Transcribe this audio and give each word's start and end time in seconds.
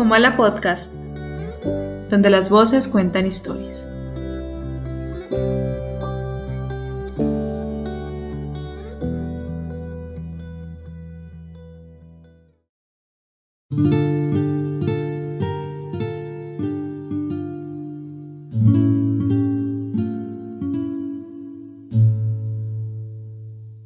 Comala 0.00 0.34
Podcast, 0.34 0.94
donde 2.08 2.30
las 2.30 2.48
voces 2.48 2.88
cuentan 2.88 3.26
historias. 3.26 3.86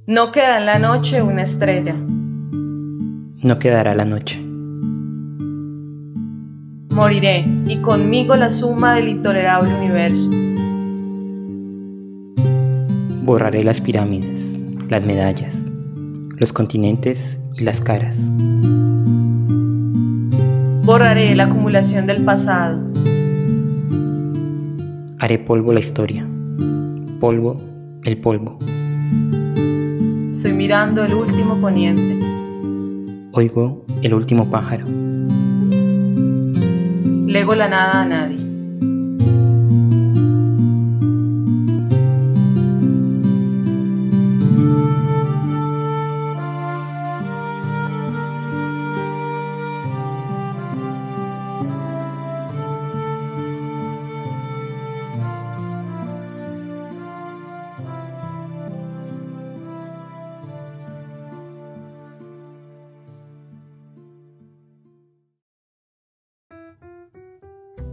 No 0.07 0.31
quedará 0.31 0.59
en 0.59 0.67
la 0.67 0.79
noche 0.79 1.23
una 1.23 1.43
estrella. 1.43 1.97
No 1.97 3.59
quedará 3.59 3.97
la 3.97 4.05
noche. 4.05 4.44
Moriré 6.95 7.45
y 7.67 7.79
conmigo 7.79 8.37
la 8.37 8.49
suma 8.49 8.95
del 8.95 9.09
intolerable 9.09 9.75
universo. 9.75 10.31
Borraré 13.25 13.65
las 13.65 13.81
pirámides, 13.81 14.57
las 14.89 15.05
medallas, 15.05 15.53
los 16.39 16.53
continentes 16.53 17.41
y 17.59 17.65
las 17.65 17.81
caras. 17.81 18.17
Borraré 20.85 21.35
la 21.35 21.45
acumulación 21.45 22.07
del 22.07 22.25
pasado. 22.25 22.81
Haré 25.19 25.41
polvo 25.41 25.73
la 25.73 25.81
historia. 25.81 26.25
Polvo 27.19 27.61
el 28.05 28.19
polvo. 28.19 28.57
Estoy 30.31 30.53
mirando 30.53 31.05
el 31.05 31.15
último 31.15 31.61
poniente. 31.61 32.25
Oigo 33.33 33.85
el 34.03 34.15
último 34.15 34.49
pájaro. 34.49 35.04
Lego 37.45 37.55
la 37.57 37.69
nada 37.69 38.01
a 38.01 38.05
nadie. 38.07 38.44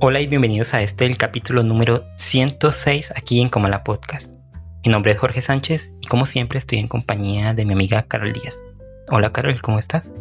Hola 0.03 0.19
y 0.19 0.25
bienvenidos 0.25 0.73
a 0.73 0.81
este 0.81 1.05
el 1.05 1.15
capítulo 1.15 1.61
número 1.61 2.07
106 2.15 3.13
aquí 3.15 3.39
en 3.39 3.49
Comala 3.49 3.83
Podcast. 3.83 4.33
Mi 4.83 4.91
nombre 4.91 5.11
es 5.11 5.19
Jorge 5.19 5.41
Sánchez 5.41 5.93
y 6.01 6.07
como 6.07 6.25
siempre 6.25 6.57
estoy 6.57 6.79
en 6.79 6.87
compañía 6.87 7.53
de 7.53 7.65
mi 7.65 7.73
amiga 7.73 8.01
Carol 8.01 8.33
Díaz. 8.33 8.55
Hola 9.09 9.29
Carol, 9.31 9.61
¿cómo 9.61 9.77
estás? 9.77 10.15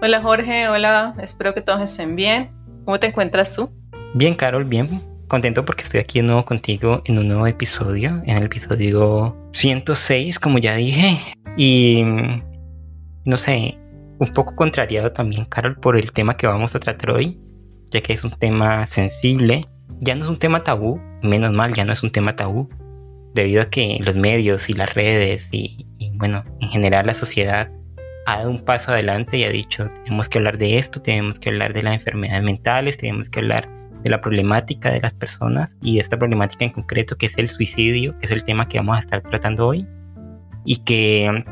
Hola 0.00 0.22
Jorge, 0.22 0.66
hola, 0.66 1.14
espero 1.20 1.52
que 1.52 1.60
todos 1.60 1.82
estén 1.82 2.16
bien. 2.16 2.52
¿Cómo 2.86 2.98
te 2.98 3.08
encuentras 3.08 3.54
tú? 3.54 3.70
Bien 4.14 4.34
Carol, 4.34 4.64
bien. 4.64 4.88
Contento 5.28 5.66
porque 5.66 5.82
estoy 5.82 6.00
aquí 6.00 6.22
de 6.22 6.28
nuevo 6.28 6.46
contigo 6.46 7.02
en 7.04 7.18
un 7.18 7.28
nuevo 7.28 7.46
episodio, 7.46 8.22
en 8.24 8.38
el 8.38 8.44
episodio 8.44 9.36
106 9.52 10.38
como 10.38 10.56
ya 10.56 10.76
dije. 10.76 11.18
Y 11.58 12.02
no 13.26 13.36
sé, 13.36 13.76
un 14.18 14.32
poco 14.32 14.56
contrariado 14.56 15.12
también 15.12 15.44
Carol 15.44 15.76
por 15.76 15.98
el 15.98 16.12
tema 16.12 16.34
que 16.34 16.46
vamos 16.46 16.74
a 16.74 16.80
tratar 16.80 17.10
hoy 17.10 17.38
ya 17.92 18.00
que 18.00 18.14
es 18.14 18.24
un 18.24 18.30
tema 18.30 18.86
sensible. 18.86 19.66
Ya 20.00 20.16
no 20.16 20.24
es 20.24 20.30
un 20.30 20.38
tema 20.38 20.64
tabú, 20.64 21.00
menos 21.22 21.52
mal, 21.52 21.74
ya 21.74 21.84
no 21.84 21.92
es 21.92 22.02
un 22.02 22.10
tema 22.10 22.34
tabú, 22.34 22.68
debido 23.34 23.62
a 23.62 23.66
que 23.66 23.98
los 24.00 24.16
medios 24.16 24.68
y 24.68 24.74
las 24.74 24.94
redes 24.94 25.48
y, 25.52 25.86
bueno, 26.14 26.44
en 26.60 26.68
general 26.68 27.06
la 27.06 27.14
sociedad 27.14 27.70
ha 28.26 28.38
dado 28.38 28.50
un 28.50 28.64
paso 28.64 28.92
adelante 28.92 29.36
y 29.36 29.44
ha 29.44 29.50
dicho, 29.50 29.90
tenemos 30.04 30.28
que 30.28 30.38
hablar 30.38 30.58
de 30.58 30.78
esto, 30.78 31.00
tenemos 31.00 31.38
que 31.38 31.50
hablar 31.50 31.72
de 31.72 31.82
las 31.82 31.94
enfermedades 31.94 32.42
mentales, 32.42 32.96
tenemos 32.96 33.28
que 33.28 33.40
hablar 33.40 33.68
de 34.02 34.10
la 34.10 34.20
problemática 34.20 34.90
de 34.90 35.00
las 35.00 35.12
personas 35.12 35.76
y 35.80 35.96
de 35.96 36.00
esta 36.00 36.18
problemática 36.18 36.64
en 36.64 36.72
concreto 36.72 37.16
que 37.16 37.26
es 37.26 37.38
el 37.38 37.48
suicidio, 37.48 38.18
que 38.18 38.26
es 38.26 38.32
el 38.32 38.42
tema 38.42 38.68
que 38.68 38.78
vamos 38.78 38.96
a 38.96 39.00
estar 39.00 39.22
tratando 39.22 39.68
hoy. 39.68 39.86
Y 40.64 40.76
que, 40.84 41.44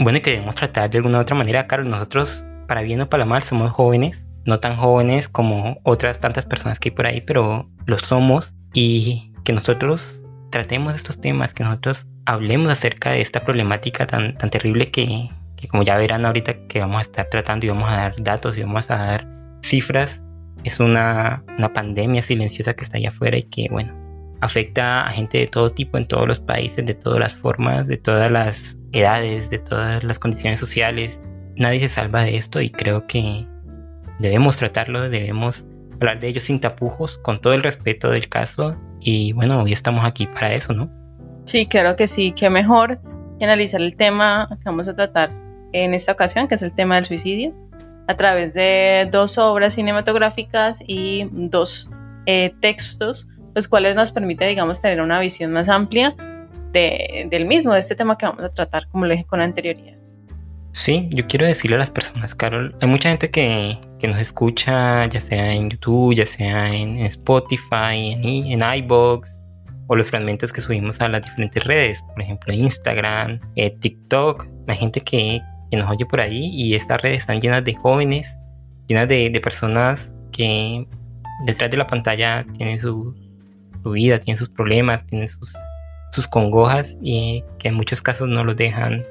bueno, 0.00 0.20
que 0.22 0.30
debemos 0.30 0.54
tratar 0.54 0.90
de 0.90 0.98
alguna 0.98 1.18
u 1.18 1.20
otra 1.20 1.36
manera, 1.36 1.66
Carlos, 1.66 1.88
nosotros, 1.88 2.44
para 2.66 2.82
bien 2.82 3.00
o 3.00 3.08
para 3.08 3.24
mal, 3.24 3.42
somos 3.42 3.70
jóvenes 3.70 4.26
no 4.44 4.60
tan 4.60 4.76
jóvenes 4.76 5.28
como 5.28 5.78
otras 5.84 6.20
tantas 6.20 6.46
personas 6.46 6.78
que 6.78 6.88
hay 6.88 6.94
por 6.94 7.06
ahí, 7.06 7.20
pero 7.20 7.68
lo 7.86 7.98
somos 7.98 8.54
y 8.72 9.32
que 9.44 9.52
nosotros 9.52 10.22
tratemos 10.50 10.94
estos 10.94 11.20
temas, 11.20 11.54
que 11.54 11.64
nosotros 11.64 12.06
hablemos 12.26 12.72
acerca 12.72 13.10
de 13.10 13.20
esta 13.20 13.44
problemática 13.44 14.06
tan, 14.06 14.36
tan 14.36 14.50
terrible 14.50 14.90
que, 14.90 15.28
que 15.56 15.68
como 15.68 15.82
ya 15.82 15.96
verán 15.96 16.24
ahorita 16.24 16.66
que 16.66 16.80
vamos 16.80 16.98
a 16.98 17.02
estar 17.02 17.28
tratando 17.30 17.66
y 17.66 17.70
vamos 17.70 17.90
a 17.90 17.96
dar 17.96 18.14
datos 18.22 18.56
y 18.58 18.62
vamos 18.62 18.90
a 18.90 18.96
dar 18.96 19.28
cifras, 19.62 20.22
es 20.64 20.80
una, 20.80 21.44
una 21.58 21.72
pandemia 21.72 22.22
silenciosa 22.22 22.74
que 22.74 22.84
está 22.84 22.98
allá 22.98 23.08
afuera 23.08 23.36
y 23.36 23.42
que 23.44 23.68
bueno, 23.70 23.92
afecta 24.40 25.06
a 25.06 25.10
gente 25.10 25.38
de 25.38 25.46
todo 25.46 25.70
tipo 25.70 25.98
en 25.98 26.06
todos 26.06 26.26
los 26.26 26.40
países, 26.40 26.84
de 26.84 26.94
todas 26.94 27.20
las 27.20 27.34
formas, 27.34 27.86
de 27.86 27.96
todas 27.96 28.30
las 28.30 28.76
edades, 28.92 29.50
de 29.50 29.58
todas 29.58 30.04
las 30.04 30.18
condiciones 30.18 30.60
sociales. 30.60 31.20
Nadie 31.56 31.80
se 31.80 31.88
salva 31.88 32.22
de 32.22 32.36
esto 32.36 32.60
y 32.60 32.70
creo 32.70 33.06
que 33.06 33.46
debemos 34.22 34.56
tratarlo, 34.56 35.10
debemos 35.10 35.66
hablar 35.94 36.20
de 36.20 36.28
ello 36.28 36.40
sin 36.40 36.60
tapujos, 36.60 37.18
con 37.18 37.40
todo 37.40 37.52
el 37.52 37.62
respeto 37.62 38.10
del 38.10 38.28
caso. 38.28 38.76
Y 39.00 39.32
bueno, 39.32 39.62
hoy 39.62 39.72
estamos 39.72 40.04
aquí 40.04 40.26
para 40.26 40.54
eso, 40.54 40.72
¿no? 40.72 40.90
Sí, 41.44 41.66
claro 41.66 41.96
que 41.96 42.06
sí, 42.06 42.32
que 42.32 42.48
mejor 42.48 43.00
que 43.38 43.44
analizar 43.44 43.82
el 43.82 43.96
tema 43.96 44.48
que 44.50 44.64
vamos 44.64 44.88
a 44.88 44.94
tratar 44.94 45.30
en 45.72 45.92
esta 45.92 46.12
ocasión, 46.12 46.48
que 46.48 46.54
es 46.54 46.62
el 46.62 46.72
tema 46.72 46.94
del 46.94 47.04
suicidio, 47.04 47.54
a 48.06 48.14
través 48.14 48.54
de 48.54 49.08
dos 49.10 49.38
obras 49.38 49.74
cinematográficas 49.74 50.82
y 50.86 51.28
dos 51.32 51.90
eh, 52.26 52.54
textos, 52.60 53.28
los 53.54 53.68
cuales 53.68 53.96
nos 53.96 54.12
permite, 54.12 54.46
digamos, 54.46 54.80
tener 54.80 55.00
una 55.00 55.18
visión 55.18 55.52
más 55.52 55.68
amplia 55.68 56.14
de, 56.72 57.26
del 57.30 57.46
mismo, 57.46 57.74
de 57.74 57.80
este 57.80 57.94
tema 57.96 58.16
que 58.16 58.26
vamos 58.26 58.44
a 58.44 58.50
tratar, 58.50 58.88
como 58.88 59.06
lo 59.06 59.12
dije 59.12 59.24
con 59.24 59.40
anterioridad. 59.40 60.01
Sí, 60.72 61.08
yo 61.10 61.26
quiero 61.26 61.46
decirle 61.46 61.76
a 61.76 61.80
las 61.80 61.90
personas, 61.90 62.34
Carol, 62.34 62.74
hay 62.80 62.88
mucha 62.88 63.10
gente 63.10 63.30
que, 63.30 63.78
nos 64.02 64.18
escucha, 64.18 65.06
ya 65.06 65.20
sea 65.20 65.52
en 65.52 65.70
YouTube, 65.70 66.14
ya 66.14 66.26
sea 66.26 66.74
en, 66.74 66.98
Spotify, 66.98 68.16
en, 68.22 68.60
en 68.60 68.74
iBox, 68.78 69.38
o 69.86 69.96
los 69.96 70.08
fragmentos 70.08 70.52
que 70.52 70.62
subimos 70.62 71.00
a 71.02 71.08
las 71.08 71.22
diferentes 71.22 71.62
redes, 71.64 72.02
por 72.02 72.22
ejemplo 72.22 72.52
Instagram, 72.52 73.38
eh, 73.56 73.70
TikTok, 73.78 74.46
hay 74.66 74.76
gente 74.76 75.00
que, 75.02 75.40
nos 75.70 75.90
oye 75.90 76.04
por 76.04 76.20
ahí 76.20 76.50
y 76.52 76.74
estas 76.74 77.00
redes 77.00 77.18
están 77.18 77.40
llenas 77.40 77.64
de 77.64 77.74
jóvenes, 77.74 78.26
llenas 78.88 79.08
de, 79.08 79.40
personas 79.42 80.14
que 80.30 80.86
detrás 81.46 81.70
de 81.70 81.78
la 81.78 81.86
pantalla 81.86 82.44
tienen 82.58 82.78
su, 82.78 83.14
su 83.82 83.90
vida, 83.90 84.18
tienen 84.18 84.38
sus 84.38 84.50
problemas, 84.50 85.06
tienen 85.06 85.30
sus, 85.30 85.54
sus 86.12 86.28
congojas 86.28 86.98
y 87.00 87.42
que 87.58 87.68
en 87.68 87.74
muchos 87.74 88.02
casos 88.02 88.28
no 88.28 88.44
los 88.44 88.56
dejan 88.56 89.02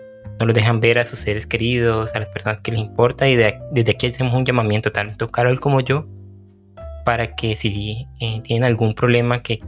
no 0.41 0.47
los 0.47 0.55
dejan 0.55 0.79
ver 0.79 0.97
a 0.97 1.05
sus 1.05 1.19
seres 1.19 1.45
queridos, 1.45 2.15
a 2.15 2.19
las 2.19 2.27
personas 2.29 2.61
que 2.61 2.71
les 2.71 2.79
importa 2.79 3.29
y 3.29 3.35
desde 3.35 3.91
aquí 3.91 4.07
hacemos 4.07 4.33
un 4.33 4.43
llamamiento 4.43 4.91
tanto 4.91 5.29
Carol 5.29 5.59
como 5.59 5.81
yo 5.81 6.07
para 7.05 7.35
que 7.35 7.55
si 7.55 8.07
eh, 8.19 8.41
tienen 8.43 8.63
algún 8.63 8.95
problema 8.95 9.43
que 9.43 9.61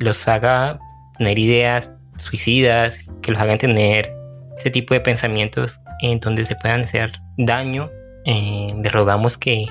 los 0.00 0.28
haga 0.28 0.78
tener 1.16 1.38
ideas 1.38 1.90
suicidas, 2.16 2.98
que 3.22 3.32
los 3.32 3.40
hagan 3.40 3.56
tener 3.56 4.14
este 4.58 4.70
tipo 4.70 4.92
de 4.92 5.00
pensamientos 5.00 5.80
en 6.02 6.20
donde 6.20 6.44
se 6.44 6.56
puedan 6.56 6.82
hacer 6.82 7.10
daño, 7.38 7.90
eh, 8.26 8.66
les 8.82 8.92
rogamos 8.92 9.38
que 9.38 9.66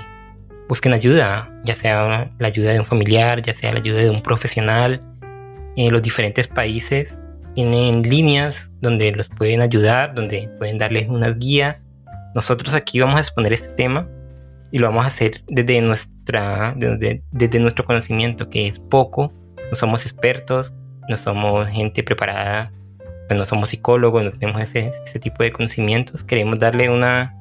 busquen 0.68 0.94
ayuda, 0.94 1.52
ya 1.64 1.76
sea 1.76 2.32
la 2.40 2.48
ayuda 2.48 2.72
de 2.72 2.80
un 2.80 2.86
familiar, 2.86 3.44
ya 3.44 3.54
sea 3.54 3.74
la 3.74 3.80
ayuda 3.80 4.00
de 4.00 4.10
un 4.10 4.22
profesional. 4.22 5.00
En 5.76 5.94
los 5.94 6.02
diferentes 6.02 6.48
países 6.48 7.22
tienen 7.54 8.04
líneas 8.04 8.72
donde 8.82 9.12
los 9.12 9.30
pueden 9.30 9.62
ayudar, 9.62 10.14
donde 10.14 10.50
pueden 10.58 10.78
darles 10.78 11.08
unas 11.08 11.38
guías. 11.40 11.86
Nosotros 12.36 12.74
aquí 12.74 13.00
vamos 13.00 13.18
a 13.18 13.20
exponer 13.20 13.54
este 13.54 13.70
tema 13.70 14.08
y 14.72 14.80
lo 14.80 14.88
vamos 14.88 15.04
a 15.04 15.08
hacer 15.08 15.44
desde, 15.48 15.82
nuestra, 15.82 16.74
desde, 16.78 17.60
nuestro 17.60 17.86
conocimiento, 17.86 18.50
que 18.50 18.68
es 18.68 18.80
poco. 18.80 19.34
No 19.70 19.76
somos 19.76 20.06
expertos, 20.06 20.74
no 21.10 21.18
somos 21.18 21.68
gente 21.68 22.04
preparada, 22.04 22.72
pues 23.28 23.40
no 23.40 23.46
somos 23.46 23.70
psicólogos, 23.70 24.24
no 24.24 24.32
tenemos 24.32 24.62
ese, 24.62 24.92
ese 25.06 25.20
tipo 25.20 25.44
de 25.44 25.52
conocimientos. 25.52 26.24
Queremos 26.24 26.60
darle 26.60 26.90
una, 26.90 27.36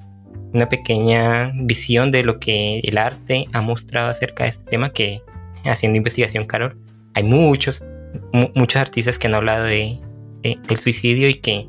una 0.52 0.68
pequeña 0.68 1.52
visión 1.54 2.10
de 2.10 2.24
lo 2.24 2.40
que 2.40 2.80
el 2.80 2.98
arte 2.98 3.46
ha 3.52 3.60
mostrado 3.60 4.10
acerca 4.10 4.44
de 4.44 4.50
este 4.50 4.64
tema 4.64 4.92
que 4.92 5.22
haciendo 5.64 5.98
investigación, 5.98 6.46
Carol, 6.46 6.76
hay 7.14 7.22
muchos 7.22 7.84
muchos 8.32 8.80
artistas 8.80 9.18
que 9.18 9.26
han 9.26 9.34
hablado 9.34 9.64
de, 9.64 9.98
del 10.42 10.78
suicidio 10.78 11.28
y 11.28 11.34
que 11.34 11.68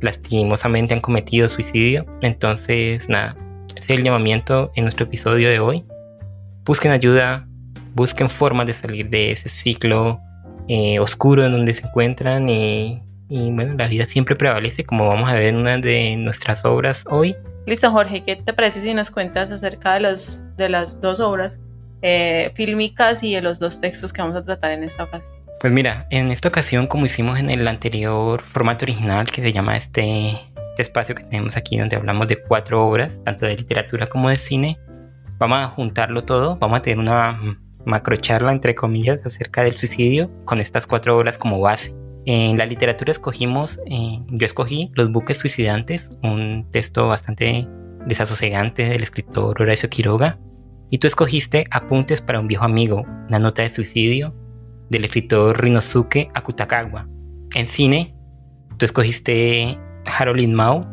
lastimosamente 0.00 0.94
han 0.94 1.00
cometido 1.00 1.48
suicidio. 1.48 2.06
Entonces, 2.20 3.08
nada, 3.08 3.36
ese 3.76 3.92
es 3.92 3.98
el 3.98 4.04
llamamiento 4.04 4.70
en 4.74 4.84
nuestro 4.84 5.06
episodio 5.06 5.48
de 5.48 5.60
hoy. 5.60 5.84
busquen 6.64 6.92
ayuda, 6.92 7.46
busquen 7.94 8.28
formas 8.28 8.66
de 8.66 8.72
salir 8.72 9.08
de 9.08 9.32
ese 9.32 9.48
ciclo 9.48 10.20
eh, 10.68 10.98
oscuro 10.98 11.44
en 11.44 11.52
donde 11.52 11.74
se 11.74 11.86
encuentran 11.86 12.48
y, 12.48 13.02
bueno, 13.28 13.74
la 13.74 13.88
vida 13.88 14.04
siempre 14.04 14.36
prevalece 14.36 14.84
como 14.84 15.08
vamos 15.08 15.28
a 15.28 15.34
ver 15.34 15.48
en 15.48 15.56
una 15.56 15.78
de 15.78 16.16
nuestras 16.16 16.64
obras 16.64 17.04
hoy. 17.10 17.36
Listo, 17.66 17.90
Jorge, 17.90 18.22
¿qué 18.22 18.36
te 18.36 18.52
parece 18.52 18.80
si 18.80 18.92
nos 18.92 19.10
cuentas 19.10 19.50
acerca 19.50 19.94
de, 19.94 20.00
los, 20.00 20.44
de 20.56 20.68
las 20.68 21.00
dos 21.00 21.20
obras 21.20 21.58
eh, 22.02 22.52
fílmicas 22.54 23.22
y 23.22 23.34
de 23.34 23.40
los 23.40 23.58
dos 23.58 23.80
textos 23.80 24.12
que 24.12 24.20
vamos 24.20 24.36
a 24.36 24.44
tratar 24.44 24.72
en 24.72 24.84
esta 24.84 25.04
ocasión? 25.04 25.43
Pues 25.64 25.72
mira, 25.72 26.06
en 26.10 26.30
esta 26.30 26.48
ocasión, 26.48 26.86
como 26.86 27.06
hicimos 27.06 27.38
en 27.38 27.48
el 27.48 27.66
anterior 27.66 28.42
formato 28.42 28.84
original 28.84 29.30
que 29.30 29.40
se 29.40 29.50
llama 29.50 29.78
este, 29.78 30.32
este 30.32 30.82
espacio 30.82 31.14
que 31.14 31.24
tenemos 31.24 31.56
aquí 31.56 31.78
donde 31.78 31.96
hablamos 31.96 32.28
de 32.28 32.36
cuatro 32.36 32.86
obras, 32.86 33.22
tanto 33.24 33.46
de 33.46 33.56
literatura 33.56 34.06
como 34.06 34.28
de 34.28 34.36
cine, 34.36 34.78
vamos 35.38 35.60
a 35.60 35.68
juntarlo 35.68 36.22
todo, 36.26 36.58
vamos 36.58 36.76
a 36.76 36.82
tener 36.82 36.98
una 36.98 37.40
macrocharla, 37.86 38.52
entre 38.52 38.74
comillas, 38.74 39.24
acerca 39.24 39.64
del 39.64 39.72
suicidio 39.72 40.30
con 40.44 40.60
estas 40.60 40.86
cuatro 40.86 41.16
obras 41.16 41.38
como 41.38 41.58
base. 41.58 41.94
En 42.26 42.58
la 42.58 42.66
literatura 42.66 43.10
escogimos, 43.10 43.78
eh, 43.86 44.18
yo 44.28 44.44
escogí 44.44 44.90
Los 44.92 45.10
buques 45.10 45.38
suicidantes, 45.38 46.10
un 46.22 46.68
texto 46.72 47.08
bastante 47.08 47.66
desasosegante 48.04 48.84
del 48.86 49.02
escritor 49.02 49.62
Horacio 49.62 49.88
Quiroga, 49.88 50.38
y 50.90 50.98
tú 50.98 51.06
escogiste 51.06 51.64
Apuntes 51.70 52.20
para 52.20 52.38
un 52.38 52.48
viejo 52.48 52.66
amigo, 52.66 53.06
una 53.30 53.38
nota 53.38 53.62
de 53.62 53.70
suicidio 53.70 54.43
del 54.90 55.04
escritor 55.04 55.62
Rinosuke 55.62 56.30
Akutagawa. 56.34 57.08
En 57.54 57.68
cine, 57.68 58.14
tú 58.78 58.84
escogiste 58.84 59.78
Harold 60.06 60.48
Mao, 60.48 60.86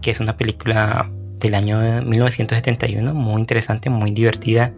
que 0.00 0.10
es 0.10 0.20
una 0.20 0.36
película 0.36 1.10
del 1.40 1.54
año 1.54 1.80
1971, 2.02 3.14
muy 3.14 3.40
interesante, 3.40 3.90
muy 3.90 4.10
divertida, 4.10 4.74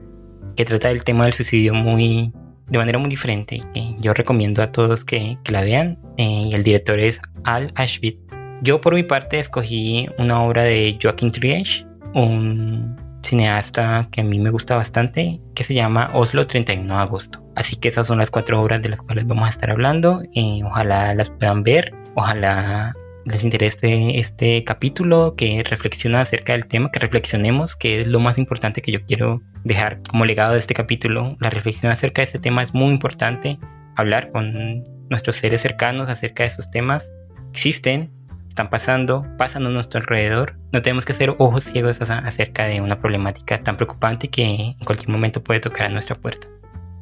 que 0.57 0.65
trata 0.65 0.89
del 0.89 1.05
tema 1.05 1.25
del 1.25 1.35
suicidio 1.35 1.75
muy 1.75 2.33
de 2.71 2.79
manera 2.79 2.99
muy 2.99 3.11
diferente 3.11 3.57
y 3.57 3.61
que 3.73 3.97
yo 4.01 4.15
recomiendo 4.15 4.63
a 4.63 4.73
todos 4.73 5.05
que, 5.05 5.37
la 5.47 5.63
vean. 5.63 5.99
Eh, 6.17 6.49
y 6.51 6.55
el 6.55 6.63
director 6.63 6.99
es 6.99 7.21
Al 7.45 7.73
Ashbit. 7.75 8.19
Yo 8.63 8.81
por 8.81 8.95
mi 8.95 9.03
parte 9.03 9.39
escogí 9.39 10.09
una 10.19 10.43
obra 10.43 10.65
de 10.65 10.97
Joaquín 11.03 11.31
Triage, 11.31 11.87
un 12.15 12.97
cineasta 13.23 14.09
que 14.13 14.21
a 14.21 14.25
mí 14.25 14.39
me 14.39 14.51
gusta 14.51 14.77
bastante, 14.77 15.41
que 15.55 15.65
se 15.65 15.75
llama 15.75 16.11
Oslo 16.15 16.47
31 16.47 16.95
de 16.95 17.01
agosto. 17.01 17.43
Así 17.61 17.77
que 17.77 17.89
esas 17.89 18.07
son 18.07 18.17
las 18.17 18.31
cuatro 18.31 18.59
obras 18.59 18.81
de 18.81 18.89
las 18.89 19.03
cuales 19.03 19.27
vamos 19.27 19.45
a 19.45 19.51
estar 19.51 19.71
hablando. 19.71 20.23
y 20.33 20.63
ojalá 20.63 21.15
las 21.15 21.29
puedan 21.29 21.63
ver, 21.63 21.93
ojalá 22.15 22.97
les 23.27 23.45
interese 23.45 24.19
este 24.19 24.65
capítulo, 24.65 25.35
que 25.37 25.63
reflexiona 25.63 26.23
acerca 26.23 26.55
del 26.55 26.65
tema, 26.65 26.91
que 26.91 27.01
reflexionemos, 27.01 27.77
que 27.77 28.01
es 28.01 28.07
lo 28.07 28.19
más 28.19 28.39
importante 28.39 28.81
que 28.81 28.93
yo 28.93 29.05
quiero 29.05 29.43
dejar 29.63 30.01
como 30.09 30.25
legado 30.25 30.55
de 30.55 30.59
este 30.59 30.73
capítulo. 30.73 31.37
La 31.39 31.51
reflexión 31.51 31.93
acerca 31.93 32.23
de 32.23 32.27
este 32.27 32.39
tema 32.39 32.63
es 32.63 32.73
muy 32.73 32.95
importante, 32.95 33.59
hablar 33.95 34.33
con 34.33 34.83
nuestros 35.11 35.37
seres 35.37 35.61
cercanos 35.61 36.09
acerca 36.09 36.45
de 36.45 36.47
estos 36.47 36.71
temas. 36.71 37.13
Existen, 37.51 38.11
están 38.49 38.71
pasando, 38.71 39.27
pasan 39.37 39.67
a 39.67 39.69
nuestro 39.69 40.01
alrededor. 40.01 40.57
No 40.73 40.81
tenemos 40.81 41.05
que 41.05 41.13
ser 41.13 41.35
ojos 41.37 41.65
ciegos 41.65 42.01
acerca 42.01 42.65
de 42.65 42.81
una 42.81 42.99
problemática 42.99 43.63
tan 43.63 43.77
preocupante 43.77 44.29
que 44.29 44.45
en 44.79 44.85
cualquier 44.87 45.11
momento 45.11 45.45
puede 45.45 45.61
tocar 45.61 45.89
a 45.89 45.91
nuestra 45.91 46.17
puerta. 46.17 46.49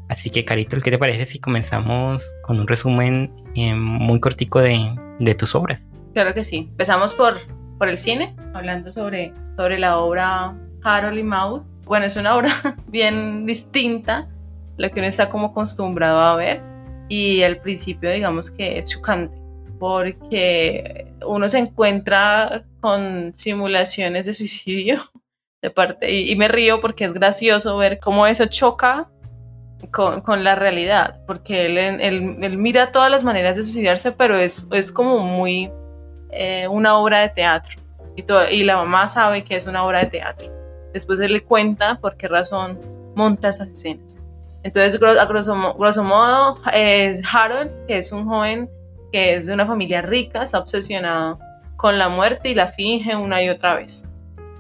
Así 0.08 0.30
que, 0.30 0.44
Carito, 0.44 0.78
¿qué 0.80 0.90
te 0.90 0.98
parece 0.98 1.26
si 1.26 1.38
comenzamos 1.38 2.24
con 2.42 2.58
un 2.58 2.66
resumen 2.66 3.32
eh, 3.54 3.74
muy 3.74 4.20
cortico 4.20 4.60
de, 4.60 4.94
de 5.20 5.34
tus 5.34 5.54
obras? 5.54 5.86
Claro 6.14 6.32
que 6.32 6.42
sí. 6.42 6.68
Empezamos 6.70 7.14
por, 7.14 7.36
por 7.78 7.88
el 7.88 7.98
cine, 7.98 8.34
hablando 8.54 8.90
sobre, 8.90 9.32
sobre 9.56 9.78
la 9.78 9.98
obra 9.98 10.58
Harold 10.82 11.18
y 11.18 11.24
Maude. 11.24 11.64
Bueno, 11.84 12.06
es 12.06 12.16
una 12.16 12.34
obra 12.36 12.50
bien 12.88 13.46
distinta, 13.46 14.28
lo 14.76 14.90
que 14.90 15.00
uno 15.00 15.08
está 15.08 15.28
como 15.28 15.48
acostumbrado 15.48 16.20
a 16.20 16.36
ver. 16.36 16.62
Y 17.08 17.42
al 17.42 17.60
principio, 17.60 18.10
digamos 18.10 18.50
que 18.50 18.78
es 18.78 18.90
chocante, 18.90 19.38
porque 19.78 21.12
uno 21.26 21.48
se 21.48 21.58
encuentra 21.58 22.64
con 22.80 23.34
simulaciones 23.34 24.26
de 24.26 24.32
suicidio 24.32 24.98
de 25.62 25.70
parte, 25.70 26.12
y, 26.12 26.34
me 26.36 26.48
río 26.48 26.80
porque 26.80 27.04
es 27.04 27.12
gracioso 27.12 27.76
ver 27.76 27.98
cómo 27.98 28.26
eso 28.26 28.46
choca 28.46 29.10
con, 29.90 30.44
la 30.44 30.54
realidad, 30.54 31.20
porque 31.26 31.66
él, 31.66 31.78
él, 31.78 32.38
él, 32.40 32.58
mira 32.58 32.92
todas 32.92 33.10
las 33.10 33.24
maneras 33.24 33.56
de 33.56 33.62
suicidarse, 33.62 34.12
pero 34.12 34.36
es, 34.36 34.66
es 34.72 34.92
como 34.92 35.18
muy 35.20 35.70
eh, 36.30 36.66
una 36.68 36.96
obra 36.96 37.20
de 37.20 37.28
teatro 37.28 37.80
y, 38.16 38.24
y 38.54 38.64
la 38.64 38.76
mamá 38.76 39.06
sabe 39.08 39.44
que 39.44 39.56
es 39.56 39.66
una 39.66 39.84
obra 39.84 40.00
de 40.00 40.06
teatro. 40.06 40.52
Después 40.92 41.20
él 41.20 41.32
le 41.32 41.44
cuenta 41.44 42.00
por 42.00 42.16
qué 42.16 42.28
razón 42.28 42.80
monta 43.14 43.50
esas 43.50 43.68
escenas. 43.68 44.18
Entonces, 44.62 45.00
a 45.00 45.24
grosso, 45.26 46.04
modo, 46.04 46.58
es 46.72 47.22
Harold, 47.32 47.70
que 47.86 47.98
es 47.98 48.10
un 48.12 48.26
joven 48.26 48.68
que 49.12 49.34
es 49.34 49.46
de 49.46 49.54
una 49.54 49.64
familia 49.64 50.02
rica, 50.02 50.42
está 50.42 50.58
obsesionado 50.58 51.38
con 51.76 51.96
la 51.96 52.08
muerte 52.08 52.50
y 52.50 52.54
la 52.54 52.66
finge 52.66 53.14
una 53.16 53.42
y 53.42 53.48
otra 53.48 53.76
vez. 53.76 54.06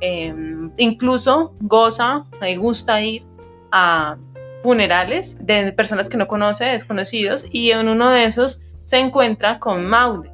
Em, 0.00 0.70
incluso 0.76 1.54
goza, 1.60 2.24
le 2.40 2.56
gusta 2.56 3.02
ir 3.02 3.24
a 3.72 4.16
funerales 4.62 5.38
de 5.40 5.72
personas 5.72 6.08
que 6.08 6.16
no 6.16 6.26
conoce, 6.26 6.64
desconocidos, 6.64 7.46
y 7.50 7.70
en 7.70 7.88
uno 7.88 8.10
de 8.10 8.24
esos 8.24 8.60
se 8.84 8.98
encuentra 8.98 9.58
con 9.58 9.86
Maude, 9.86 10.32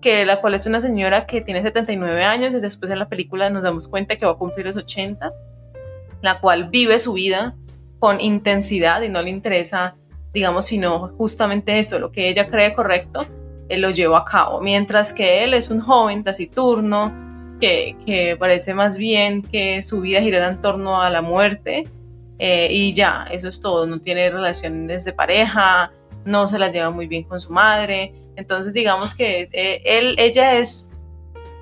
que 0.00 0.24
la 0.24 0.40
cual 0.40 0.54
es 0.54 0.66
una 0.66 0.80
señora 0.80 1.26
que 1.26 1.40
tiene 1.40 1.62
79 1.62 2.24
años 2.24 2.54
y 2.54 2.60
después 2.60 2.90
en 2.90 2.98
la 2.98 3.08
película 3.08 3.50
nos 3.50 3.62
damos 3.62 3.88
cuenta 3.88 4.16
que 4.16 4.26
va 4.26 4.32
a 4.32 4.36
cumplir 4.36 4.66
los 4.66 4.76
80, 4.76 5.32
la 6.22 6.40
cual 6.40 6.68
vive 6.70 6.98
su 6.98 7.14
vida 7.14 7.56
con 7.98 8.20
intensidad 8.20 9.02
y 9.02 9.08
no 9.08 9.22
le 9.22 9.30
interesa, 9.30 9.96
digamos, 10.32 10.66
sino 10.66 11.08
justamente 11.16 11.78
eso, 11.78 11.98
lo 11.98 12.12
que 12.12 12.28
ella 12.28 12.48
cree 12.48 12.74
correcto, 12.74 13.26
él 13.68 13.80
lo 13.80 13.90
lleva 13.90 14.18
a 14.18 14.24
cabo, 14.24 14.60
mientras 14.60 15.12
que 15.12 15.42
él 15.42 15.54
es 15.54 15.70
un 15.70 15.80
joven 15.80 16.22
taciturno, 16.22 17.24
que, 17.60 17.96
que 18.04 18.36
parece 18.36 18.74
más 18.74 18.98
bien 18.98 19.40
que 19.40 19.80
su 19.80 20.02
vida 20.02 20.20
girará 20.20 20.48
en 20.48 20.60
torno 20.60 21.00
a 21.00 21.08
la 21.08 21.22
muerte 21.22 21.88
eh, 22.38 22.68
y 22.70 22.92
ya, 22.92 23.26
eso 23.30 23.48
es 23.48 23.60
todo, 23.60 23.86
no 23.86 24.00
tiene 24.00 24.30
relaciones 24.30 25.04
de 25.04 25.12
pareja, 25.12 25.92
no 26.24 26.48
se 26.48 26.58
las 26.58 26.72
lleva 26.72 26.90
muy 26.90 27.06
bien 27.06 27.24
con 27.24 27.40
su 27.40 27.52
madre, 27.52 28.12
entonces, 28.36 28.74
digamos 28.74 29.14
que 29.14 29.48
eh, 29.52 29.82
él, 29.84 30.14
ella 30.18 30.58
es 30.58 30.90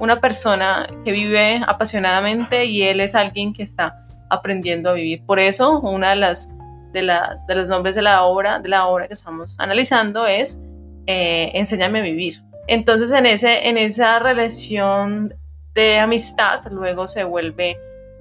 una 0.00 0.20
persona 0.20 0.86
que 1.04 1.12
vive 1.12 1.62
apasionadamente 1.66 2.64
y 2.64 2.82
él 2.82 3.00
es 3.00 3.14
alguien 3.14 3.52
que 3.52 3.62
está 3.62 4.06
aprendiendo 4.28 4.90
a 4.90 4.92
vivir. 4.92 5.24
Por 5.24 5.38
eso, 5.38 5.80
una 5.80 6.10
de 6.10 6.16
las 6.16 6.48
de, 6.92 7.02
las, 7.02 7.46
de 7.46 7.54
los 7.56 7.68
nombres 7.68 7.94
de 7.94 8.02
la 8.02 8.22
obra, 8.22 8.58
de 8.58 8.68
la 8.68 8.86
obra 8.86 9.08
que 9.08 9.14
estamos 9.14 9.58
analizando 9.58 10.26
es 10.26 10.60
eh, 11.06 11.50
Enséñame 11.54 12.00
a 12.00 12.02
vivir. 12.02 12.42
Entonces, 12.66 13.10
en, 13.10 13.26
ese, 13.26 13.68
en 13.68 13.76
esa 13.76 14.18
relación 14.18 15.34
de 15.74 15.98
amistad, 15.98 16.62
luego 16.70 17.06
se 17.06 17.24
vuelve 17.24 17.78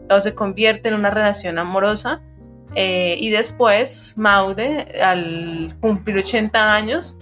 o 0.09 0.19
se 0.19 0.35
convierte 0.35 0.89
en 0.89 0.95
una 0.95 1.09
relación 1.09 1.57
amorosa. 1.57 2.21
Eh, 2.75 3.17
y 3.19 3.29
después, 3.29 4.15
Maude, 4.17 4.87
al 5.01 5.75
cumplir 5.79 6.17
80 6.17 6.73
años, 6.73 7.17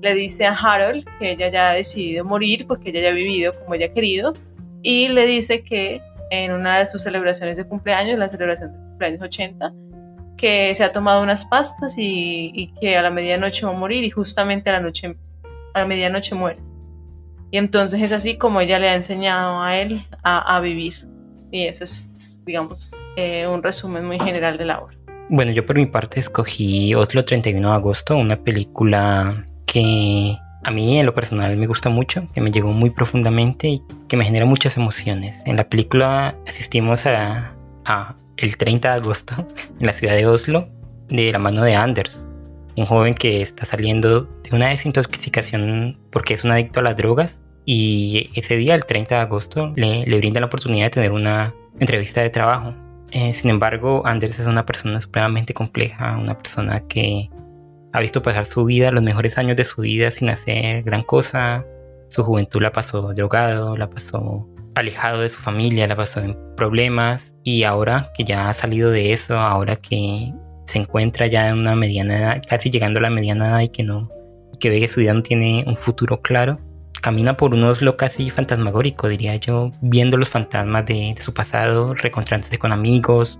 le 0.00 0.14
dice 0.14 0.46
a 0.46 0.52
Harold 0.52 1.04
que 1.18 1.32
ella 1.32 1.48
ya 1.48 1.70
ha 1.70 1.74
decidido 1.74 2.24
morir 2.24 2.66
porque 2.66 2.90
ella 2.90 3.00
ya 3.02 3.08
ha 3.10 3.12
vivido 3.12 3.58
como 3.60 3.74
ella 3.74 3.86
ha 3.86 3.90
querido 3.90 4.34
y 4.82 5.08
le 5.08 5.26
dice 5.26 5.62
que 5.62 6.02
en 6.30 6.52
una 6.52 6.78
de 6.78 6.86
sus 6.86 7.02
celebraciones 7.02 7.56
de 7.56 7.66
cumpleaños, 7.66 8.18
la 8.18 8.28
celebración 8.28 8.72
de 8.72 8.78
cumpleaños 8.78 9.22
80, 9.22 9.72
que 10.36 10.74
se 10.74 10.82
ha 10.82 10.90
tomado 10.90 11.22
unas 11.22 11.44
pastas 11.44 11.94
y, 11.96 12.72
que 12.80 12.96
a 12.96 13.02
la 13.02 13.10
medianoche 13.10 13.64
va 13.64 13.72
a 13.72 13.76
morir 13.76 14.02
y 14.02 14.10
justamente 14.10 14.70
a 14.70 14.72
la 14.74 14.80
noche 14.80 15.16
a 15.74 15.80
la 15.80 15.86
medianoche 15.86 16.34
muere. 16.34 16.60
Y 17.50 17.58
entonces 17.58 18.00
es 18.00 18.12
así 18.12 18.36
como 18.38 18.60
ella 18.60 18.78
le 18.78 18.88
ha 18.88 18.94
enseñado 18.94 19.62
a 19.62 19.76
él 19.76 20.02
a, 20.24 20.58
vivir. 20.60 20.94
Y 21.50 21.66
ese 21.66 21.84
es, 21.84 22.40
digamos, 22.44 22.96
eh, 23.16 23.46
un 23.46 23.62
resumen 23.62 24.04
muy 24.04 24.18
general 24.18 24.58
de 24.58 24.64
la 24.64 24.80
obra. 24.80 24.96
Bueno, 25.28 25.52
yo 25.52 25.64
por 25.64 25.76
mi 25.76 25.86
parte 25.86 26.20
escogí 26.20 26.94
Otro 26.94 27.24
31 27.24 27.68
de 27.68 27.74
agosto, 27.74 28.16
una 28.16 28.36
película 28.36 29.46
que 29.66 30.36
a 30.64 30.70
mí 30.70 30.98
en 30.98 31.06
lo 31.06 31.14
personal 31.14 31.56
me 31.56 31.66
gusta 31.66 31.88
mucho, 31.88 32.28
que 32.32 32.40
me 32.40 32.50
llegó 32.50 32.72
muy 32.72 32.90
profundamente 32.90 33.68
y 33.68 33.82
que 34.08 34.16
me 34.16 34.24
genera 34.24 34.46
muchas 34.46 34.76
emociones. 34.76 35.42
En 35.46 35.56
la 35.56 35.68
película 35.68 36.36
asistimos 36.46 37.06
a, 37.06 37.54
el 38.36 38.56
30 38.56 38.88
de 38.88 38.94
agosto 38.94 39.34
en 39.80 39.86
la 39.86 39.92
ciudad 39.92 40.14
de 40.14 40.26
Oslo 40.26 40.68
de 41.08 41.32
la 41.32 41.38
mano 41.38 41.62
de 41.62 41.74
Anders, 41.74 42.22
un 42.76 42.86
joven 42.86 43.14
que 43.14 43.42
está 43.42 43.64
saliendo 43.64 44.22
de 44.22 44.56
una 44.56 44.68
desintoxicación 44.68 45.98
porque 46.10 46.34
es 46.34 46.44
un 46.44 46.52
adicto 46.52 46.80
a 46.80 46.82
las 46.84 46.96
drogas 46.96 47.40
y 47.64 48.30
ese 48.34 48.56
día, 48.56 48.74
el 48.74 48.84
30 48.84 49.14
de 49.14 49.20
agosto, 49.20 49.72
le, 49.76 50.04
le 50.06 50.16
brinda 50.18 50.40
la 50.40 50.46
oportunidad 50.46 50.86
de 50.86 50.90
tener 50.90 51.12
una 51.12 51.54
entrevista 51.78 52.20
de 52.20 52.30
trabajo. 52.30 52.74
Eh, 53.12 53.34
sin 53.34 53.50
embargo, 53.50 54.02
Anders 54.06 54.40
es 54.40 54.46
una 54.46 54.64
persona 54.64 55.00
supremamente 55.00 55.52
compleja, 55.52 56.16
una 56.16 56.36
persona 56.36 56.80
que 56.88 57.28
ha 57.92 58.00
visto 58.00 58.22
pasar 58.22 58.46
su 58.46 58.64
vida, 58.64 58.90
los 58.90 59.02
mejores 59.02 59.36
años 59.36 59.54
de 59.56 59.64
su 59.64 59.82
vida 59.82 60.10
sin 60.10 60.30
hacer 60.30 60.82
gran 60.82 61.02
cosa. 61.02 61.64
Su 62.08 62.24
juventud 62.24 62.62
la 62.62 62.72
pasó 62.72 63.12
drogado, 63.12 63.76
la 63.76 63.88
pasó 63.88 64.48
alejado 64.74 65.20
de 65.20 65.28
su 65.28 65.40
familia, 65.40 65.86
la 65.86 65.96
pasó 65.96 66.20
en 66.20 66.36
problemas 66.56 67.34
y 67.44 67.64
ahora 67.64 68.10
que 68.16 68.24
ya 68.24 68.48
ha 68.48 68.52
salido 68.54 68.90
de 68.90 69.12
eso, 69.12 69.38
ahora 69.38 69.76
que 69.76 70.32
se 70.66 70.78
encuentra 70.78 71.26
ya 71.26 71.50
en 71.50 71.58
una 71.58 71.76
mediana 71.76 72.18
edad, 72.18 72.42
casi 72.48 72.70
llegando 72.70 72.98
a 72.98 73.02
la 73.02 73.10
mediana 73.10 73.48
edad 73.48 73.60
y 73.60 73.68
que 73.68 73.82
no, 73.82 74.08
que 74.58 74.70
ve 74.70 74.80
que 74.80 74.88
su 74.88 75.00
vida 75.00 75.12
no 75.12 75.22
tiene 75.22 75.64
un 75.66 75.76
futuro 75.76 76.22
claro, 76.22 76.58
camina 77.02 77.34
por 77.34 77.52
unos 77.52 77.82
lo 77.82 77.96
casi 77.96 78.30
fantasmagórico, 78.30 79.08
diría 79.08 79.36
yo, 79.36 79.72
viendo 79.82 80.16
los 80.16 80.30
fantasmas 80.30 80.86
de, 80.86 81.14
su 81.20 81.34
pasado, 81.34 81.94
reencontrándose 81.94 82.58
con 82.58 82.72
amigos, 82.72 83.38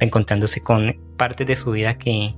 reencontrándose 0.00 0.60
con 0.60 0.98
partes 1.16 1.46
de 1.46 1.54
su 1.54 1.70
vida 1.70 1.96
que, 1.98 2.34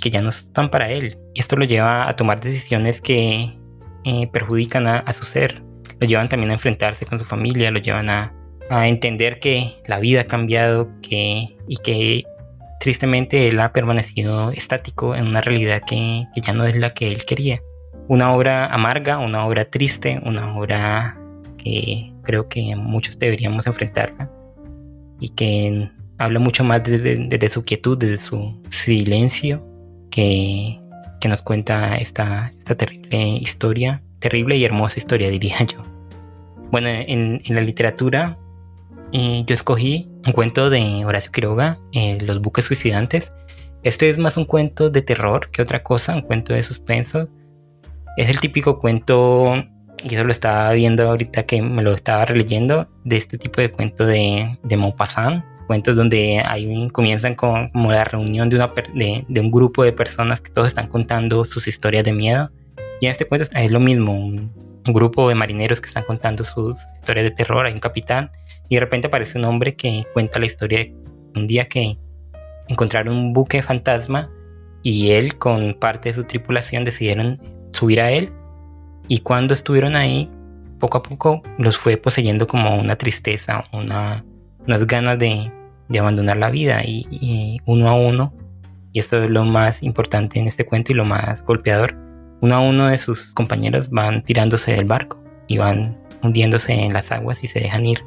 que 0.00 0.10
ya 0.10 0.22
no 0.22 0.30
están 0.30 0.70
para 0.70 0.90
él. 0.90 1.18
Y 1.34 1.40
esto 1.40 1.56
lo 1.56 1.64
lleva 1.64 2.08
a 2.08 2.14
tomar 2.14 2.40
decisiones 2.40 3.00
que 3.00 3.58
eh, 4.04 4.28
perjudican 4.32 4.86
a, 4.86 5.12
su 5.12 5.24
ser, 5.24 5.60
lo 5.98 6.06
llevan 6.06 6.28
también 6.28 6.50
a 6.50 6.54
enfrentarse 6.54 7.04
con 7.04 7.18
su 7.18 7.24
familia, 7.24 7.72
lo 7.72 7.80
llevan 7.80 8.08
a, 8.10 8.32
a 8.70 8.86
entender 8.86 9.40
que 9.40 9.74
la 9.88 9.98
vida 9.98 10.22
ha 10.22 10.24
cambiado 10.24 10.88
que, 11.02 11.56
y 11.66 11.76
que 11.78 12.24
tristemente 12.78 13.48
él 13.48 13.58
ha 13.58 13.72
permanecido 13.72 14.52
estático 14.52 15.16
en 15.16 15.26
una 15.26 15.40
realidad 15.40 15.82
que, 15.84 16.26
que 16.32 16.40
ya 16.40 16.54
no 16.54 16.64
es 16.64 16.76
la 16.76 16.90
que 16.90 17.10
él 17.10 17.24
quería 17.24 17.60
una 18.10 18.34
obra 18.34 18.66
amarga, 18.66 19.18
una 19.18 19.46
obra 19.46 19.66
triste, 19.66 20.20
una 20.24 20.56
obra 20.56 21.16
que 21.58 22.12
creo 22.24 22.48
que 22.48 22.74
muchos 22.74 23.16
deberíamos 23.20 23.68
enfrentarla 23.68 24.28
y 25.20 25.28
que 25.28 25.88
habla 26.18 26.40
mucho 26.40 26.64
más 26.64 26.82
desde, 26.82 27.48
su 27.48 27.64
quietud, 27.64 27.96
desde 27.96 28.18
su 28.18 28.60
silencio, 28.68 29.64
que, 30.10 30.80
que 31.20 31.28
nos 31.28 31.40
cuenta 31.40 31.98
esta, 31.98 32.52
esta, 32.58 32.74
terrible 32.74 33.28
historia, 33.40 34.02
terrible 34.18 34.56
y 34.56 34.64
hermosa 34.64 34.98
historia 34.98 35.30
diría 35.38 35.62
yo. 35.62 35.80
Bueno, 36.72 36.88
en, 36.88 37.40
la 37.46 37.60
literatura 37.60 38.36
eh, 39.12 39.44
yo 39.46 39.54
escogí 39.54 40.10
un 40.26 40.32
cuento 40.32 40.68
de 40.68 41.04
Horacio 41.04 41.30
Quiroga, 41.30 41.78
eh, 41.92 42.18
Los 42.22 42.40
buques 42.40 42.64
suicidantes. 42.64 43.30
Este 43.84 44.10
es 44.10 44.18
más 44.18 44.36
un 44.36 44.46
cuento 44.46 44.90
de 44.90 45.00
terror 45.00 45.48
que 45.52 45.62
otra 45.62 45.84
cosa, 45.84 46.16
un 46.16 46.22
cuento 46.22 46.52
de 46.54 46.64
suspenso 46.64 47.28
es 48.20 48.28
el 48.28 48.38
típico 48.38 48.78
cuento, 48.78 49.54
y 50.04 50.14
eso 50.14 50.24
lo 50.24 50.32
estaba 50.32 50.72
viendo 50.72 51.08
ahorita 51.08 51.44
que 51.44 51.62
me 51.62 51.82
lo 51.82 51.92
estaba 51.94 52.26
releyendo, 52.26 52.86
de 53.04 53.16
este 53.16 53.38
tipo 53.38 53.62
de 53.62 53.72
cuento 53.72 54.04
de, 54.04 54.58
de 54.62 54.76
Maupassant, 54.76 55.42
cuentos 55.66 55.96
donde 55.96 56.42
ahí 56.44 56.90
comienzan 56.90 57.34
con 57.34 57.70
como 57.70 57.92
la 57.92 58.04
reunión 58.04 58.50
de, 58.50 58.56
una, 58.56 58.72
de, 58.94 59.40
un 59.40 59.50
grupo 59.50 59.84
de 59.84 59.92
personas 59.92 60.42
que 60.42 60.50
todos 60.50 60.68
están 60.68 60.88
contando 60.88 61.44
sus 61.46 61.66
historias 61.66 62.04
de 62.04 62.12
miedo. 62.12 62.50
Y 63.00 63.06
en 63.06 63.12
este 63.12 63.24
cuento 63.24 63.48
es 63.54 63.70
lo 63.70 63.80
mismo, 63.80 64.12
un, 64.12 64.52
grupo 64.84 65.28
de 65.28 65.34
marineros 65.34 65.80
que 65.80 65.86
están 65.86 66.04
contando 66.04 66.42
sus 66.42 66.76
historias 66.98 67.24
de 67.24 67.30
terror, 67.30 67.64
hay 67.64 67.72
un 67.72 67.80
capitán, 67.80 68.30
y 68.68 68.74
de 68.74 68.80
repente 68.80 69.06
aparece 69.06 69.38
un 69.38 69.44
hombre 69.44 69.76
que 69.76 70.04
cuenta 70.12 70.38
la 70.38 70.46
historia 70.46 70.86
un 71.36 71.46
día 71.46 71.66
que 71.66 71.96
encontraron 72.68 73.16
un 73.16 73.32
buque 73.32 73.62
fantasma 73.62 74.30
y 74.82 75.10
él 75.12 75.36
con 75.36 75.74
parte 75.74 76.08
de 76.08 76.14
su 76.16 76.24
tripulación 76.24 76.84
decidieron 76.84 77.38
subir 77.72 78.00
a 78.00 78.10
él 78.10 78.32
y 79.08 79.18
cuando 79.18 79.54
estuvieron 79.54 79.96
ahí, 79.96 80.30
poco 80.78 80.98
a 80.98 81.02
poco 81.02 81.42
los 81.58 81.76
fue 81.76 81.96
poseyendo 81.96 82.46
como 82.46 82.78
una 82.78 82.96
tristeza, 82.96 83.64
una, 83.72 84.24
unas 84.66 84.86
ganas 84.86 85.18
de, 85.18 85.52
abandonar 85.98 86.36
la 86.36 86.50
vida 86.50 86.82
y, 86.84 87.60
uno 87.66 87.88
a 87.88 87.94
uno, 87.94 88.32
y 88.92 89.00
esto 89.00 89.22
es 89.22 89.30
lo 89.30 89.44
más 89.44 89.82
importante 89.82 90.38
en 90.38 90.46
este 90.46 90.64
cuento 90.64 90.92
y 90.92 90.94
lo 90.94 91.04
más 91.04 91.44
golpeador, 91.44 91.96
uno 92.40 92.54
a 92.54 92.60
uno 92.60 92.88
de 92.88 92.96
sus 92.96 93.32
compañeros 93.32 93.90
van 93.90 94.24
tirándose 94.24 94.72
del 94.72 94.84
barco 94.84 95.20
y 95.48 95.58
van 95.58 95.98
hundiéndose 96.22 96.72
en 96.72 96.92
las 96.92 97.10
aguas 97.10 97.42
y 97.42 97.48
se 97.48 97.60
dejan 97.60 97.84
ir. 97.86 98.04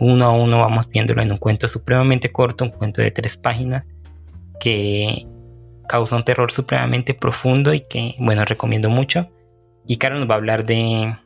Uno 0.00 0.26
a 0.26 0.30
uno 0.30 0.60
vamos 0.60 0.88
viéndolo 0.88 1.20
en 1.22 1.32
un 1.32 1.38
cuento 1.38 1.66
supremamente 1.66 2.30
corto, 2.30 2.64
un 2.64 2.70
cuento 2.70 3.02
de 3.02 3.10
tres 3.10 3.36
páginas 3.36 3.84
que 4.60 5.26
causa 5.88 6.14
un 6.14 6.24
terror 6.24 6.52
supremamente 6.52 7.14
profundo 7.14 7.74
y 7.74 7.80
que, 7.80 8.14
bueno, 8.20 8.44
recomiendo 8.44 8.88
mucho. 8.88 9.28
Y 9.86 9.96
Caro 9.96 10.18
nos 10.18 10.30
va 10.30 10.34
a 10.34 10.36
hablar 10.36 10.64
de, 10.64 11.16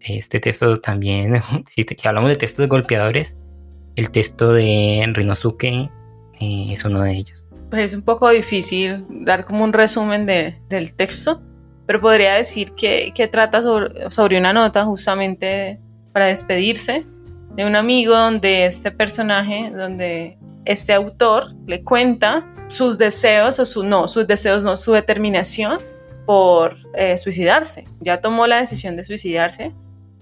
este 0.00 0.40
texto 0.40 0.80
también. 0.80 1.40
si, 1.66 1.86
hablamos 2.04 2.28
de 2.28 2.36
textos 2.36 2.68
golpeadores, 2.68 3.34
el 3.94 4.10
texto 4.10 4.52
de 4.52 5.08
Rinosuke 5.14 5.88
eh, 6.40 6.66
es 6.70 6.84
uno 6.84 7.02
de 7.02 7.12
ellos. 7.12 7.46
Pues 7.70 7.82
es 7.84 7.94
un 7.94 8.02
poco 8.02 8.28
difícil 8.28 9.06
dar 9.08 9.44
como 9.44 9.64
un 9.64 9.72
resumen 9.72 10.26
de, 10.26 10.60
del 10.68 10.94
texto, 10.94 11.42
pero 11.86 12.00
podría 12.00 12.34
decir 12.34 12.72
que, 12.72 13.12
que 13.14 13.26
trata 13.28 13.62
sobre, 13.62 14.10
sobre 14.10 14.38
una 14.38 14.52
nota 14.52 14.84
justamente 14.84 15.80
para 16.12 16.26
despedirse 16.26 17.06
de 17.56 17.64
un 17.64 17.74
amigo 17.74 18.14
donde 18.14 18.66
este 18.66 18.90
personaje, 18.90 19.72
donde 19.74 20.38
este 20.66 20.92
autor 20.92 21.54
le 21.66 21.82
cuenta 21.82 22.52
sus 22.68 22.98
deseos, 22.98 23.58
o 23.58 23.64
su, 23.64 23.84
no, 23.84 24.08
sus 24.08 24.26
deseos 24.26 24.64
no, 24.64 24.76
su 24.76 24.92
determinación 24.92 25.78
por 26.26 26.76
eh, 26.94 27.16
suicidarse. 27.16 27.84
Ya 28.00 28.20
tomó 28.20 28.46
la 28.46 28.58
decisión 28.58 28.96
de 28.96 29.04
suicidarse 29.04 29.72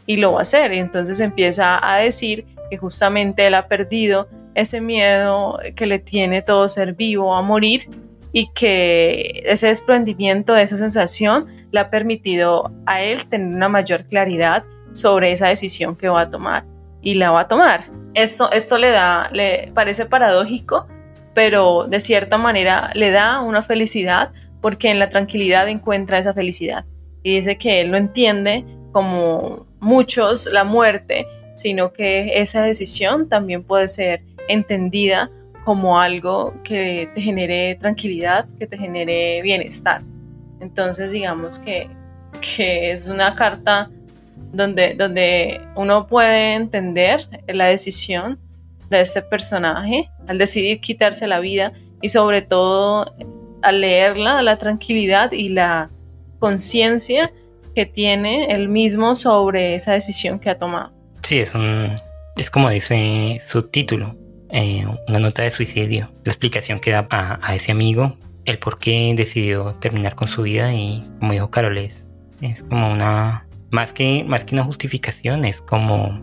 y 0.06 0.16
lo 0.18 0.32
va 0.32 0.40
a 0.40 0.42
hacer. 0.42 0.72
Y 0.72 0.78
entonces 0.78 1.20
empieza 1.20 1.80
a 1.82 1.98
decir 1.98 2.46
que 2.70 2.76
justamente 2.76 3.46
él 3.46 3.54
ha 3.54 3.68
perdido 3.68 4.28
ese 4.54 4.80
miedo 4.80 5.58
que 5.74 5.86
le 5.86 5.98
tiene 5.98 6.42
todo 6.42 6.68
ser 6.68 6.94
vivo 6.94 7.34
a 7.34 7.42
morir 7.42 7.88
y 8.32 8.50
que 8.52 9.42
ese 9.46 9.68
desprendimiento 9.68 10.52
de 10.52 10.62
esa 10.62 10.76
sensación 10.76 11.46
le 11.70 11.80
ha 11.80 11.90
permitido 11.90 12.72
a 12.86 13.00
él 13.02 13.26
tener 13.26 13.48
una 13.48 13.68
mayor 13.68 14.06
claridad 14.06 14.64
sobre 14.92 15.32
esa 15.32 15.48
decisión 15.48 15.96
que 15.96 16.08
va 16.08 16.22
a 16.22 16.30
tomar 16.30 16.66
y 17.04 17.14
la 17.14 17.30
va 17.30 17.40
a 17.40 17.48
tomar. 17.48 17.88
Esto, 18.14 18.50
esto 18.50 18.78
le 18.78 18.90
da, 18.90 19.30
le 19.32 19.70
parece 19.74 20.06
paradójico, 20.06 20.88
pero 21.34 21.86
de 21.86 22.00
cierta 22.00 22.38
manera 22.38 22.90
le 22.94 23.10
da 23.10 23.40
una 23.40 23.62
felicidad 23.62 24.32
porque 24.60 24.90
en 24.90 24.98
la 24.98 25.10
tranquilidad 25.10 25.68
encuentra 25.68 26.18
esa 26.18 26.32
felicidad. 26.34 26.86
Y 27.22 27.36
dice 27.36 27.58
que 27.58 27.80
él 27.80 27.90
no 27.90 27.96
entiende 27.96 28.64
como 28.92 29.66
muchos 29.78 30.46
la 30.46 30.64
muerte, 30.64 31.26
sino 31.54 31.92
que 31.92 32.40
esa 32.40 32.62
decisión 32.62 33.28
también 33.28 33.62
puede 33.62 33.88
ser 33.88 34.24
entendida 34.48 35.30
como 35.64 35.98
algo 35.98 36.54
que 36.62 37.10
te 37.14 37.20
genere 37.20 37.74
tranquilidad, 37.74 38.46
que 38.58 38.66
te 38.66 38.78
genere 38.78 39.42
bienestar. 39.42 40.02
Entonces 40.60 41.10
digamos 41.10 41.58
que, 41.58 41.88
que 42.40 42.92
es 42.92 43.08
una 43.08 43.34
carta 43.34 43.90
donde, 44.54 44.94
donde 44.94 45.60
uno 45.74 46.06
puede 46.06 46.54
entender 46.54 47.28
la 47.46 47.66
decisión 47.66 48.38
de 48.90 49.00
ese 49.00 49.22
personaje 49.22 50.10
al 50.26 50.38
decidir 50.38 50.80
quitarse 50.80 51.26
la 51.26 51.40
vida 51.40 51.72
y 52.00 52.08
sobre 52.08 52.42
todo 52.42 53.14
al 53.62 53.80
leerla, 53.80 54.42
la 54.42 54.56
tranquilidad 54.56 55.32
y 55.32 55.48
la 55.48 55.90
conciencia 56.38 57.32
que 57.74 57.86
tiene 57.86 58.46
él 58.50 58.68
mismo 58.68 59.16
sobre 59.16 59.74
esa 59.74 59.92
decisión 59.92 60.38
que 60.38 60.50
ha 60.50 60.58
tomado. 60.58 60.92
Sí, 61.22 61.38
es 61.38 61.54
un, 61.54 61.90
es 62.36 62.50
como 62.50 62.68
dice 62.70 63.40
su 63.46 63.62
título, 63.62 64.16
eh, 64.50 64.86
una 65.08 65.18
nota 65.18 65.42
de 65.42 65.50
suicidio, 65.50 66.12
la 66.24 66.30
explicación 66.30 66.78
que 66.78 66.92
da 66.92 67.08
a, 67.10 67.54
ese 67.54 67.72
amigo, 67.72 68.16
el 68.44 68.58
por 68.58 68.78
qué 68.78 69.12
decidió 69.16 69.74
terminar 69.80 70.14
con 70.14 70.28
su 70.28 70.42
vida 70.42 70.72
y 70.72 71.10
como 71.18 71.32
dijo 71.32 71.50
Carol, 71.50 71.78
es, 71.78 72.10
es 72.42 72.62
como 72.62 72.92
una, 72.92 73.46
más 73.74 73.92
que, 73.92 74.24
más 74.24 74.44
que 74.44 74.54
una 74.54 74.62
justificación, 74.62 75.44
es 75.44 75.60
como 75.60 76.22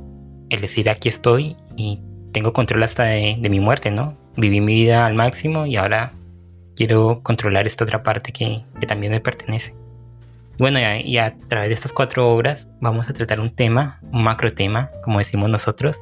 el 0.50 0.62
decir 0.62 0.90
aquí 0.90 1.10
estoy 1.10 1.58
y 1.76 2.00
tengo 2.32 2.54
control 2.54 2.82
hasta 2.84 3.04
de, 3.04 3.38
mi 3.50 3.60
muerte, 3.60 3.92
¿no? 3.92 4.18
Viví 4.38 4.62
mi 4.62 4.74
vida 4.74 5.06
al 5.06 5.16
máximo 5.16 5.66
y 5.66 5.76
ahora 5.76 6.14
quiero 6.78 7.22
controlar 7.24 7.68
esta 7.68 7.84
otra 7.84 8.04
parte 8.04 8.32
que, 8.32 8.64
también 8.88 9.12
me 9.12 9.20
pertenece. 9.20 9.76
Y 10.58 10.60
bueno, 10.60 10.80
y 10.80 11.18
a, 11.18 11.36
través 11.50 11.70
de 11.70 11.74
estas 11.74 11.92
cuatro 11.92 12.32
obras 12.32 12.70
vamos 12.80 13.10
a 13.10 13.14
tratar 13.14 13.42
un 13.42 13.50
tema, 13.50 14.00
un 14.14 14.24
macro 14.24 14.54
tema, 14.54 14.90
como 15.04 15.20
decimos 15.20 15.50
nosotros, 15.50 16.00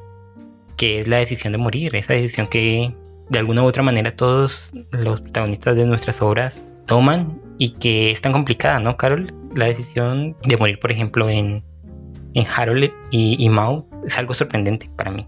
que 0.76 1.00
es 1.00 1.08
la 1.08 1.16
decisión 1.16 1.52
de 1.52 1.58
morir, 1.58 1.96
esa 1.96 2.14
decisión 2.14 2.46
que 2.46 2.94
de 3.28 3.38
alguna 3.40 3.64
u 3.64 3.66
otra 3.66 3.82
manera 3.82 4.14
todos 4.14 4.70
los 4.92 5.20
protagonistas 5.20 5.74
de 5.74 5.84
nuestras 5.84 6.22
obras 6.22 6.62
toman 6.86 7.40
y 7.58 7.70
que 7.70 8.12
es 8.12 8.20
tan 8.20 8.32
complicada, 8.32 8.78
¿no, 8.78 8.96
Carol? 8.96 9.39
La 9.54 9.66
decisión 9.66 10.36
de 10.44 10.56
morir, 10.56 10.78
por 10.78 10.92
ejemplo, 10.92 11.28
en, 11.28 11.64
en 12.34 12.46
Harold 12.46 12.90
y, 13.10 13.36
y 13.38 13.48
Mao 13.48 13.88
es 14.06 14.18
algo 14.18 14.34
sorprendente 14.34 14.90
para 14.96 15.10
mí 15.10 15.26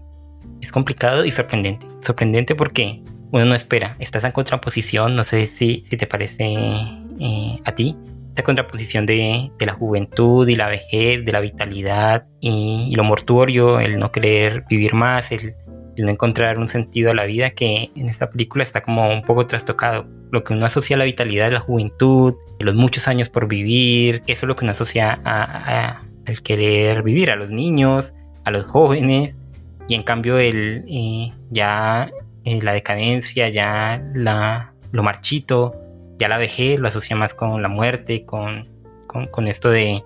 es 0.63 0.71
complicado 0.71 1.25
y 1.25 1.31
sorprendente. 1.31 1.85
Sorprendente 1.99 2.55
porque 2.55 3.03
uno 3.31 3.45
no 3.45 3.53
espera. 3.53 3.97
Estás 3.99 4.23
en 4.23 4.31
contraposición, 4.31 5.15
no 5.15 5.23
sé 5.23 5.45
si, 5.45 5.83
si 5.89 5.97
te 5.97 6.07
parece 6.07 6.53
eh, 7.19 7.59
a 7.65 7.71
ti, 7.73 7.97
esta 8.29 8.43
contraposición 8.43 9.05
de, 9.05 9.51
de, 9.59 9.65
la 9.65 9.73
juventud 9.73 10.47
y 10.47 10.55
la 10.55 10.69
vejez, 10.69 11.25
de 11.25 11.31
la 11.31 11.41
vitalidad 11.41 12.27
y, 12.39 12.93
lo 12.95 13.03
mortuorio, 13.03 13.79
el 13.79 13.99
no 13.99 14.11
querer 14.11 14.63
vivir 14.69 14.93
más, 14.93 15.31
el, 15.33 15.55
no 15.97 16.09
encontrar 16.09 16.59
un 16.59 16.67
sentido 16.67 17.11
a 17.11 17.13
la 17.13 17.25
vida 17.25 17.51
que 17.51 17.91
en 17.95 18.09
esta 18.09 18.29
película 18.29 18.63
está 18.63 18.81
como 18.81 19.09
un 19.09 19.23
poco 19.23 19.45
trastocado. 19.45 20.07
Lo 20.31 20.43
que 20.43 20.53
uno 20.53 20.65
asocia 20.65 20.95
a 20.95 20.99
la 20.99 21.05
vitalidad 21.05 21.45
de 21.45 21.51
la 21.51 21.59
juventud, 21.59 22.35
los 22.59 22.75
muchos 22.75 23.07
años 23.07 23.29
por 23.29 23.47
vivir, 23.47 24.23
eso 24.27 24.45
es 24.45 24.47
lo 24.47 24.55
que 24.55 24.65
uno 24.65 24.71
asocia 24.71 25.19
al 25.23 26.41
querer 26.41 27.03
vivir, 27.03 27.29
a 27.29 27.35
los 27.35 27.51
niños, 27.51 28.13
a 28.43 28.51
los 28.51 28.65
jóvenes 28.65 29.35
y 29.87 29.95
en 29.95 30.03
cambio 30.03 30.37
el, 30.37 30.85
eh, 30.87 31.31
ya 31.49 32.11
eh, 32.45 32.59
la 32.61 32.73
decadencia, 32.73 33.49
ya 33.49 34.01
la, 34.13 34.73
lo 34.91 35.03
marchito, 35.03 35.75
ya 36.19 36.29
la 36.29 36.37
vejez 36.37 36.79
lo 36.79 36.87
asocia 36.87 37.15
más 37.15 37.33
con 37.33 37.61
la 37.61 37.69
muerte, 37.69 38.25
con, 38.25 38.67
con, 39.07 39.47
esto 39.47 39.69
de, 39.69 40.03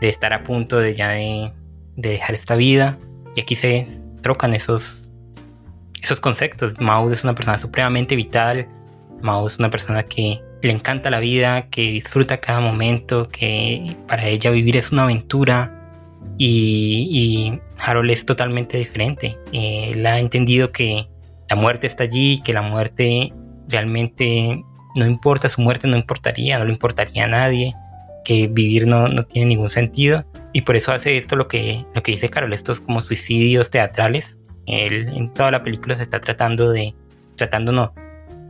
de, 0.00 0.08
estar 0.08 0.32
a 0.32 0.42
punto 0.42 0.78
de 0.78 0.94
ya 0.94 1.10
de, 1.10 1.52
de, 1.96 2.10
dejar 2.10 2.34
esta 2.34 2.54
vida. 2.54 2.98
Y 3.34 3.40
aquí 3.40 3.56
se 3.56 3.86
trocan 4.22 4.54
esos, 4.54 5.07
esos 6.02 6.20
conceptos. 6.20 6.80
Mao 6.80 7.10
es 7.10 7.24
una 7.24 7.34
persona 7.34 7.58
supremamente 7.58 8.16
vital. 8.16 8.68
Mao 9.22 9.46
es 9.46 9.58
una 9.58 9.70
persona 9.70 10.02
que 10.02 10.40
le 10.62 10.72
encanta 10.72 11.10
la 11.10 11.20
vida, 11.20 11.68
que 11.70 11.90
disfruta 11.90 12.40
cada 12.40 12.60
momento, 12.60 13.28
que 13.28 13.96
para 14.06 14.26
ella 14.26 14.50
vivir 14.50 14.76
es 14.76 14.92
una 14.92 15.04
aventura. 15.04 15.74
Y, 16.36 17.08
y 17.10 17.60
Harold 17.82 18.10
es 18.10 18.24
totalmente 18.24 18.78
diferente. 18.78 19.38
él 19.52 20.06
ha 20.06 20.18
entendido 20.18 20.70
que 20.70 21.08
la 21.48 21.56
muerte 21.56 21.86
está 21.86 22.04
allí, 22.04 22.40
que 22.42 22.52
la 22.52 22.62
muerte 22.62 23.32
realmente 23.68 24.62
no 24.96 25.06
importa, 25.06 25.48
su 25.48 25.60
muerte 25.60 25.86
no 25.88 25.96
importaría, 25.96 26.58
no 26.58 26.64
le 26.64 26.72
importaría 26.72 27.24
a 27.24 27.28
nadie, 27.28 27.74
que 28.24 28.48
vivir 28.48 28.86
no, 28.86 29.08
no 29.08 29.24
tiene 29.24 29.48
ningún 29.48 29.70
sentido. 29.70 30.26
Y 30.52 30.62
por 30.62 30.76
eso 30.76 30.92
hace 30.92 31.16
esto 31.16 31.36
lo 31.36 31.48
que, 31.48 31.84
lo 31.94 32.02
que 32.02 32.12
dice 32.12 32.28
Carol, 32.28 32.52
estos 32.52 32.80
como 32.80 33.00
suicidios 33.00 33.70
teatrales. 33.70 34.38
Él 34.68 35.08
en 35.14 35.32
toda 35.32 35.50
la 35.50 35.62
película 35.62 35.96
se 35.96 36.02
está 36.02 36.20
tratando 36.20 36.70
de, 36.70 36.94
tratando 37.36 37.72
no, 37.72 37.94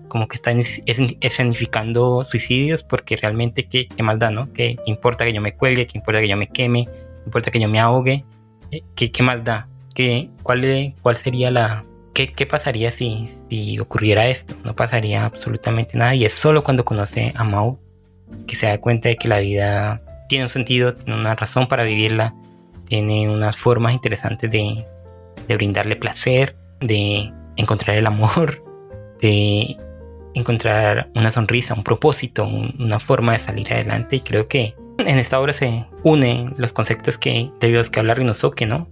como 0.09 0.29
que 0.29 0.37
está 0.37 0.53
escenificando 0.53 2.25
suicidios 2.25 2.83
porque 2.83 3.17
realmente 3.17 3.67
qué, 3.67 3.87
qué 3.87 4.03
más 4.03 4.19
da, 4.19 4.31
¿no? 4.31 4.53
¿Qué 4.53 4.77
importa 4.87 5.25
que 5.25 5.33
yo 5.33 5.41
me 5.41 5.55
cuelgue? 5.55 5.87
¿Qué 5.87 5.99
importa 5.99 6.21
que 6.21 6.29
yo 6.29 6.37
me 6.37 6.49
queme? 6.49 6.87
¿Qué 6.87 7.23
importa 7.27 7.51
que 7.51 7.61
yo 7.61 7.69
me 7.69 7.81
ahogue? 7.81 8.25
Eh, 8.71 8.83
¿Qué, 8.95 9.11
qué 9.13 9.23
más 9.23 9.45
da? 9.45 9.69
¿Qué, 9.95 10.31
cuál, 10.43 10.95
¿Cuál 11.03 11.17
sería 11.17 11.51
la, 11.51 11.85
¿Qué, 12.27 12.47
pasaría 12.47 12.91
si, 12.91 13.31
si, 13.49 13.79
ocurriera 13.79 14.27
esto? 14.27 14.57
No 14.65 14.75
pasaría 14.75 15.25
absolutamente 15.25 15.97
nada 15.97 16.17
y 16.17 16.25
es 16.25 16.33
solo 16.33 16.65
cuando 16.65 16.85
conoce 16.85 17.33
a 17.37 17.45
Mao 17.45 17.79
que 18.49 18.57
se 18.57 18.67
da 18.67 18.79
cuenta 18.79 19.09
de 19.09 19.17
que 19.17 19.29
la 19.29 19.39
vida 19.39 20.03
tiene 20.29 20.45
un 20.45 20.51
sentido, 20.51 20.95
tiene 20.95 21.19
una 21.19 21.37
razón 21.37 21.69
para 21.69 21.85
vivirla, 21.85 22.35
tiene 22.87 23.29
unas 23.29 23.57
formas 23.57 23.93
interesantes 23.93 24.51
de, 24.51 24.85
de 25.49 25.57
brindarle 25.57 25.97
placer, 25.97 26.57
de 26.81 27.33
encontrar 27.57 27.97
el 27.97 28.07
amor, 28.07 28.62
de 29.21 29.76
encontrar 30.35 31.11
una 31.17 31.33
sonrisa, 31.33 31.75
un 31.75 31.83
propósito, 31.83 32.47
una 32.47 33.00
forma 33.00 33.33
de 33.33 33.38
salir 33.38 33.73
adelante 33.73 34.17
y 34.17 34.21
creo 34.21 34.47
que 34.47 34.75
en 34.99 35.19
esta 35.19 35.40
obra 35.40 35.52
se 35.52 35.87
unen 36.02 36.55
los 36.57 36.73
conceptos 36.73 37.19
que, 37.19 37.50
de 37.61 37.69
los 37.71 37.90
que 37.90 38.00
habla 38.00 38.14
Rinosuke, 38.14 38.67
¿no? 38.67 38.88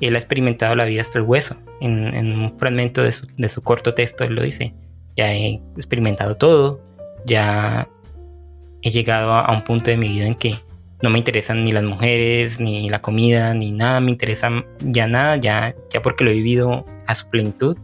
Él 0.00 0.14
ha 0.14 0.18
experimentado 0.18 0.76
la 0.76 0.84
vida 0.84 1.00
hasta 1.00 1.18
el 1.18 1.24
hueso. 1.24 1.56
En, 1.80 2.32
un 2.32 2.58
fragmento 2.58 3.02
de 3.02 3.48
su, 3.48 3.62
corto 3.62 3.94
texto 3.94 4.24
él 4.24 4.34
lo 4.34 4.42
dice. 4.42 4.74
Ya 5.16 5.32
he 5.32 5.60
experimentado 5.76 6.36
todo, 6.36 6.80
ya 7.26 7.88
he 8.82 8.90
llegado 8.90 9.32
a, 9.32 9.52
un 9.52 9.64
punto 9.64 9.90
de 9.90 9.96
mi 9.96 10.08
vida 10.08 10.26
en 10.26 10.36
que 10.36 10.58
no 11.02 11.10
me 11.10 11.18
interesan 11.18 11.64
ni 11.64 11.72
las 11.72 11.84
mujeres, 11.84 12.58
ni 12.60 12.90
la 12.90 13.00
comida, 13.00 13.54
ni 13.54 13.70
nada, 13.70 14.00
me 14.00 14.10
interesa 14.10 14.50
ya 14.80 15.06
nada, 15.06 15.36
ya, 15.36 15.74
ya 15.90 16.02
porque 16.02 16.24
lo 16.24 16.30
he 16.30 16.34
vivido 16.34 16.84
a 17.06 17.14
su 17.14 17.28
plenitud. 17.28 17.76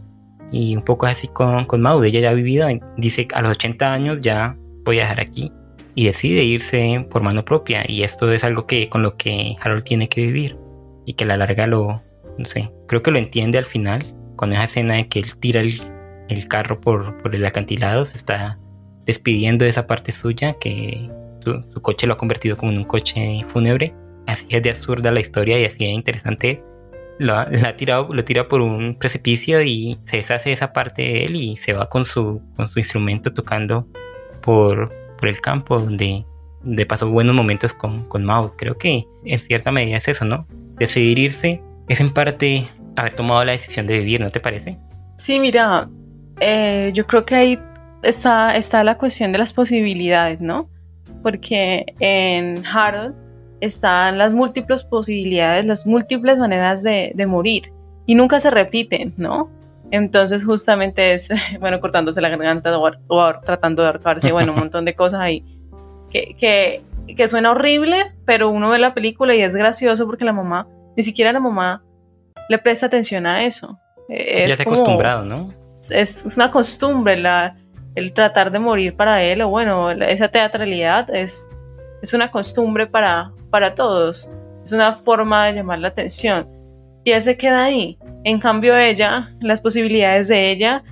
Y 0.51 0.77
un 0.77 0.83
poco 0.83 1.07
así 1.07 1.29
con, 1.29 1.65
con 1.67 1.81
Maud, 1.81 2.05
ella 2.05 2.21
ya 2.21 2.31
ha 2.31 2.35
vivido, 2.35 2.69
dice 2.97 3.27
a 3.35 3.43
los 3.43 3.53
80 3.53 3.93
años 3.93 4.21
ya 4.21 4.57
voy 4.85 4.99
a 4.99 5.03
dejar 5.03 5.21
aquí. 5.21 5.53
Y 5.97 6.07
decide 6.07 6.43
irse 6.43 7.07
por 7.09 7.23
mano 7.23 7.45
propia. 7.45 7.85
Y 7.87 8.03
esto 8.03 8.31
es 8.33 8.43
algo 8.43 8.67
que 8.67 8.89
con 8.89 9.03
lo 9.03 9.17
que 9.17 9.57
Harold 9.61 9.85
tiene 9.85 10.09
que 10.09 10.23
vivir 10.23 10.57
y 11.07 11.15
que 11.15 11.25
a 11.25 11.29
la 11.29 11.37
larga 11.37 11.69
lo, 11.69 12.03
no 12.37 12.45
sé, 12.45 12.73
creo 12.89 13.03
que 13.03 13.13
lo 13.13 13.19
entiende 13.19 13.59
al 13.59 13.65
final, 13.65 14.03
con 14.37 14.53
esa 14.53 14.65
escena 14.65 14.95
de 14.95 15.09
que 15.09 15.21
él 15.21 15.37
tira 15.37 15.61
el, 15.61 16.49
carro 16.49 16.81
por, 16.81 17.17
por, 17.19 17.35
el 17.37 17.47
acantilado, 17.47 18.05
se 18.05 18.17
está 18.17 18.59
despidiendo 19.05 19.65
de 19.65 19.71
esa 19.71 19.87
parte 19.87 20.11
suya, 20.11 20.55
que 20.59 21.11
su, 21.45 21.81
coche 21.83 22.07
lo 22.07 22.15
ha 22.15 22.19
convertido 22.19 22.57
como 22.57 22.73
en 22.73 22.79
un 22.79 22.85
coche 22.85 23.45
fúnebre, 23.49 23.95
así 24.27 24.47
es 24.51 24.63
de 24.63 24.71
absurda 24.71 25.11
la 25.11 25.21
historia 25.21 25.61
y 25.61 25.65
así 25.65 25.79
de 25.79 25.91
interesante 25.91 26.63
lo, 27.19 27.35
ha 27.37 27.77
tirado, 27.77 28.09
lo 28.13 28.25
tira 28.25 28.49
por 28.49 28.61
un 28.61 28.97
precipicio 28.97 29.63
y 29.63 29.99
se 30.05 30.17
deshace 30.17 30.53
esa 30.53 30.73
parte 30.73 31.03
de 31.03 31.25
él 31.27 31.37
y 31.37 31.57
se 31.57 31.73
va 31.73 31.89
con 31.89 32.05
su, 32.05 32.41
con 32.57 32.67
su 32.69 32.79
instrumento 32.79 33.33
tocando 33.33 33.87
por, 34.43 34.93
por 35.17 35.29
el 35.29 35.41
campo 35.41 35.79
donde, 35.79 36.25
de 36.63 36.87
pasó 36.87 37.09
buenos 37.09 37.35
momentos 37.35 37.73
con, 37.73 38.05
con 38.09 38.25
Mao. 38.25 38.57
Creo 38.57 38.77
que 38.79 39.05
en 39.25 39.39
cierta 39.39 39.71
medida 39.71 39.99
es 39.99 40.09
eso, 40.09 40.25
¿no? 40.25 40.47
decidir 40.79 41.19
irse 41.19 41.63
es 41.89 42.01
en 42.01 42.13
parte 42.13 42.67
haber 42.97 43.15
tomado 43.15 43.45
la 43.45 43.53
decisión 43.53 43.87
de 43.87 43.99
vivir, 43.99 44.21
¿no 44.21 44.31
te 44.31 44.41
parece? 44.41 44.79
Sí, 45.17 45.41
mira, 45.41 45.89
eh, 46.41 46.91
yo 46.95 47.07
creo 47.07 47.25
que 47.25 47.35
ahí 47.35 47.59
está, 48.03 48.57
está 48.57 48.85
la 48.85 48.97
cuestión 48.97 49.33
de 49.33 49.39
las 49.39 49.53
posibilidades, 49.53 50.41
¿no? 50.41 50.71
Porque 51.25 51.85
en 51.99 52.65
Harold 52.65 53.17
están 53.61 54.17
las 54.19 54.33
múltiples 54.33 54.85
posibilidades, 54.85 55.65
las 55.65 55.87
múltiples 55.87 56.39
maneras 56.39 56.85
de, 56.85 57.11
de 57.17 57.27
morir 57.27 57.73
y 58.07 58.15
nunca 58.15 58.39
se 58.39 58.51
repiten, 58.51 59.15
¿no? 59.17 59.51
Entonces 59.91 60.45
justamente 60.45 61.15
es, 61.15 61.31
bueno, 61.61 61.81
cortándose 61.81 62.21
la 62.21 62.29
garganta 62.29 62.79
o, 62.79 63.41
tratando 63.41 63.83
de 63.83 63.89
ahorcarse, 63.89 64.31
bueno, 64.31 64.53
un 64.53 64.61
montón 64.61 64.85
de 64.85 64.95
cosas 65.03 65.21
ahí 65.21 65.45
que, 66.11 66.37
que 66.39 66.85
que 67.07 67.29
suena 67.29 67.51
horrible, 67.51 68.15
pero 68.25 68.49
uno 68.49 68.71
ve 68.71 68.79
la 68.79 68.95
película 68.95 69.35
y 69.35 69.43
es 69.43 69.55
gracioso 69.55 70.07
porque 70.07 70.25
la 70.25 70.33
mamá, 70.33 70.67
ni 70.97 71.03
siquiera 71.03 71.33
la 71.33 71.41
mamá 71.41 71.85
le 72.49 72.59
presta 72.59 72.87
atención 72.87 73.27
a 73.27 73.45
eso. 73.45 73.79
Es 74.09 74.49
ya 74.49 74.57
se 74.57 74.63
acostumbrado, 74.63 75.25
¿no? 75.25 75.53
Es, 75.91 76.35
una 76.37 76.51
costumbre 76.51 77.17
la, 77.17 77.57
el 77.95 78.13
tratar 78.13 78.51
de 78.51 78.59
morir 78.59 78.97
para 78.97 79.23
él, 79.23 79.43
o 79.43 79.49
bueno, 79.49 79.91
esa 79.91 80.29
teatralidad 80.29 81.15
es, 81.15 81.49
es 82.03 82.15
una 82.15 82.31
costumbre 82.31 82.87
para, 82.87 83.33
para 83.51 83.75
todos, 83.75 84.31
es 84.65 84.73
una 84.73 84.93
forma 84.95 85.47
de 85.47 85.55
llamar 85.55 85.79
la 85.79 85.89
atención. 85.89 86.49
Y 87.05 87.13
él 87.13 87.23
se 87.23 87.37
queda 87.37 87.65
ahí. 87.65 87.99
En 88.25 88.39
cambio, 88.39 88.77
ella, 88.77 89.35
las 89.41 89.61
posibilidades 89.61 90.29
de 90.29 90.51
ella 90.51 90.83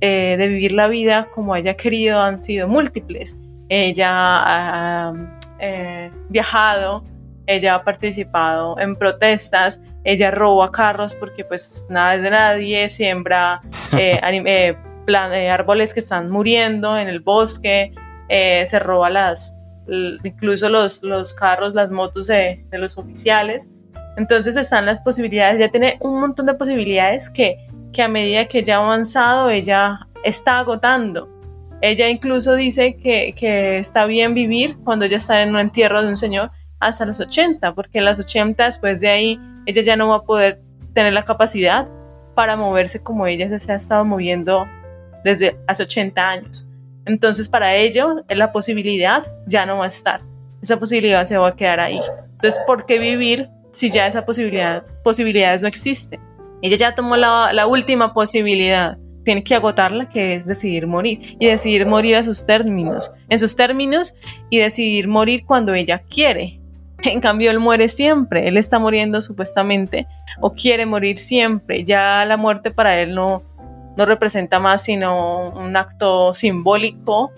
eh, 0.00 0.36
de 0.36 0.48
vivir 0.48 0.72
la 0.72 0.88
vida 0.88 1.28
como 1.32 1.54
haya 1.54 1.74
querido 1.74 2.20
han 2.20 2.42
sido 2.42 2.68
múltiples. 2.68 3.36
Ella 3.68 4.10
ah, 4.10 5.14
eh, 5.58 6.10
viajado, 6.28 7.04
ella 7.46 7.76
ha 7.76 7.84
participado 7.84 8.78
en 8.78 8.96
protestas, 8.96 9.80
ella 10.04 10.30
roba 10.30 10.70
carros 10.72 11.14
porque 11.14 11.44
pues 11.44 11.86
nada 11.88 12.14
es 12.14 12.22
de 12.22 12.30
nadie, 12.30 12.88
siembra 12.88 13.62
eh, 13.96 14.20
eh, 14.46 14.76
árboles 15.06 15.94
que 15.94 16.00
están 16.00 16.30
muriendo 16.30 16.98
en 16.98 17.08
el 17.08 17.20
bosque, 17.20 17.92
se 18.28 18.78
roba 18.78 19.10
las, 19.10 19.54
incluso 20.24 20.68
los, 20.68 21.02
los 21.02 21.34
carros, 21.34 21.74
las 21.74 21.90
motos 21.90 22.26
de, 22.26 22.64
de, 22.70 22.78
los 22.78 22.96
oficiales. 22.96 23.68
Entonces 24.16 24.56
están 24.56 24.86
las 24.86 25.00
posibilidades, 25.00 25.58
ya 25.58 25.68
tiene 25.68 25.98
un 26.00 26.20
montón 26.20 26.46
de 26.46 26.54
posibilidades 26.54 27.30
que, 27.30 27.56
que 27.92 28.02
a 28.02 28.08
medida 28.08 28.44
que 28.46 28.58
ella 28.58 28.76
ha 28.76 28.84
avanzado, 28.84 29.50
ella 29.50 30.00
está 30.24 30.58
agotando. 30.58 31.28
Ella 31.80 32.08
incluso 32.08 32.54
dice 32.54 32.96
que, 32.96 33.78
está 33.78 34.06
bien 34.06 34.34
vivir 34.34 34.78
cuando 34.84 35.04
ella 35.04 35.16
está 35.16 35.42
en 35.42 35.50
un 35.50 35.58
entierro 35.58 36.00
de 36.02 36.08
un 36.08 36.16
señor 36.16 36.52
hasta 36.78 37.04
los 37.04 37.20
80, 37.20 37.74
porque 37.74 37.98
en 37.98 38.04
las 38.04 38.20
80 38.20 38.64
después 38.64 39.00
de 39.00 39.08
ahí 39.08 39.40
ella 39.66 39.82
ya 39.82 39.96
no 39.96 40.08
va 40.08 40.16
a 40.16 40.22
poder 40.22 40.62
tener 40.94 41.12
la 41.12 41.24
capacidad 41.24 41.90
para 42.34 42.56
moverse 42.56 43.02
como 43.02 43.26
ella 43.26 43.58
se 43.58 43.72
ha 43.72 43.76
estado 43.76 44.04
moviendo 44.04 44.66
desde 45.24 45.58
hace 45.66 45.82
80 45.84 46.28
años. 46.28 46.68
Entonces 47.04 47.48
para 47.48 47.74
ello 47.74 48.24
la 48.28 48.52
posibilidad 48.52 49.24
ya 49.46 49.66
no 49.66 49.78
va 49.78 49.84
a 49.84 49.88
estar. 49.88 50.22
Esa 50.62 50.78
posibilidad 50.78 51.24
se 51.24 51.36
va 51.36 51.48
a 51.48 51.56
quedar 51.56 51.80
ahí. 51.80 52.00
Entonces, 52.32 52.60
¿por 52.66 52.86
qué 52.86 52.98
vivir 52.98 53.50
si 53.72 53.90
ya 53.90 54.06
esa 54.06 54.24
posibilidad, 54.24 54.84
posibilidades 55.02 55.62
no 55.62 55.68
existen? 55.68 56.20
Ella 56.60 56.76
ya 56.76 56.94
tomó 56.94 57.16
la, 57.16 57.52
la 57.52 57.66
última 57.66 58.14
posibilidad 58.14 58.96
tiene 59.24 59.44
que 59.44 59.54
agotarla, 59.54 60.08
que 60.08 60.34
es 60.34 60.46
decidir 60.46 60.86
morir 60.86 61.36
y 61.38 61.46
decidir 61.46 61.86
morir 61.86 62.16
a 62.16 62.22
sus 62.22 62.44
términos, 62.44 63.12
en 63.28 63.38
sus 63.38 63.56
términos 63.56 64.14
y 64.50 64.58
decidir 64.58 65.08
morir 65.08 65.44
cuando 65.46 65.74
ella 65.74 65.98
quiere. 65.98 66.60
En 67.04 67.20
cambio, 67.20 67.50
él 67.50 67.58
muere 67.58 67.88
siempre, 67.88 68.46
él 68.46 68.56
está 68.56 68.78
muriendo 68.78 69.20
supuestamente 69.20 70.06
o 70.40 70.52
quiere 70.52 70.86
morir 70.86 71.18
siempre. 71.18 71.84
Ya 71.84 72.24
la 72.26 72.36
muerte 72.36 72.70
para 72.70 72.98
él 73.00 73.14
no, 73.14 73.42
no 73.96 74.06
representa 74.06 74.60
más 74.60 74.82
sino 74.84 75.50
un 75.50 75.76
acto 75.76 76.32
simbólico 76.32 77.32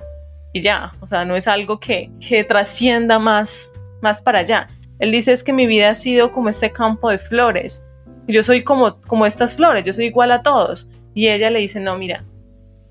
y 0.53 0.61
ya, 0.61 0.93
o 1.01 1.07
sea, 1.07 1.25
no 1.25 1.35
es 1.35 1.49
algo 1.49 1.81
que, 1.81 2.13
que 2.27 2.45
trascienda 2.45 3.19
más, 3.19 3.73
más 4.01 4.23
para 4.23 4.39
allá. 4.39 4.69
Él 5.01 5.11
dice 5.11 5.33
es 5.33 5.43
que 5.43 5.53
mi 5.53 5.67
vida 5.67 5.91
ha 5.91 5.95
sido 5.95 6.31
como 6.31 6.49
este 6.49 6.71
campo 6.71 7.11
de 7.11 7.19
flores. 7.19 7.85
Yo 8.29 8.43
soy 8.43 8.63
como, 8.63 9.01
como 9.03 9.27
estas 9.27 9.57
flores, 9.57 9.83
yo 9.83 9.93
soy 9.93 10.07
igual 10.07 10.31
a 10.31 10.43
todos 10.43 10.89
y 11.13 11.29
ella 11.29 11.51
le 11.51 11.59
dice, 11.59 11.81
no, 11.81 11.99
mira, 11.99 12.25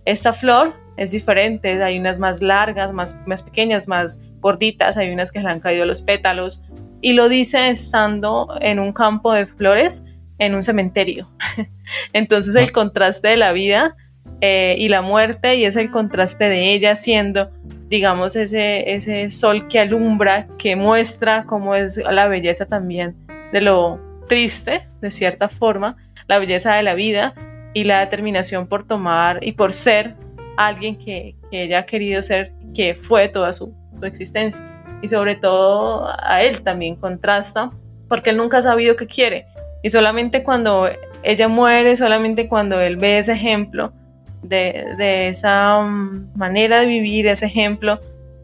esta 0.06 0.34
flor 0.34 0.73
es 0.97 1.12
diferente, 1.12 1.82
hay 1.82 1.97
unas 1.97 2.19
más 2.19 2.41
largas, 2.41 2.93
más, 2.93 3.15
más 3.26 3.41
pequeñas, 3.41 3.88
más 3.88 4.19
gorditas, 4.39 4.97
hay 4.97 5.12
unas 5.12 5.32
que 5.32 5.41
le 5.41 5.49
han 5.49 5.60
caído 5.60 5.86
los 5.86 6.02
pétalos. 6.02 6.63
Y 7.02 7.13
lo 7.13 7.30
dice 7.30 7.69
estando 7.69 8.47
en 8.62 8.80
un 8.80 8.93
campo 8.93 9.34
de 9.34 9.45
flores 9.45 10.04
en 10.45 10.56
un 10.56 10.63
cementerio. 10.63 11.29
Entonces 12.13 12.56
el 12.56 12.71
contraste 12.71 13.29
de 13.29 13.38
la 13.38 13.51
vida 13.51 13.95
eh, 14.41 14.75
y 14.77 14.89
la 14.89 15.01
muerte 15.01 15.56
y 15.56 15.65
es 15.65 15.75
el 15.75 15.91
contraste 15.91 16.49
de 16.49 16.73
ella 16.73 16.95
siendo, 16.95 17.51
digamos, 17.88 18.36
ese, 18.36 18.93
ese 18.93 19.29
sol 19.29 19.67
que 19.67 19.79
alumbra, 19.79 20.47
que 20.58 20.75
muestra 20.75 21.45
cómo 21.45 21.75
es 21.75 21.97
la 21.97 22.27
belleza 22.27 22.65
también 22.65 23.15
de 23.51 23.62
lo 23.62 24.01
triste, 24.27 24.89
de 25.01 25.12
cierta 25.12 25.47
forma, 25.47 25.97
la 26.27 26.39
belleza 26.39 26.75
de 26.75 26.84
la 26.84 26.95
vida 26.95 27.36
y 27.73 27.86
la 27.86 27.99
determinación 27.99 28.67
por 28.67 28.84
tomar 28.84 29.39
y 29.41 29.53
por 29.53 29.71
ser 29.71 30.15
alguien 30.58 30.95
que, 30.95 31.36
que 31.51 31.63
ella 31.63 31.79
ha 31.79 31.86
querido 31.86 32.21
ser, 32.21 32.53
que 32.73 32.95
fue 32.95 33.27
toda 33.27 33.53
su, 33.53 33.73
su 33.99 34.06
existencia. 34.06 34.65
Y 35.01 35.08
sobre 35.08 35.36
todo 35.36 36.08
a 36.19 36.41
él 36.43 36.62
también 36.62 36.95
contrasta, 36.95 37.71
porque 38.08 38.29
él 38.29 38.38
nunca 38.38 38.58
ha 38.58 38.62
sabido 38.62 38.95
qué 38.95 39.08
quiere. 39.08 39.47
Y 39.83 39.89
solamente 39.89 40.41
cuando 40.41 40.89
ella 41.21 41.47
muere, 41.47 41.95
solamente 41.95 42.47
cuando 42.47 42.81
él 42.81 42.97
ve 42.97 43.19
ese 43.19 43.33
ejemplo 43.33 43.93
de, 44.41 44.85
de 44.97 45.27
esa 45.27 45.81
mm, 45.81 46.31
manera 46.35 46.79
de 46.79 46.87
vivir, 46.87 47.27
ese 47.27 47.45
ejemplo 47.45 47.99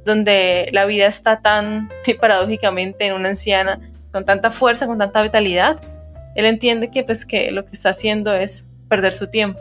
donde 0.06 0.70
la 0.72 0.86
vida 0.86 1.08
está 1.08 1.42
tan 1.42 1.90
paradójicamente 2.20 3.06
en 3.06 3.14
una 3.14 3.30
anciana, 3.30 3.80
con 4.12 4.26
tanta 4.26 4.52
fuerza, 4.52 4.86
con 4.86 4.98
tanta 4.98 5.22
vitalidad, 5.24 5.78
él 6.36 6.46
entiende 6.46 6.90
que 6.92 7.04
pues 7.04 7.26
que 7.26 7.52
lo 7.52 7.66
que 7.66 7.72
está 7.72 7.90
haciendo 7.90 8.34
es 8.34 8.68
perder 8.88 9.14
su 9.14 9.30
tiempo 9.30 9.60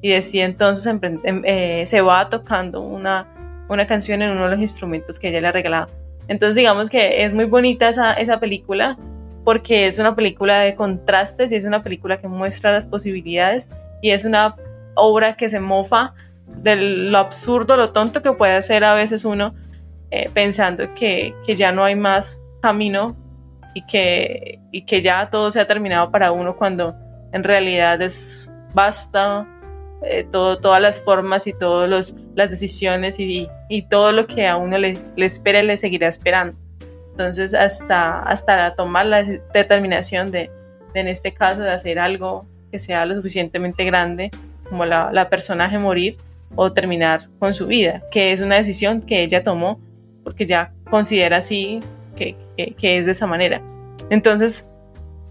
y 0.00 0.10
decide 0.10 0.44
entonces 0.44 0.86
em, 0.86 1.42
eh, 1.44 1.84
se 1.86 2.00
va 2.00 2.28
tocando 2.28 2.80
una, 2.80 3.26
una 3.68 3.86
canción 3.86 4.22
en 4.22 4.30
uno 4.30 4.44
de 4.44 4.50
los 4.50 4.60
instrumentos 4.60 5.18
que 5.18 5.28
ella 5.28 5.40
le 5.40 5.48
ha 5.48 5.52
regalado. 5.52 5.88
Entonces 6.28 6.56
digamos 6.56 6.88
que 6.88 7.24
es 7.24 7.32
muy 7.32 7.44
bonita 7.44 7.88
esa, 7.88 8.14
esa 8.14 8.40
película 8.40 8.96
porque 9.44 9.86
es 9.86 9.98
una 9.98 10.16
película 10.16 10.60
de 10.60 10.74
contrastes 10.74 11.52
y 11.52 11.56
es 11.56 11.64
una 11.64 11.82
película 11.82 12.20
que 12.20 12.28
muestra 12.28 12.72
las 12.72 12.86
posibilidades 12.86 13.68
y 14.02 14.10
es 14.10 14.24
una 14.24 14.56
obra 14.94 15.36
que 15.36 15.48
se 15.48 15.60
mofa 15.60 16.14
de 16.46 16.76
lo 16.76 17.18
absurdo, 17.18 17.76
lo 17.76 17.92
tonto 17.92 18.22
que 18.22 18.32
puede 18.32 18.54
hacer 18.54 18.84
a 18.84 18.94
veces 18.94 19.24
uno 19.24 19.54
eh, 20.10 20.30
pensando 20.32 20.94
que, 20.94 21.34
que, 21.46 21.56
ya 21.56 21.72
no 21.72 21.84
hay 21.84 21.96
más 21.96 22.40
camino 22.62 23.16
y 23.74 23.84
que, 23.84 24.60
y 24.70 24.82
que 24.82 25.02
ya 25.02 25.28
todo 25.30 25.50
se 25.50 25.60
ha 25.60 25.66
terminado 25.66 26.10
para 26.10 26.32
uno 26.32 26.56
cuando 26.56 26.94
en 27.32 27.42
realidad 27.42 28.00
es 28.00 28.52
basta 28.72 29.48
eh, 30.04 30.24
todo, 30.30 30.58
todas 30.58 30.80
las 30.80 31.00
formas 31.00 31.46
y 31.46 31.52
todas 31.52 32.14
las 32.34 32.50
decisiones 32.50 33.18
y, 33.18 33.48
y, 33.68 33.82
todo 33.82 34.12
lo 34.12 34.26
que 34.26 34.46
a 34.46 34.56
uno 34.56 34.78
le, 34.78 34.98
le 35.16 35.26
espera 35.26 35.60
y 35.60 35.66
le 35.66 35.76
seguirá 35.76 36.08
esperando. 36.08 36.58
Entonces 37.14 37.54
hasta, 37.54 38.22
hasta 38.22 38.74
tomar 38.74 39.06
la 39.06 39.22
determinación 39.22 40.32
de, 40.32 40.50
de, 40.92 41.00
en 41.00 41.06
este 41.06 41.32
caso, 41.32 41.60
de 41.60 41.70
hacer 41.70 42.00
algo 42.00 42.44
que 42.72 42.80
sea 42.80 43.06
lo 43.06 43.14
suficientemente 43.14 43.84
grande 43.84 44.32
como 44.68 44.84
la, 44.84 45.10
la 45.12 45.30
personaje 45.30 45.78
morir 45.78 46.18
o 46.56 46.72
terminar 46.72 47.28
con 47.38 47.54
su 47.54 47.68
vida, 47.68 48.02
que 48.10 48.32
es 48.32 48.40
una 48.40 48.56
decisión 48.56 49.00
que 49.00 49.22
ella 49.22 49.44
tomó 49.44 49.78
porque 50.24 50.44
ya 50.44 50.72
considera 50.90 51.36
así 51.36 51.78
que, 52.16 52.34
que, 52.56 52.98
es 52.98 53.06
de 53.06 53.12
esa 53.12 53.28
manera. 53.28 53.62
Entonces, 54.10 54.66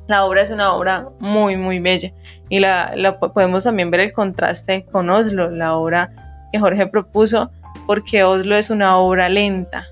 la 0.08 0.24
obra 0.24 0.42
es 0.42 0.52
una 0.52 0.72
obra 0.72 1.10
muy, 1.20 1.58
muy 1.58 1.80
bella 1.80 2.14
y 2.48 2.62
la, 2.62 2.94
la, 2.96 3.20
podemos 3.20 3.66
también 3.66 3.92
ver 3.92 4.00
el 4.00 4.14
contraste 4.14 4.86
con 4.90 5.10
Oslo, 5.10 5.50
la 5.50 5.76
obra 5.76 6.48
que 6.54 6.60
Jorge 6.60 6.88
propuso, 6.88 7.52
porque 7.88 8.24
Oslo 8.24 8.56
es 8.56 8.70
una 8.70 8.96
obra 8.96 9.28
lenta 9.28 9.90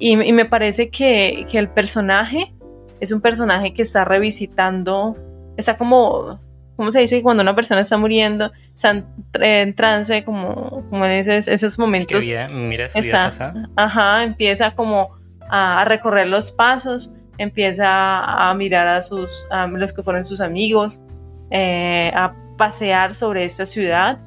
y, 0.00 0.20
y 0.20 0.32
me 0.32 0.44
parece 0.44 0.90
que, 0.90 1.46
que 1.48 1.58
el 1.58 1.68
personaje 1.68 2.52
es 2.98 3.12
un 3.12 3.20
personaje 3.20 3.72
que 3.72 3.82
está 3.82 4.04
revisitando, 4.04 5.16
está 5.56 5.76
como 5.76 6.40
¿cómo 6.80 6.90
se 6.90 7.00
dice? 7.00 7.22
Cuando 7.22 7.42
una 7.42 7.54
persona 7.54 7.82
está 7.82 7.98
muriendo, 7.98 8.50
está 8.74 9.04
en 9.34 9.74
trance, 9.74 10.24
como, 10.24 10.82
como 10.88 11.04
en 11.04 11.10
esos, 11.10 11.46
esos 11.46 11.78
momentos. 11.78 12.24
Es 12.24 12.30
que 12.30 12.48
mira 12.48 12.88
su 12.88 12.98
vida 12.98 13.68
Ajá, 13.76 14.22
empieza 14.22 14.70
como 14.70 15.10
a, 15.50 15.84
recorrer 15.84 16.28
los 16.28 16.50
pasos, 16.52 17.12
empieza 17.36 18.48
a 18.48 18.54
mirar 18.54 18.86
a 18.86 19.02
sus, 19.02 19.46
a 19.50 19.66
los 19.66 19.92
que 19.92 20.02
fueron 20.02 20.24
sus 20.24 20.40
amigos, 20.40 21.02
eh, 21.50 22.10
a 22.14 22.34
pasear 22.56 23.14
sobre 23.14 23.44
esta 23.44 23.66
ciudad, 23.66 24.18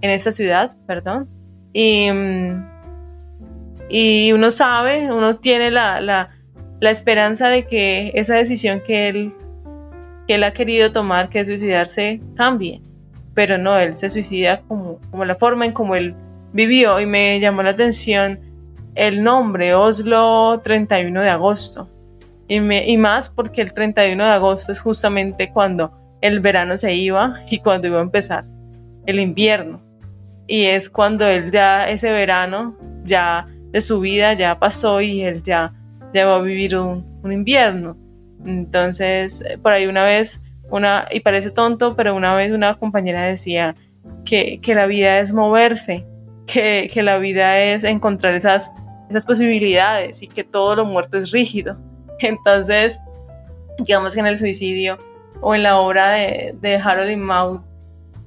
en 0.00 0.10
esta 0.10 0.30
ciudad, 0.30 0.70
perdón. 0.86 1.28
Y, 1.72 2.10
y 3.88 4.32
uno 4.32 4.50
sabe, 4.50 5.10
uno 5.10 5.36
tiene 5.36 5.70
la, 5.70 6.00
la, 6.00 6.90
esperanza 6.90 7.48
de 7.48 7.66
que 7.66 8.12
esa 8.14 8.34
decisión 8.34 8.80
que 8.80 9.08
él 9.08 9.34
que 10.26 10.34
él 10.34 10.44
ha 10.44 10.52
querido 10.52 10.92
tomar, 10.92 11.30
que 11.30 11.40
es 11.40 11.46
suicidarse, 11.46 12.20
cambie. 12.36 12.82
Pero 13.34 13.56
no, 13.56 13.78
él 13.78 13.94
se 13.94 14.10
suicida 14.10 14.60
como, 14.60 15.00
como 15.10 15.24
la 15.24 15.34
forma 15.34 15.64
en 15.64 15.72
como 15.72 15.94
él 15.94 16.14
vivió 16.52 17.00
y 17.00 17.06
me 17.06 17.40
llamó 17.40 17.62
la 17.62 17.70
atención 17.70 18.38
el 18.94 19.22
nombre, 19.22 19.74
Oslo 19.74 20.60
31 20.62 21.22
de 21.22 21.30
agosto. 21.30 21.88
Y, 22.46 22.60
me, 22.60 22.86
y 22.86 22.98
más 22.98 23.30
porque 23.30 23.62
el 23.62 23.72
31 23.72 24.22
de 24.22 24.30
agosto 24.30 24.72
es 24.72 24.80
justamente 24.80 25.50
cuando 25.50 25.92
el 26.20 26.40
verano 26.40 26.76
se 26.76 26.94
iba 26.94 27.42
y 27.48 27.58
cuando 27.58 27.88
iba 27.88 27.98
a 27.98 28.02
empezar 28.02 28.44
el 29.06 29.20
invierno. 29.20 29.82
Y 30.46 30.64
es 30.64 30.90
cuando 30.90 31.26
él 31.26 31.50
ya, 31.50 31.88
ese 31.88 32.10
verano, 32.10 32.76
ya 33.04 33.46
de 33.70 33.80
su 33.80 34.00
vida 34.00 34.32
ya 34.34 34.58
pasó 34.58 35.00
y 35.00 35.22
él 35.22 35.42
ya, 35.42 35.74
ya 36.12 36.26
va 36.26 36.36
a 36.36 36.42
vivir 36.42 36.76
un, 36.76 37.06
invierno. 37.30 37.96
Entonces, 38.46 39.42
eh, 39.42 39.58
por 39.58 39.72
ahí 39.72 39.86
una 39.86 40.04
vez, 40.04 40.40
una, 40.70 41.06
y 41.10 41.20
parece 41.20 41.50
tonto, 41.50 41.94
pero 41.94 42.16
una 42.16 42.34
vez 42.34 42.52
una 42.52 42.74
compañera 42.74 43.22
decía 43.22 43.74
que, 44.24 44.60
que 44.62 44.74
la 44.74 44.86
vida 44.86 45.18
es 45.18 45.34
moverse, 45.34 46.06
que, 46.46 46.88
que, 46.92 47.02
la 47.02 47.18
vida 47.18 47.60
es 47.60 47.84
encontrar 47.84 48.34
esas, 48.34 48.72
esas 49.10 49.26
posibilidades 49.26 50.22
y 50.22 50.28
que 50.28 50.44
todo 50.44 50.76
lo 50.76 50.84
muerto 50.86 51.18
es 51.18 51.32
rígido. 51.32 51.78
Entonces, 52.20 52.98
digamos 53.84 54.14
que 54.14 54.20
en 54.20 54.26
el 54.26 54.38
suicidio 54.38 54.96
o 55.42 55.54
en 55.54 55.62
la 55.62 55.78
obra 55.78 56.10
de, 56.12 56.54
de 56.60 56.76
Harold 56.76 57.10
y 57.10 57.16
Maud, 57.16 57.60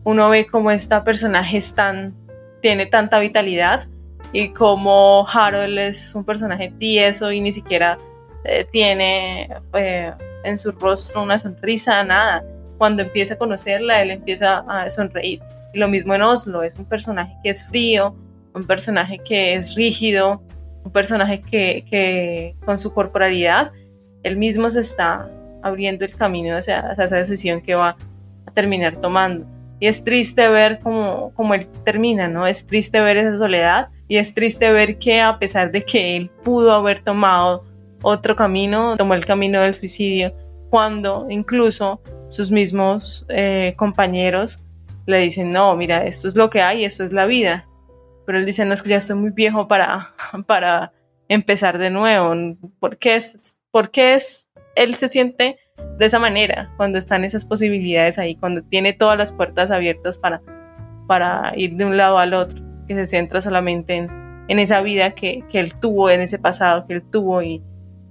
uno 0.03 0.29
ve 0.29 0.45
cómo 0.45 0.69
esta 0.69 1.03
personaje 1.03 1.59
tan, 1.75 2.15
tiene 2.61 2.85
tanta 2.85 3.19
vitalidad 3.19 3.87
y 4.33 4.49
como 4.49 5.27
Harold 5.31 5.77
es 5.77 6.15
un 6.15 6.23
personaje 6.23 6.73
tieso 6.77 7.31
y 7.31 7.41
ni 7.41 7.51
siquiera 7.51 7.97
eh, 8.43 8.65
tiene 8.69 9.49
eh, 9.73 10.13
en 10.43 10.57
su 10.57 10.71
rostro 10.71 11.23
una 11.23 11.37
sonrisa, 11.37 12.03
nada. 12.03 12.43
Cuando 12.77 13.03
empieza 13.03 13.35
a 13.35 13.37
conocerla, 13.37 14.01
él 14.01 14.11
empieza 14.11 14.63
a 14.67 14.89
sonreír. 14.89 15.41
Y 15.73 15.79
lo 15.79 15.87
mismo 15.87 16.15
en 16.15 16.23
Oslo, 16.23 16.63
es 16.63 16.75
un 16.75 16.85
personaje 16.85 17.35
que 17.43 17.49
es 17.49 17.67
frío, 17.67 18.15
un 18.53 18.65
personaje 18.65 19.19
que 19.19 19.53
es 19.53 19.75
rígido, 19.75 20.41
un 20.83 20.91
personaje 20.91 21.41
que, 21.41 21.85
que 21.89 22.55
con 22.65 22.77
su 22.77 22.93
corporalidad, 22.93 23.71
él 24.23 24.37
mismo 24.37 24.69
se 24.69 24.79
está 24.79 25.29
abriendo 25.61 26.05
el 26.05 26.15
camino 26.15 26.55
hacia, 26.55 26.79
hacia, 26.79 27.05
esa 27.05 27.17
decisión 27.17 27.61
que 27.61 27.75
va 27.75 27.97
a 28.45 28.51
terminar 28.51 28.97
tomando. 28.97 29.45
Y 29.79 29.87
es 29.87 30.03
triste 30.03 30.47
ver 30.49 30.79
cómo, 30.79 31.31
cómo 31.35 31.53
él 31.53 31.67
termina, 31.83 32.27
¿no? 32.27 32.47
Es 32.47 32.65
triste 32.65 32.99
ver 33.01 33.17
esa 33.17 33.37
soledad 33.37 33.89
y 34.11 34.17
es 34.17 34.33
triste 34.33 34.69
ver 34.73 34.97
que 34.97 35.21
a 35.21 35.39
pesar 35.39 35.71
de 35.71 35.85
que 35.85 36.17
él 36.17 36.29
pudo 36.43 36.73
haber 36.73 36.99
tomado 36.99 37.63
otro 38.01 38.35
camino, 38.35 38.97
tomó 38.97 39.13
el 39.13 39.23
camino 39.23 39.61
del 39.61 39.73
suicidio, 39.73 40.35
cuando 40.69 41.27
incluso 41.29 42.01
sus 42.27 42.51
mismos 42.51 43.25
eh, 43.29 43.73
compañeros 43.77 44.61
le 45.05 45.19
dicen, 45.19 45.53
no, 45.53 45.77
mira, 45.77 46.03
esto 46.03 46.27
es 46.27 46.35
lo 46.35 46.49
que 46.49 46.61
hay, 46.61 46.83
esto 46.83 47.05
es 47.05 47.13
la 47.13 47.25
vida. 47.25 47.69
Pero 48.25 48.37
él 48.37 48.45
dice, 48.45 48.65
no, 48.65 48.73
es 48.73 48.81
que 48.81 48.89
ya 48.89 48.97
estoy 48.97 49.15
muy 49.15 49.31
viejo 49.31 49.69
para, 49.69 50.13
para 50.45 50.91
empezar 51.29 51.77
de 51.77 51.89
nuevo. 51.89 52.33
¿Por 52.81 52.97
qué, 52.97 53.15
es, 53.15 53.63
¿Por 53.71 53.91
es, 53.95 54.49
él 54.75 54.93
se 54.95 55.07
siente 55.07 55.57
de 55.97 56.05
esa 56.05 56.19
manera 56.19 56.73
cuando 56.75 56.97
están 56.97 57.23
esas 57.23 57.45
posibilidades 57.45 58.19
ahí, 58.19 58.35
cuando 58.35 58.61
tiene 58.61 58.91
todas 58.91 59.17
las 59.17 59.31
puertas 59.31 59.71
abiertas 59.71 60.17
para, 60.17 60.41
para 61.07 61.53
ir 61.55 61.77
de 61.77 61.85
un 61.85 61.95
lado 61.95 62.17
al 62.17 62.33
otro, 62.33 62.70
que 62.91 63.05
se 63.05 63.05
centra 63.05 63.41
solamente 63.41 63.95
en, 63.95 64.09
en 64.47 64.59
esa 64.59 64.81
vida 64.81 65.11
que, 65.11 65.43
que 65.49 65.59
él 65.59 65.73
tuvo, 65.75 66.09
en 66.09 66.21
ese 66.21 66.39
pasado 66.39 66.85
que 66.85 66.93
él 66.93 67.03
tuvo 67.03 67.41
y, 67.41 67.63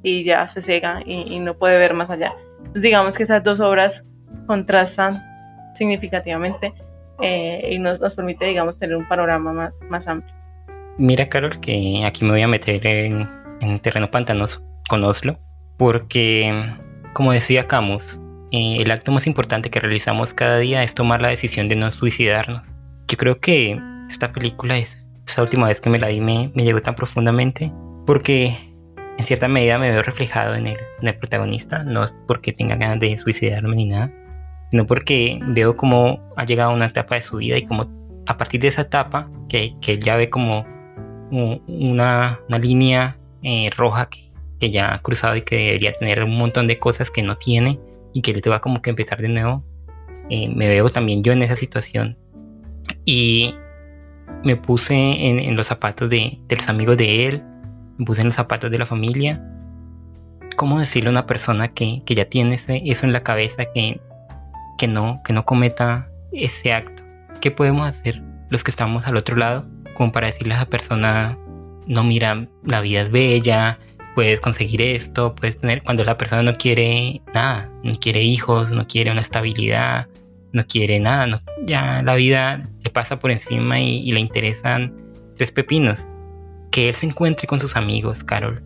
y 0.03 0.25
ya 0.25 0.47
se 0.49 0.61
cega 0.61 1.03
y, 1.05 1.39
no 1.41 1.57
puede 1.57 1.79
ver 1.79 1.95
más 1.95 2.11
allá. 2.11 2.35
Entonces 2.59 2.83
digamos 2.83 3.17
que 3.17 3.23
esas 3.25 3.43
dos 3.43 3.61
obras 3.61 4.05
contrastan 4.47 5.23
significativamente 5.75 6.75
eh, 7.23 7.71
y 7.73 7.79
nos, 7.79 8.01
nos, 8.01 8.15
permite, 8.15 8.47
digamos, 8.47 8.79
tener 8.79 8.97
un 8.97 9.07
panorama 9.07 9.53
más, 9.53 9.81
más 9.91 10.09
amplio. 10.09 10.35
Mira, 10.97 11.29
Carol, 11.29 11.61
que 11.61 12.05
aquí 12.05 12.25
me 12.25 12.31
voy 12.31 12.43
a 12.43 12.49
meter 12.49 12.87
en, 12.87 13.29
en 13.61 13.79
terreno 13.81 14.11
pantanoso 14.11 14.63
con 14.89 15.05
Oslo, 15.05 15.39
porque, 15.77 16.75
como 17.13 17.33
decía 17.33 17.69
Camus, 17.69 18.21
eh, 18.53 18.79
el 18.81 18.91
acto 18.91 19.13
más 19.13 19.27
importante 19.27 19.71
que 19.71 19.81
realizamos 19.81 20.35
cada 20.35 20.59
día 20.59 20.83
es 20.83 20.95
tomar 20.95 21.23
la 21.23 21.29
decisión 21.29 21.69
de 21.69 21.77
no 21.77 21.91
suicidarnos. 21.91 22.67
Yo 23.07 23.17
creo 23.17 23.41
que 23.41 23.81
esta 24.11 24.33
película, 24.33 24.77
es, 24.77 24.99
esta 25.27 25.43
última 25.43 25.69
vez 25.69 25.81
que 25.81 25.91
me 25.91 25.99
la 25.99 26.09
vi, 26.09 26.21
me, 26.21 26.51
me 26.55 26.65
llegó 26.65 26.83
tan 26.83 26.95
profundamente, 26.95 27.73
porque 28.07 28.57
en 29.21 29.25
cierta 29.25 29.49
medida 29.49 29.79
me 29.79 29.91
veo 29.91 30.03
reflejado 30.03 30.55
en 30.55 30.67
el, 30.67 31.15
protagonista, 31.19 31.85
no 31.85 32.11
porque 32.27 32.53
tenga 32.53 32.77
ganas 32.77 33.01
de 33.01 33.19
suicidarme 33.19 33.77
ni 33.77 33.87
nada, 33.87 34.13
sino 34.71 34.87
porque 34.87 35.39
veo 35.49 35.77
cómo 35.77 36.21
ha 36.37 36.45
llegado 36.45 36.71
a 36.71 36.75
una 36.75 36.87
etapa 36.87 37.17
de 37.17 37.21
su 37.21 37.37
vida 37.37 37.59
y 37.59 37.67
como 37.67 37.85
a 38.27 38.37
partir 38.39 38.61
de 38.61 38.69
esa 38.69 38.83
etapa, 38.83 39.31
que, 39.49 39.75
que 39.81 39.93
él 39.93 40.01
ya 40.01 40.17
ve 40.17 40.31
como 40.31 40.65
una, 41.31 42.41
una 42.49 42.59
línea 42.59 43.19
eh, 43.43 43.71
roja 43.77 44.09
que, 44.09 44.31
que, 44.59 44.71
ya 44.71 44.95
ha 44.95 45.03
cruzado 45.03 45.37
y 45.37 45.43
que 45.43 45.57
debería 45.57 45.93
tener 45.93 46.23
un 46.25 46.37
montón 46.37 46.67
de 46.67 46.79
cosas 46.79 47.11
que 47.11 47.23
no 47.23 47.37
tiene 47.37 47.79
y 48.13 48.23
que 48.23 48.33
le 48.33 48.41
toca 48.41 48.61
como 48.61 48.81
que 48.83 48.91
empezar 48.91 49.21
de 49.21 49.29
nuevo, 49.29 49.65
eh, 50.31 50.49
me 50.49 50.69
veo 50.69 50.89
también 50.89 51.23
yo 51.23 51.33
en 51.33 51.43
esa 51.43 51.57
situación. 51.57 52.17
Y 53.05 53.55
me 54.45 54.57
puse 54.57 54.95
en, 54.95 55.57
los 55.57 55.67
zapatos 55.67 56.11
de, 56.11 56.39
de, 56.47 56.57
los 56.57 56.69
amigos 56.69 56.97
de 56.97 57.27
él, 57.27 57.45
me 57.99 58.05
puse 58.05 58.23
en 58.23 58.29
los 58.29 58.37
zapatos 58.37 58.71
de 58.71 58.79
la 58.79 58.87
familia. 58.87 59.45
¿Cómo 60.57 60.79
decirle 60.79 61.09
a 61.09 61.13
una 61.13 61.27
persona 61.27 61.69
que, 61.69 62.03
que 62.05 62.15
ya 62.15 62.25
tiene 62.25 62.55
eso 62.55 63.07
en 63.07 63.13
la 63.13 63.23
cabeza, 63.23 63.65
que, 63.75 64.01
que, 64.79 64.89
no, 64.89 65.23
que 65.25 65.33
no 65.33 65.45
cometa 65.45 66.11
ese 66.33 66.73
acto? 66.73 67.03
¿Qué 67.41 67.51
podemos 67.51 67.87
hacer 67.87 68.23
los 68.51 68.65
que 68.65 68.71
estamos 68.71 69.07
al 69.07 69.17
otro 69.17 69.37
lado 69.37 69.67
como 69.95 70.13
para 70.13 70.29
decirle 70.29 70.55
a 70.55 70.57
esa 70.57 70.67
persona, 70.67 71.39
no 71.87 72.05
mira, 72.05 72.49
la 72.65 72.81
vida 72.81 73.03
es 73.03 73.11
bella, 73.11 73.79
puedes 74.15 74.41
conseguir 74.41 74.81
esto, 74.81 75.35
puedes 75.35 75.59
tener, 75.59 75.83
cuando 75.83 76.05
la 76.05 76.17
persona 76.17 76.43
no 76.43 76.57
quiere 76.57 77.21
nada, 77.35 77.71
no 77.85 77.99
quiere 78.01 78.23
hijos, 78.23 78.71
no 78.71 78.87
quiere 78.87 79.11
una 79.11 79.21
estabilidad, 79.21 80.09
no 80.53 80.67
quiere 80.67 80.99
nada, 81.01 81.43
ya 81.65 82.03
la 82.03 82.15
vida 82.15 82.69
le 82.83 82.91
pasa 82.91 83.19
por 83.19 83.31
encima 83.31 83.81
y, 83.81 84.11
le 84.11 84.21
interesan 84.21 84.95
tres 85.37 85.53
pepinos. 85.53 86.09
Que 86.71 86.89
él 86.89 86.95
se 86.95 87.07
encuentre 87.07 87.47
con 87.47 87.61
sus 87.61 87.77
amigos, 87.77 88.23
Carol. 88.25 88.63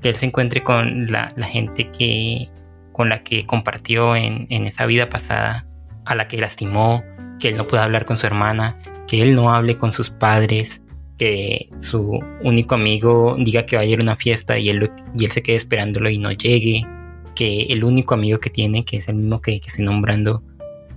Que 0.00 0.10
él 0.10 0.16
se 0.16 0.26
encuentre 0.26 0.62
con 0.62 1.10
la, 1.10 1.28
gente 1.42 1.90
que, 1.90 2.48
con 2.92 3.08
la 3.08 3.22
que 3.22 3.46
compartió 3.46 4.16
en, 4.16 4.46
esa 4.50 4.86
vida 4.86 5.08
pasada, 5.08 5.66
a 6.06 6.14
la 6.14 6.28
que 6.28 6.38
lastimó, 6.38 7.02
que 7.38 7.48
él 7.48 7.56
no 7.56 7.66
pueda 7.66 7.84
hablar 7.84 8.06
con 8.06 8.16
su 8.16 8.26
hermana, 8.26 8.76
que 9.06 9.22
él 9.22 9.34
no 9.34 9.54
hable 9.54 9.76
con 9.76 9.92
sus 9.92 10.10
padres, 10.10 10.82
que 11.18 11.68
su 11.78 12.20
único 12.42 12.74
amigo 12.74 13.36
diga 13.38 13.66
que 13.66 13.76
va 13.76 13.82
a 13.82 13.86
ir 13.86 14.00
a 14.00 14.02
una 14.02 14.16
fiesta 14.16 14.58
y 14.58 14.68
él, 14.68 14.90
y 15.16 15.24
él 15.24 15.30
se 15.30 15.42
quede 15.42 15.56
esperándolo 15.56 16.10
y 16.10 16.18
no 16.18 16.32
llegue, 16.32 16.86
que 17.34 17.64
el 17.64 17.84
único 17.84 18.14
amigo 18.14 18.38
que 18.40 18.50
tiene, 18.50 18.84
que 18.84 18.98
es 18.98 19.08
el 19.08 19.16
mismo 19.16 19.40
que, 19.40 19.60
que 19.60 19.68
estoy 19.68 19.84
nombrando, 19.84 20.42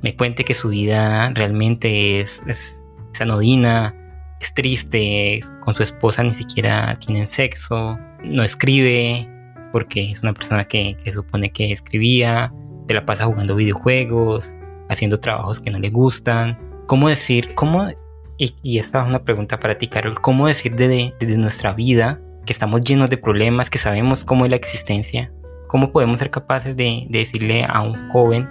me 0.07 0.15
cuente 0.15 0.45
que 0.45 0.53
su 0.53 0.69
vida 0.69 1.31
realmente 1.31 2.21
es, 2.21 2.41
es, 2.47 2.87
anodina, 3.19 3.93
es 4.39 4.53
triste, 4.53 5.41
con 5.59 5.75
su 5.75 5.83
esposa 5.83 6.23
ni 6.23 6.33
siquiera 6.33 6.97
tienen 7.05 7.27
sexo, 7.27 7.99
no 8.23 8.41
escribe, 8.41 9.29
porque 9.73 10.11
es 10.11 10.21
una 10.21 10.33
persona 10.33 10.65
que, 10.65 10.95
que 11.03 11.11
supone 11.11 11.51
que 11.51 11.73
escribía, 11.73 12.53
te 12.87 12.93
la 12.93 13.05
pasa 13.05 13.25
jugando 13.25 13.57
videojuegos, 13.57 14.55
haciendo 14.87 15.19
trabajos 15.19 15.59
que 15.59 15.71
no 15.71 15.79
le 15.79 15.89
gustan. 15.89 16.57
¿Cómo 16.87 17.09
decir, 17.09 17.53
cómo, 17.55 17.89
y, 18.37 18.77
esta 18.79 19.01
es 19.01 19.09
una 19.09 19.25
pregunta 19.25 19.59
para 19.59 19.77
ti, 19.77 19.87
Carol, 19.87 20.21
cómo 20.21 20.47
decir 20.47 20.73
desde, 20.77 21.37
nuestra 21.37 21.73
vida 21.73 22.21
que 22.45 22.53
estamos 22.53 22.79
llenos 22.79 23.09
de 23.09 23.17
problemas, 23.17 23.69
que 23.69 23.77
sabemos 23.77 24.23
cómo 24.23 24.45
es 24.45 24.51
la 24.51 24.55
existencia? 24.55 25.33
¿Cómo 25.67 25.91
podemos 25.91 26.19
ser 26.19 26.31
capaces 26.31 26.77
de, 26.77 27.07
decirle 27.09 27.65
a 27.67 27.81
un 27.81 28.09
joven 28.11 28.47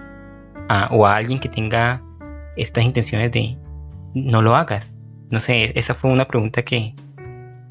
o 0.91 1.07
a 1.07 1.17
alguien 1.17 1.39
que 1.39 1.49
tenga 1.49 2.03
estas 2.57 2.85
intenciones 2.85 3.31
de 3.33 3.57
no 4.15 4.43
lo 4.43 4.57
hagas? 4.57 4.95
No 5.31 5.41
sé, 5.41 5.79
esa 5.79 5.95
fue 5.95 6.11
una 6.11 6.27
pregunta 6.27 6.63
que, 6.63 6.95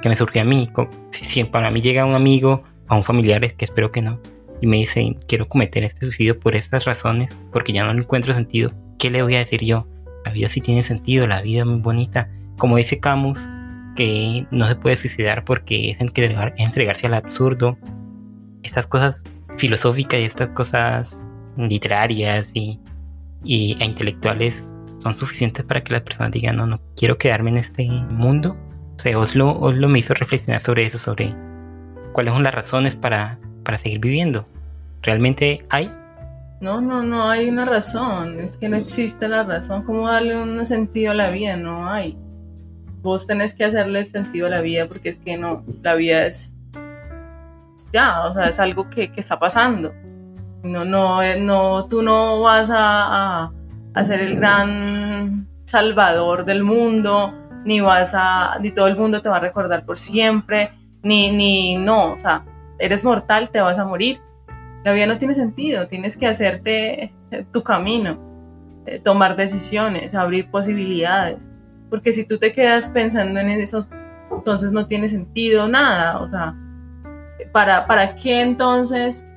que 0.01 0.09
me 0.09 0.15
surgió 0.15 0.41
a 0.41 0.45
mí. 0.45 0.69
Si, 1.11 1.43
para 1.45 1.71
mí 1.71 1.81
llega 1.81 2.05
un 2.05 2.15
amigo 2.15 2.63
o 2.89 2.95
un 2.95 3.03
familiar, 3.03 3.41
que 3.55 3.65
espero 3.65 3.91
que 3.91 4.01
no, 4.01 4.19
y 4.61 4.67
me 4.67 4.77
dice, 4.77 5.15
quiero 5.27 5.47
cometer 5.47 5.83
este 5.83 6.01
suicidio 6.01 6.39
por 6.39 6.55
estas 6.55 6.85
razones, 6.85 7.37
porque 7.51 7.73
ya 7.73 7.85
no 7.85 7.99
encuentro 7.99 8.33
sentido, 8.33 8.71
¿qué 8.99 9.09
le 9.09 9.23
voy 9.23 9.35
a 9.35 9.39
decir 9.39 9.63
yo? 9.63 9.87
La 10.25 10.31
vida 10.31 10.49
sí 10.49 10.61
tiene 10.61 10.83
sentido, 10.83 11.27
la 11.27 11.41
vida 11.41 11.61
es 11.61 11.65
muy 11.65 11.79
bonita. 11.79 12.29
Como 12.57 12.77
dice 12.77 12.99
Camus, 12.99 13.47
que 13.95 14.45
no 14.51 14.65
se 14.67 14.75
puede 14.75 14.95
suicidar 14.95 15.45
porque 15.45 15.91
es 15.91 15.97
entregarse 16.01 17.07
al 17.07 17.13
absurdo. 17.13 17.77
Estas 18.63 18.87
cosas 18.87 19.23
filosóficas 19.57 20.19
y 20.19 20.23
estas 20.23 20.49
cosas 20.49 21.21
literarias 21.57 22.51
y, 22.53 22.79
y 23.45 23.77
e 23.79 23.85
intelectuales 23.85 24.67
son 25.01 25.15
suficientes 25.15 25.63
para 25.63 25.83
que 25.83 25.93
las 25.93 26.01
personas 26.01 26.31
digan, 26.31 26.57
no, 26.57 26.65
no 26.65 26.81
quiero 26.95 27.17
quedarme 27.17 27.51
en 27.51 27.57
este 27.57 27.87
mundo. 27.87 28.57
O 28.95 28.99
sea, 28.99 29.17
Oslo, 29.17 29.57
Oslo 29.59 29.87
me 29.87 29.99
hizo 29.99 30.13
reflexionar 30.13 30.61
sobre 30.61 30.83
eso, 30.83 30.97
sobre 30.97 31.35
cuáles 32.13 32.33
son 32.33 32.43
las 32.43 32.55
razones 32.55 32.95
para 32.95 33.39
para 33.65 33.77
seguir 33.77 33.99
viviendo. 33.99 34.47
¿Realmente 35.01 35.65
hay? 35.69 35.91
No, 36.61 36.79
no, 36.79 37.03
no 37.03 37.29
hay 37.29 37.49
una 37.49 37.65
razón. 37.65 38.39
Es 38.39 38.55
que 38.55 38.69
no 38.69 38.77
existe 38.77 39.27
la 39.27 39.43
razón. 39.43 39.83
¿Cómo 39.83 40.07
darle 40.07 40.37
un 40.37 40.65
sentido 40.65 41.11
a 41.11 41.15
la 41.15 41.29
vida? 41.31 41.57
No 41.57 41.89
hay. 41.89 42.17
Vos 43.01 43.27
tenés 43.27 43.53
que 43.53 43.65
hacerle 43.65 44.05
sentido 44.05 44.47
a 44.47 44.49
la 44.49 44.61
vida 44.61 44.87
porque 44.87 45.09
es 45.09 45.19
que 45.19 45.37
no, 45.37 45.65
la 45.83 45.95
vida 45.95 46.25
es 46.25 46.55
ya, 47.91 48.23
o 48.23 48.33
sea, 48.33 48.47
es 48.47 48.59
algo 48.59 48.89
que, 48.89 49.11
que 49.11 49.19
está 49.19 49.37
pasando. 49.37 49.93
No, 50.65 50.83
no, 50.83 51.21
eh, 51.21 51.39
no, 51.39 51.85
tú 51.85 52.01
no 52.01 52.41
vas 52.41 52.71
a, 52.73 53.51
a, 53.93 54.03
ser 54.03 54.19
el 54.21 54.37
gran 54.37 55.47
salvador 55.65 56.43
del 56.43 56.63
mundo, 56.63 57.31
ni 57.63 57.81
vas 57.81 58.15
a, 58.15 58.57
ni 58.59 58.71
todo 58.71 58.87
el 58.87 58.97
mundo 58.97 59.21
te 59.21 59.29
va 59.29 59.37
a 59.37 59.41
recordar 59.41 59.85
por 59.85 59.95
siempre, 59.95 60.71
ni, 61.03 61.29
ni, 61.29 61.77
no, 61.77 62.13
o 62.13 62.17
sea, 62.17 62.45
eres 62.79 63.03
mortal, 63.03 63.51
te 63.51 63.61
vas 63.61 63.77
a 63.77 63.85
morir. 63.85 64.19
La 64.83 64.93
vida 64.93 65.05
no 65.05 65.19
tiene 65.19 65.35
sentido, 65.35 65.87
tienes 65.87 66.17
que 66.17 66.25
hacerte 66.25 67.13
eh, 67.29 67.45
tu 67.51 67.61
camino, 67.61 68.17
eh, 68.87 68.97
tomar 68.97 69.35
decisiones, 69.35 70.15
abrir 70.15 70.49
posibilidades, 70.49 71.51
porque 71.91 72.11
si 72.11 72.23
tú 72.23 72.39
te 72.39 72.51
quedas 72.51 72.87
pensando 72.87 73.39
en 73.39 73.49
esos, 73.49 73.91
entonces 74.31 74.71
no 74.71 74.87
tiene 74.87 75.09
sentido 75.09 75.67
nada, 75.69 76.21
o 76.21 76.27
sea, 76.27 76.57
¿para, 77.51 77.85
para 77.85 78.15
qué 78.15 78.41
entonces 78.41 79.27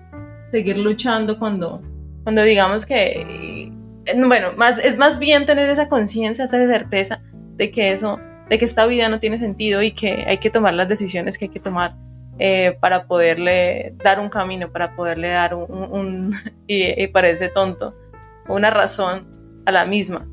seguir 0.50 0.78
luchando 0.78 1.38
cuando, 1.38 1.82
cuando 2.24 2.42
digamos 2.42 2.86
que, 2.86 3.72
eh, 4.06 4.14
bueno, 4.26 4.52
más, 4.56 4.78
es 4.78 4.98
más 4.98 5.18
bien 5.18 5.46
tener 5.46 5.68
esa 5.68 5.88
conciencia, 5.88 6.44
esa 6.44 6.58
certeza 6.58 7.20
de 7.56 7.70
que 7.70 7.92
eso, 7.92 8.18
de 8.48 8.58
que 8.58 8.64
esta 8.64 8.86
vida 8.86 9.08
no 9.08 9.20
tiene 9.20 9.38
sentido 9.38 9.82
y 9.82 9.92
que 9.92 10.24
hay 10.26 10.38
que 10.38 10.50
tomar 10.50 10.74
las 10.74 10.88
decisiones 10.88 11.38
que 11.38 11.46
hay 11.46 11.50
que 11.50 11.60
tomar 11.60 11.96
eh, 12.38 12.76
para 12.80 13.06
poderle 13.06 13.94
dar 14.02 14.20
un 14.20 14.28
camino, 14.28 14.70
para 14.70 14.94
poderle 14.94 15.28
dar 15.28 15.54
un, 15.54 16.30
y, 16.66 17.06
parece 17.08 17.48
tonto, 17.48 17.94
una 18.48 18.70
razón 18.70 19.62
a 19.66 19.72
la 19.72 19.84
misma. 19.84 20.26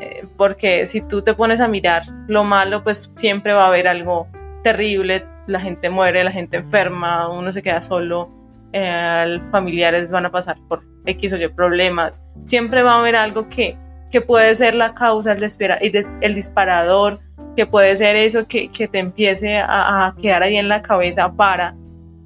Eh, 0.00 0.26
porque 0.36 0.86
si 0.86 1.00
tú 1.00 1.22
te 1.22 1.34
pones 1.34 1.60
a 1.60 1.66
mirar 1.66 2.04
lo 2.28 2.44
malo, 2.44 2.84
pues 2.84 3.12
siempre 3.16 3.52
va 3.52 3.64
a 3.64 3.68
haber 3.68 3.88
algo 3.88 4.28
terrible, 4.62 5.26
la 5.48 5.60
gente 5.60 5.90
muere, 5.90 6.22
la 6.22 6.30
gente 6.30 6.58
enferma, 6.58 7.28
uno 7.28 7.50
se 7.50 7.62
queda 7.62 7.82
solo, 7.82 8.30
eh, 8.72 9.40
familiares 9.50 10.10
van 10.10 10.26
a 10.26 10.30
pasar 10.30 10.56
por 10.68 10.84
X 11.06 11.32
o 11.32 11.36
Y 11.36 11.48
problemas, 11.48 12.22
siempre 12.44 12.82
va 12.82 12.94
a 12.94 12.98
haber 13.00 13.16
algo 13.16 13.48
que, 13.48 13.78
que 14.10 14.20
puede 14.20 14.54
ser 14.54 14.74
la 14.74 14.94
causa, 14.94 15.32
el, 15.32 16.06
el 16.20 16.34
disparador, 16.34 17.20
que 17.56 17.66
puede 17.66 17.96
ser 17.96 18.16
eso 18.16 18.46
que, 18.46 18.68
que 18.68 18.88
te 18.88 18.98
empiece 18.98 19.58
a, 19.58 20.14
quedar 20.20 20.42
ahí 20.42 20.56
en 20.56 20.68
la 20.68 20.82
cabeza 20.82 21.32
para, 21.32 21.76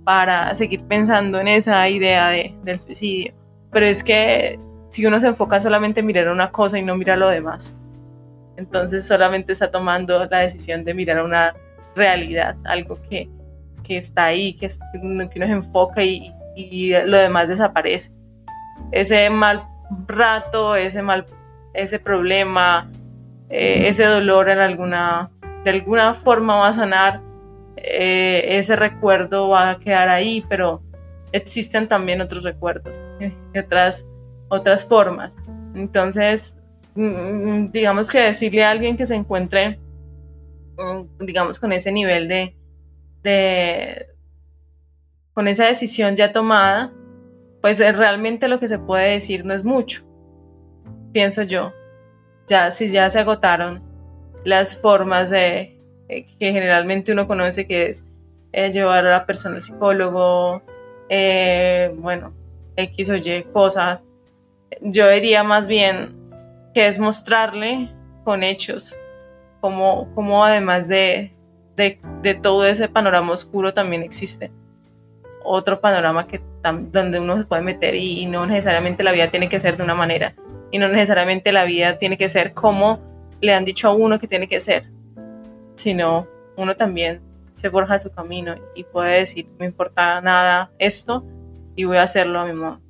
para 0.05 0.55
seguir 0.55 0.85
pensando 0.85 1.41
en 1.41 1.49
esa 1.49 1.89
idea 1.89 2.29
de, 2.29 2.55
del 2.63 2.79
suicidio. 2.79 3.33
Pero 3.71 3.87
es 3.87 4.05
que 4.05 4.59
si 4.89 5.07
uno 5.07 5.19
se 5.21 5.29
enfoca 5.29 5.59
solamente 5.59 6.01
en 6.01 6.07
mirar 6.07 6.29
una 6.29 6.51
cosa 6.51 6.79
y 6.79 6.83
no 6.83 6.97
mira 6.97 7.17
lo 7.17 7.29
demás, 7.29 7.77
entonces 8.57 9.07
solamente 9.07 9.53
está 9.53 9.71
tomando 9.71 10.27
la 10.27 10.41
decisión 10.41 10.85
de 10.85 10.93
mirar 10.93 11.23
una 11.23 11.55
realidad, 11.97 12.57
algo 12.65 12.99
que, 13.09 13.31
que 13.83 13.99
está 13.99 14.27
ahí, 14.27 14.55
que, 14.55 14.69
que 14.69 14.99
uno 15.03 15.29
se 15.35 15.53
enfoca 15.53 16.03
y, 16.03 16.33
y 16.55 16.93
lo 17.05 17.19
demás 17.19 17.49
desaparece. 17.49 18.13
Ese 18.91 19.31
mal 19.31 19.67
rato, 20.07 20.77
ese 20.77 21.03
mal, 21.03 21.27
ese 21.75 21.99
problema, 21.99 22.91
eh, 23.49 23.89
ese 23.89 24.05
dolor 24.05 24.49
en 24.49 24.59
alguna, 24.59 25.31
de 25.65 25.71
alguna 25.71 26.15
forma 26.15 26.57
va 26.57 26.69
a 26.69 26.73
sanar, 26.73 27.21
eh, 27.77 28.59
ese 28.59 28.77
recuerdo 28.77 29.49
va 29.49 29.71
a 29.71 29.79
quedar 29.79 30.09
ahí, 30.09 30.45
pero 30.49 30.83
existen 31.33 31.89
también 31.89 32.21
otros 32.21 32.45
recuerdos 32.45 33.03
y 33.21 33.59
otras, 33.59 34.07
otras 34.49 34.87
formas. 34.87 35.39
Entonces, 35.75 36.57
mm, 36.95 37.71
digamos 37.71 38.11
que 38.11 38.21
decirle 38.21 38.65
a 38.65 38.71
alguien 38.71 38.97
que 38.97 39.07
se 39.07 39.15
encuentre, 39.15 39.79
mm, 40.79 41.25
digamos, 41.25 41.59
con 41.59 41.73
ese 41.73 41.93
nivel 41.93 42.29
de, 42.29 42.55
de 43.23 44.09
con 45.35 45.49
esa 45.49 45.67
decisión 45.67 46.17
ya 46.17 46.33
tomada, 46.33 46.93
pues 47.61 47.81
eh, 47.81 47.93
realmente 47.93 48.49
lo 48.49 48.59
que 48.59 48.69
se 48.69 48.79
puede 48.79 49.13
decir 49.13 49.45
no 49.45 49.55
es 49.55 49.65
mucho, 49.65 50.05
pienso 51.13 51.43
yo. 51.43 51.73
Ya 52.47 52.71
si 52.71 52.91
ya 52.91 53.09
se 53.09 53.21
agotaron 53.21 53.83
las 54.45 54.77
formas 54.77 55.31
de 55.31 55.81
eh, 56.09 56.27
que 56.39 56.53
generalmente 56.53 57.13
uno 57.13 57.27
conoce 57.27 57.67
que 57.67 57.87
es 57.87 58.05
eh, 58.53 58.71
llevar 58.73 59.07
a 59.07 59.11
la 59.11 59.27
persona 59.27 59.57
al 59.57 59.63
psicólogo, 59.63 60.63
bueno, 61.97 62.35
X 62.77 63.11
o 63.11 63.17
Y 63.17 63.43
cosas, 63.53 64.09
yo 64.81 65.09
diría 65.11 65.45
más 65.45 65.67
bien 65.67 66.17
que 66.75 66.87
es 66.87 66.99
mostrarle 66.99 67.95
con 68.25 68.43
hechos 68.43 68.99
cómo, 69.61 70.11
cómo 70.15 70.45
además 70.45 70.89
de, 70.89 71.35
de, 72.23 72.35
todo 72.35 72.65
ese 72.67 72.89
panorama 72.89 73.33
oscuro 73.33 73.75
también 73.75 74.03
existe 74.03 74.51
otro 75.45 75.81
panorama 75.81 76.27
que 76.27 76.41
donde 76.63 77.19
uno 77.19 77.37
se 77.37 77.45
puede 77.45 77.63
meter 77.63 77.97
y, 77.97 78.27
no 78.27 78.47
necesariamente 78.47 79.03
la 79.03 79.13
vida 79.13 79.29
tiene 79.29 79.49
que 79.49 79.59
ser 79.59 79.77
de 79.77 79.83
una 79.83 79.95
manera 79.95 80.35
y 80.71 80.79
no 80.79 80.89
necesariamente 80.89 81.53
la 81.53 81.65
vida 81.65 81.99
tiene 81.99 82.17
que 82.17 82.29
ser 82.29 82.55
como 82.55 83.01
le 83.41 83.53
han 83.53 83.65
dicho 83.65 83.89
a 83.89 83.93
uno 83.93 84.19
que 84.21 84.29
tiene 84.29 84.47
que 84.47 84.61
ser, 84.61 84.85
sino 85.75 86.29
uno 86.57 86.77
también 86.77 87.21
se 87.57 87.71
forja 87.71 87.99
su 87.99 88.13
camino 88.13 88.55
y 88.75 88.85
puede 88.85 89.19
decir, 89.19 89.47
me 89.59 89.67
importa 89.67 90.21
nada 90.21 90.71
esto 90.79 91.27
y 91.75 91.85
voy 91.85 91.97
a 91.97 92.05
hacerlo 92.05 92.41
a 92.41 92.47
mi 92.47 92.55
modo. 92.55 92.81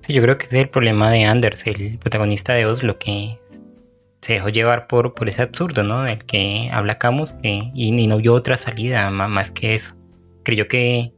Sí, 0.00 0.12
yo 0.12 0.22
creo 0.22 0.36
que 0.36 0.46
es 0.46 0.52
el 0.52 0.68
problema 0.68 1.10
de 1.10 1.24
Anders, 1.24 1.66
el 1.66 1.98
protagonista 1.98 2.52
de 2.52 2.66
Oslo, 2.66 2.98
que 2.98 3.38
se 4.24 4.32
dejó 4.32 4.48
llevar 4.48 4.86
por, 4.86 5.12
por 5.12 5.28
ese 5.28 5.42
absurdo, 5.42 5.82
¿no? 5.82 6.02
Del 6.02 6.24
que 6.24 6.70
habla 6.72 6.96
Camus 6.96 7.34
que, 7.42 7.70
y, 7.74 8.06
no 8.06 8.16
vio 8.16 8.32
otra 8.32 8.56
salida 8.56 9.10
más, 9.10 9.52
que 9.52 9.74
eso. 9.74 9.94
Creyó 10.44 10.66
que 10.66 11.12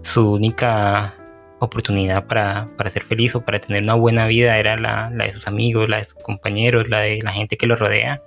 su 0.00 0.32
única 0.32 1.12
oportunidad 1.58 2.26
para, 2.26 2.66
para, 2.78 2.88
ser 2.88 3.02
feliz 3.02 3.34
o 3.34 3.44
para 3.44 3.58
tener 3.58 3.82
una 3.82 3.92
buena 3.92 4.26
vida 4.26 4.56
era 4.56 4.78
la, 4.78 5.10
la, 5.12 5.26
de 5.26 5.32
sus 5.32 5.46
amigos, 5.46 5.90
la 5.90 5.98
de 5.98 6.06
sus 6.06 6.22
compañeros, 6.22 6.88
la 6.88 7.00
de 7.00 7.20
la 7.20 7.32
gente 7.32 7.58
que 7.58 7.66
lo 7.66 7.76
rodea 7.76 8.22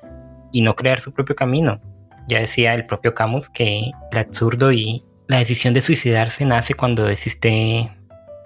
y 0.52 0.62
no 0.62 0.76
crear 0.76 1.00
su 1.00 1.12
propio 1.12 1.36
camino. 1.36 1.82
Ya 2.28 2.40
decía 2.40 2.76
el 2.76 2.86
propio 2.86 3.16
Camus 3.16 3.50
que 3.50 3.90
el 4.12 4.18
absurdo 4.20 4.72
y 4.72 5.04
la 5.28 5.40
decisión 5.40 5.74
de 5.74 5.82
suicidarse 5.82 6.46
nace 6.46 6.76
cuando 6.76 7.10
existe 7.10 7.92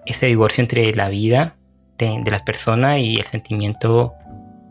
ese 0.06 0.28
divorcio 0.28 0.62
entre 0.62 0.93
la 0.93 1.10
vida 1.10 1.58
de, 1.98 2.32
las 2.32 2.41
personas 2.41 3.00
y 3.00 3.19
el 3.19 3.26
sentimiento 3.26 4.13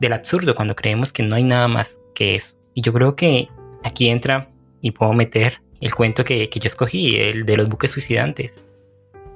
del 0.02 0.12
absurdo, 0.12 0.54
cuando 0.54 0.76
creemos 0.76 1.12
que 1.12 1.22
no 1.22 1.34
hay 1.34 1.44
nada 1.44 1.68
más 1.68 1.98
que 2.14 2.34
eso. 2.34 2.54
Y 2.74 2.82
yo 2.82 2.92
creo 2.92 3.16
que 3.16 3.48
aquí 3.82 4.10
entra 4.10 4.50
y 4.82 4.90
puedo 4.90 5.14
meter 5.14 5.62
el 5.80 5.94
cuento 5.94 6.24
que, 6.24 6.48
yo 6.52 6.66
escogí, 6.66 7.16
el 7.16 7.46
de 7.46 7.56
los 7.56 7.68
buques 7.68 7.90
suicidantes. 7.90 8.58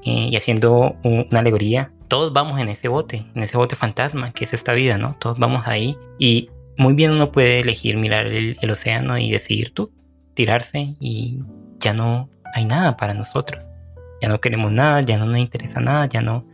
Eh, 0.05 0.29
y 0.31 0.37
haciendo 0.37 0.97
una 1.03 1.41
alegoría, 1.41 1.93
todos 2.09 2.33
vamos 2.33 2.61
en 2.61 2.69
ese 2.69 2.89
bote, 2.89 3.25
en 3.35 3.43
ese 3.43 3.57
bote 3.57 3.75
fantasma 3.75 4.33
que 4.33 4.45
es 4.45 4.53
esta 4.53 4.73
vida, 4.75 4.99
¿no? 4.99 5.17
Todos 5.19 5.39
vamos 5.39 5.67
ahí 5.67 5.97
y 6.19 6.51
muy 6.77 6.95
bien 6.95 7.11
uno 7.11 7.33
puede 7.33 7.61
elegir 7.61 7.97
mirar 7.97 8.27
el, 8.27 8.71
océano 8.71 9.19
y 9.19 9.33
decidir 9.33 9.73
tú, 9.73 9.91
tirarse 10.35 10.95
y 11.01 11.41
ya 11.81 11.95
no 11.95 12.29
hay 12.55 12.67
nada 12.67 12.97
para 12.97 13.15
nosotros 13.15 13.67
ya 14.21 14.29
no 14.29 14.41
queremos 14.41 14.73
nada, 14.73 15.01
ya 15.03 15.19
no 15.19 15.27
nos 15.27 15.39
interesa 15.39 15.81
nada, 15.81 16.07
ya 16.07 16.23
no... 16.23 16.47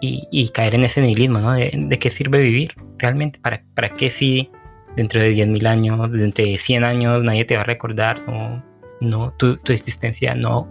Y, 0.00 0.48
caer 0.50 0.74
en 0.74 0.84
ese 0.84 1.00
nihilismo, 1.00 1.40
¿no? 1.40 1.52
De, 1.52 1.98
qué 1.98 2.10
sirve 2.10 2.38
vivir 2.38 2.74
realmente, 2.98 3.40
¿para, 3.40 3.62
para 3.74 3.90
qué 3.90 4.10
si 4.10 4.50
dentro 4.96 5.20
de 5.20 5.34
10.000 5.34 5.66
años, 5.66 6.12
dentro 6.12 6.44
de 6.44 6.56
100 6.56 6.84
años 6.84 7.22
nadie 7.22 7.44
te 7.44 7.56
va 7.56 7.62
a 7.62 7.64
recordar 7.64 8.24
o 8.28 8.62
no, 9.00 9.32
tu, 9.32 9.58
existencia 9.68 10.34
no, 10.34 10.68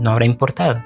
no, 0.00 0.10
habrá 0.10 0.24
importado? 0.24 0.82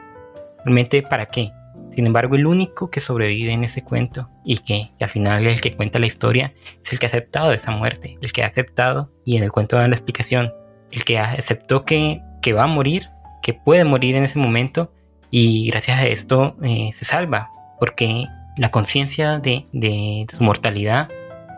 Realmente, 0.65 1.03
¿para 1.03 1.27
qué? 1.27 1.53
Sin 1.95 2.07
embargo, 2.07 2.37
el 2.37 2.47
único 2.47 2.91
que 2.91 3.01
sobrevive 3.01 3.53
en 3.53 3.65
ese 3.65 3.83
cuento 3.83 4.31
y 4.45 4.59
que, 4.59 4.93
al 5.01 5.11
final 5.11 5.47
es 5.47 5.55
el 5.55 5.61
que 5.61 5.77
cuenta 5.77 5.99
la 5.99 6.07
historia 6.07 6.55
es 6.85 6.93
el 6.93 6.99
que 6.99 7.07
ha 7.07 7.09
aceptado 7.09 7.53
esa 7.53 7.73
muerte, 7.73 8.19
el 8.21 8.33
que 8.33 8.45
ha 8.45 8.47
aceptado, 8.47 9.11
y 9.25 9.37
en 9.37 9.43
el 9.43 9.51
cuento 9.51 9.77
da 9.77 9.89
la 9.89 9.95
explicación, 9.95 10.53
el 10.93 11.05
que 11.05 11.19
aceptó 11.19 11.85
que, 11.85 12.21
que 12.43 12.53
va 12.53 12.65
a 12.65 12.69
morir 12.69 13.11
que 13.43 13.55
puede 13.55 13.85
morir 13.85 14.17
en 14.17 14.25
ese 14.25 14.39
momento 14.39 14.93
y 15.31 15.71
gracias 15.71 15.99
a 15.99 16.07
esto 16.07 16.57
eh, 16.63 16.91
se 16.95 17.05
salva, 17.05 17.51
porque 17.79 18.27
la 18.61 18.71
conciencia 18.71 19.39
de, 19.39 19.65
de, 19.73 20.27
su 20.31 20.45
mortalidad 20.45 21.09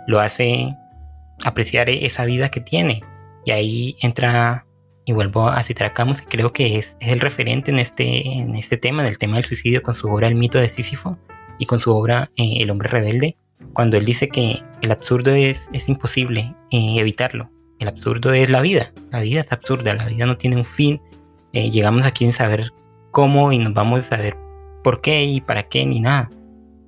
lo 0.06 0.20
hace 0.20 0.68
apreciar 1.44 1.90
esa 1.90 2.24
vida 2.24 2.48
que 2.48 2.60
tiene. 2.60 3.02
Y 3.44 3.50
ahí 3.50 3.96
entra, 4.02 4.66
y 5.04 5.12
vuelvo 5.12 5.48
a 5.48 5.60
citar 5.64 5.88
a 5.88 5.94
Camus, 5.94 6.22
que 6.22 6.28
creo 6.28 6.52
que 6.52 6.78
es, 6.78 6.96
el 7.00 7.18
referente 7.18 7.72
en 7.72 7.80
este, 7.80 8.28
en 8.28 8.54
este 8.54 8.76
tema, 8.76 9.02
en 9.02 9.08
el 9.08 9.18
tema 9.18 9.34
del 9.34 9.44
suicidio, 9.44 9.82
con 9.82 9.94
su 9.94 10.08
obra 10.08 10.28
El 10.28 10.36
mito 10.36 10.60
de 10.60 10.68
Sísifo 10.68 11.18
y 11.58 11.66
con 11.66 11.80
su 11.80 11.92
obra 11.92 12.30
eh, 12.36 12.58
El 12.60 12.70
hombre 12.70 12.88
rebelde, 12.88 13.36
cuando 13.72 13.96
él 13.96 14.04
dice 14.04 14.28
que 14.28 14.62
el 14.80 14.92
absurdo 14.92 15.32
es, 15.32 15.68
es 15.72 15.88
imposible 15.88 16.54
eh, 16.70 17.00
evitarlo. 17.00 17.50
El 17.80 17.88
absurdo 17.88 18.32
es 18.32 18.48
la 18.48 18.60
vida, 18.60 18.92
la 19.10 19.22
vida 19.22 19.40
es 19.40 19.50
absurda, 19.50 19.92
la 19.92 20.06
vida 20.06 20.24
no 20.24 20.36
tiene 20.36 20.54
un 20.54 20.64
fin, 20.64 21.00
eh, 21.52 21.68
llegamos 21.68 22.06
aquí 22.06 22.26
sin 22.26 22.32
saber 22.32 22.70
cómo 23.10 23.50
y 23.50 23.58
nos 23.58 23.74
vamos 23.74 23.98
a 23.98 24.02
saber 24.04 24.36
por 24.84 25.00
qué 25.00 25.24
y 25.24 25.40
para 25.40 25.64
qué 25.64 25.84
ni 25.84 25.98
nada. 25.98 26.30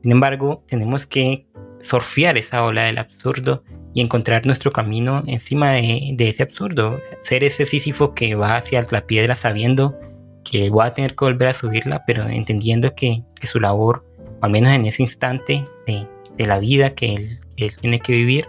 Sin 0.04 0.12
embargo, 0.12 0.62
tenemos 0.68 1.06
que 1.06 1.46
surfear 1.80 2.36
esa 2.36 2.62
ola 2.62 2.84
del 2.84 2.98
absurdo 2.98 3.64
y 3.94 4.02
encontrar 4.02 4.44
nuestro 4.44 4.70
camino 4.70 5.22
encima 5.26 5.72
de, 5.72 6.14
ese 6.18 6.42
absurdo. 6.42 7.00
Ser 7.22 7.42
ese 7.42 7.64
Sísifo 7.64 8.12
que 8.12 8.34
va 8.34 8.56
hacia 8.56 8.86
la 8.90 9.06
piedra 9.06 9.34
sabiendo 9.34 9.98
que 10.44 10.68
va 10.68 10.84
a 10.84 10.92
tener 10.92 11.16
que 11.16 11.24
volver 11.24 11.48
a 11.48 11.52
subirla, 11.54 12.04
pero 12.06 12.28
entendiendo 12.28 12.94
que, 12.94 13.22
su 13.44 13.60
labor, 13.60 14.04
al 14.42 14.50
menos 14.50 14.72
en 14.72 14.84
ese 14.84 15.02
instante 15.02 15.64
de, 15.86 16.06
la 16.46 16.58
vida 16.58 16.94
que 16.94 17.14
él, 17.56 17.72
tiene 17.80 17.98
que 17.98 18.12
vivir, 18.12 18.46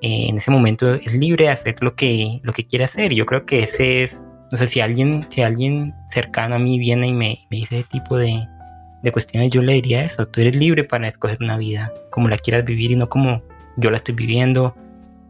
eh, 0.00 0.28
en 0.30 0.38
ese 0.38 0.50
momento 0.50 0.94
es 0.94 1.12
libre 1.12 1.44
de 1.44 1.50
hacer 1.50 1.76
lo 1.80 1.94
que, 1.96 2.40
lo 2.42 2.54
que 2.54 2.66
quiere 2.66 2.86
hacer. 2.86 3.12
Yo 3.12 3.26
creo 3.26 3.44
que 3.44 3.58
ese 3.58 4.04
es 4.04 4.22
no 4.50 4.56
sé 4.56 4.66
si 4.68 4.80
alguien, 4.80 5.22
si 5.28 5.42
alguien 5.42 5.94
cercano 6.08 6.54
a 6.54 6.58
mí 6.58 6.78
viene 6.78 7.08
y 7.08 7.12
me, 7.12 7.46
dice 7.50 7.80
ese 7.80 7.88
tipo 7.88 8.16
de, 8.16 8.46
cuestiones, 9.12 9.50
yo 9.50 9.62
le 9.62 9.74
diría 9.74 10.02
eso. 10.04 10.26
Tú 10.26 10.40
eres 10.40 10.56
libre 10.56 10.84
para 10.84 11.08
escoger 11.08 11.38
una 11.40 11.56
vida 11.56 11.92
como 12.10 12.28
la 12.28 12.36
quieras 12.36 12.64
vivir 12.64 12.90
y 12.90 12.96
no 12.96 13.08
como 13.08 13.42
yo 13.76 13.90
la 13.90 13.96
estoy 13.96 14.14
viviendo, 14.14 14.74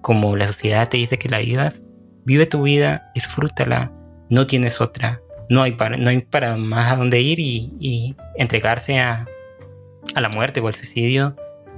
como 0.00 0.37
la 0.37 0.46
sociedad 0.46 0.88
te 0.88 0.96
dice 0.96 1.18
que 1.18 1.28
la 1.28 1.38
vivas. 1.38 1.82
Vive 2.24 2.46
tu 2.46 2.62
vida, 2.62 3.10
disfrútala, 3.14 3.92
no 4.30 4.46
tienes 4.46 4.80
otra. 4.80 5.20
No 5.50 5.62
hay 5.62 5.72
para, 5.72 5.96
no 5.96 6.08
hay 6.08 6.20
para 6.20 6.56
más 6.56 6.92
a 6.92 6.96
dónde 6.96 7.20
ir 7.20 7.38
y, 7.38 8.16
entregarse 8.37 8.98
a, 8.98 9.26
la 10.14 10.28
muerte 10.28 10.60
o 10.60 10.68
al 10.68 10.74
suicidio 10.74 11.34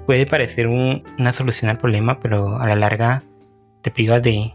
puede 0.07 0.27
parecer 0.27 0.67
una 0.69 1.33
solución 1.33 1.71
al 1.71 1.79
problema, 1.79 2.21
pero 2.21 2.59
a 2.59 2.67
la 2.67 2.77
larga 2.77 3.23
te 3.83 3.91
privas 3.91 4.23
de, 4.23 4.53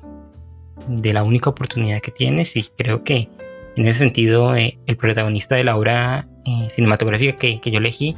de 0.87 1.13
la 1.13 1.23
única 1.23 1.49
oportunidad 1.49 2.01
que 2.01 2.11
tienes 2.11 2.55
y 2.55 2.63
creo 2.77 3.03
que 3.03 3.29
en 3.75 3.87
ese 3.87 3.99
sentido 3.99 4.55
eh, 4.55 4.79
el 4.85 4.97
protagonista 4.97 5.55
de 5.55 5.63
la 5.63 5.77
obra 5.77 6.27
eh, 6.45 6.67
cinematográfica 6.69 7.37
que, 7.37 7.59
yo 7.63 7.77
elegí 7.77 8.17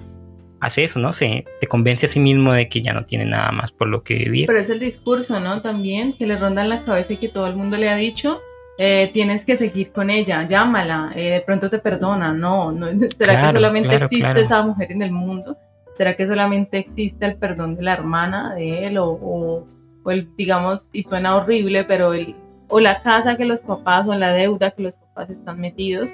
hace 0.59 0.83
eso, 0.85 0.99
¿no? 0.99 1.13
Se, 1.13 1.45
se, 1.59 1.67
convence 1.67 2.05
a 2.05 2.09
sí 2.09 2.19
mismo 2.19 2.53
de 2.53 2.69
que 2.69 2.81
ya 2.81 2.93
no 2.93 3.05
tiene 3.05 3.25
nada 3.25 3.51
más 3.51 3.71
por 3.71 3.89
lo 3.89 4.03
que 4.03 4.15
vivir. 4.15 4.47
Pero 4.47 4.59
es 4.59 4.69
el 4.69 4.79
discurso, 4.79 5.39
¿no? 5.39 5.61
También 5.61 6.13
que 6.13 6.25
le 6.25 6.37
ronda 6.37 6.61
en 6.61 6.69
la 6.69 6.83
cabeza 6.83 7.13
y 7.13 7.17
que 7.17 7.29
todo 7.29 7.47
el 7.47 7.55
mundo 7.55 7.75
le 7.77 7.89
ha 7.89 7.95
dicho, 7.95 8.39
eh, 8.77 9.09
tienes 9.13 9.45
que 9.45 9.55
seguir 9.55 9.91
con 9.91 10.09
ella, 10.09 10.47
llámala, 10.47 11.11
de 11.15 11.43
pronto 11.45 11.69
te 11.69 11.79
perdona, 11.79 12.33
no, 12.33 12.71
no 12.71 12.87
¿será 13.17 13.45
que 13.47 13.51
solamente 13.51 13.95
existe 13.95 14.41
esa 14.41 14.61
mujer 14.63 14.91
en 14.91 15.01
el 15.01 15.11
mundo? 15.11 15.57
¿Será 15.97 16.15
que 16.15 16.25
solamente 16.25 16.79
existe 16.79 17.25
el 17.25 17.35
perdón 17.35 17.75
de 17.75 17.83
la 17.83 17.93
hermana 17.93 18.55
de 18.55 18.87
él 18.87 18.97
o, 18.97 19.11
o, 19.11 19.67
o 20.03 20.11
el, 20.11 20.35
digamos, 20.35 20.89
y 20.91 21.03
suena 21.03 21.35
horrible, 21.35 21.83
pero 21.83 22.13
el, 22.13 22.35
o 22.67 22.79
la 22.79 23.03
casa 23.03 23.37
que 23.37 23.45
los 23.45 23.61
papás 23.61 24.07
o 24.07 24.15
la 24.15 24.33
deuda 24.33 24.71
que 24.71 24.81
los 24.81 24.95
papás 24.95 25.29
están 25.29 25.59
metidos. 25.59 26.09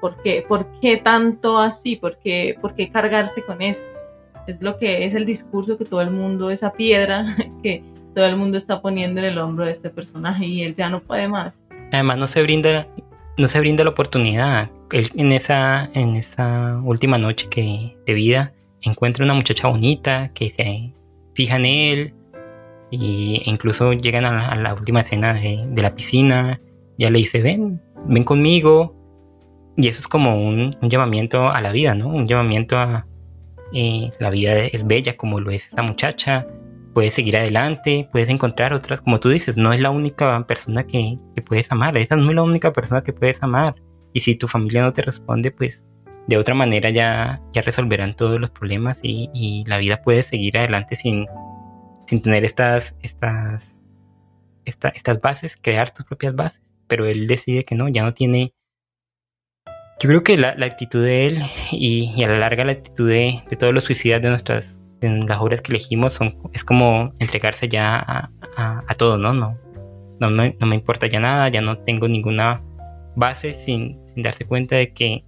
¿Por 0.00 0.22
qué, 0.22 0.44
¿Por 0.46 0.66
qué 0.80 0.96
tanto 0.96 1.58
así? 1.58 1.96
¿Por 1.96 2.18
qué, 2.18 2.56
¿Por 2.60 2.74
qué 2.74 2.90
cargarse 2.90 3.44
con 3.44 3.62
eso? 3.62 3.82
Es 4.46 4.62
lo 4.62 4.78
que 4.78 5.04
es 5.04 5.14
el 5.14 5.26
discurso 5.26 5.76
que 5.76 5.84
todo 5.84 6.00
el 6.00 6.10
mundo, 6.10 6.50
esa 6.50 6.72
piedra 6.72 7.26
que 7.62 7.82
todo 8.14 8.26
el 8.26 8.36
mundo 8.36 8.58
está 8.58 8.80
poniendo 8.80 9.20
en 9.20 9.26
el 9.26 9.38
hombro 9.38 9.66
de 9.66 9.72
este 9.72 9.90
personaje 9.90 10.46
y 10.46 10.62
él 10.62 10.74
ya 10.74 10.88
no 10.88 11.00
puede 11.00 11.28
más. 11.28 11.60
Además 11.92 12.18
no 12.18 12.26
se 12.26 12.42
brinda, 12.42 12.86
no 13.36 13.48
se 13.48 13.60
brinda 13.60 13.84
la 13.84 13.90
oportunidad. 13.90 14.70
En 14.92 15.32
esa, 15.32 15.90
en 15.94 16.16
esa 16.16 16.80
última 16.84 17.18
noche 17.18 17.48
que, 17.48 17.96
de 18.06 18.14
vida 18.14 18.52
encuentra 18.82 19.24
una 19.24 19.34
muchacha 19.34 19.66
bonita 19.66 20.30
que 20.32 20.50
se 20.50 20.92
fija 21.34 21.56
en 21.56 21.64
él, 21.64 22.14
y 22.90 23.42
incluso 23.44 23.92
llegan 23.92 24.24
a 24.24 24.54
la, 24.54 24.74
última 24.74 25.00
escena 25.00 25.34
de, 25.34 25.66
la 25.76 25.94
piscina, 25.94 26.60
ya 26.98 27.10
le 27.10 27.18
dice, 27.18 27.42
ven, 27.42 27.80
ven 28.06 28.24
conmigo. 28.24 28.94
Y 29.76 29.88
eso 29.88 30.00
es 30.00 30.08
como 30.08 30.42
un, 30.42 30.74
llamamiento 30.82 31.48
a 31.48 31.60
la 31.60 31.70
vida, 31.70 31.94
¿no? 31.94 32.08
Un 32.08 32.26
llamamiento 32.26 32.78
a 32.78 33.06
eh, 33.72 34.10
la 34.18 34.30
vida 34.30 34.56
es 34.56 34.86
bella 34.86 35.16
como 35.16 35.40
lo 35.40 35.50
es 35.50 35.72
esa 35.72 35.82
muchacha, 35.82 36.46
puedes 36.94 37.14
seguir 37.14 37.36
adelante, 37.36 38.08
puedes 38.10 38.30
encontrar 38.30 38.72
otras, 38.72 39.02
como 39.02 39.20
tú 39.20 39.28
dices, 39.28 39.56
no 39.58 39.72
es 39.72 39.80
la 39.80 39.90
única 39.90 40.46
persona 40.46 40.86
que, 40.86 41.18
puedes 41.44 41.70
amar, 41.70 41.96
esa 41.98 42.16
no 42.16 42.30
es 42.30 42.34
la 42.34 42.42
única 42.42 42.72
persona 42.72 43.02
que 43.02 43.12
puedes 43.12 43.42
amar. 43.42 43.74
Y 44.14 44.20
si 44.20 44.34
tu 44.34 44.48
familia 44.48 44.82
no 44.82 44.92
te 44.94 45.02
responde, 45.02 45.50
pues 45.50 45.84
de 46.26 46.38
otra 46.38 46.54
manera 46.54 46.88
ya, 46.90 47.42
ya 47.52 47.62
resolverán 47.62 48.14
todos 48.14 48.40
los 48.40 48.50
problemas 48.50 49.00
y, 49.02 49.30
y 49.34 49.64
la 49.66 49.78
vida 49.78 50.00
puede 50.02 50.22
seguir 50.22 50.56
adelante 50.56 50.96
sin, 50.96 51.26
sin 52.06 52.22
tener 52.22 52.44
estas, 52.44 52.96
estas, 53.02 53.76
estas 54.64 55.20
bases, 55.20 55.58
crear 55.60 55.90
tus 55.90 56.06
propias 56.06 56.34
bases. 56.34 56.62
Pero 56.86 57.04
él 57.04 57.26
decide 57.26 57.64
que 57.64 57.74
no, 57.74 57.88
ya 57.88 58.04
no 58.04 58.14
tiene 58.14 58.54
Yo 59.98 60.08
creo 60.08 60.22
que 60.22 60.36
la, 60.36 60.50
actitud 60.50 61.02
de 61.02 61.26
él 61.26 61.42
y, 61.72 62.22
a 62.22 62.28
la 62.28 62.38
larga 62.38 62.64
la 62.64 62.72
actitud 62.72 63.08
de, 63.08 63.42
todos 63.58 63.72
los 63.72 63.84
suicidas 63.84 64.20
de 64.20 64.28
nuestras 64.28 64.78
las 65.00 65.40
obras 65.40 65.60
que 65.60 65.72
elegimos 65.72 66.14
son, 66.14 66.36
es 66.52 66.64
como 66.64 67.10
entregarse 67.18 67.68
ya 67.68 67.96
a, 67.96 68.30
a, 68.56 68.94
todo, 68.94 69.18
¿no? 69.18 69.32
No, 69.32 69.58
no 70.18 70.28
no 70.28 70.66
me, 70.66 70.74
importa 70.74 71.06
ya 71.06 71.20
nada, 71.20 71.48
ya 71.48 71.60
no 71.60 71.78
tengo 71.78 72.08
ninguna 72.08 72.62
base 73.14 73.52
sin, 73.52 74.00
sin 74.06 74.22
darse 74.22 74.44
cuenta 74.46 74.76
de 74.76 74.92
que 74.92 75.24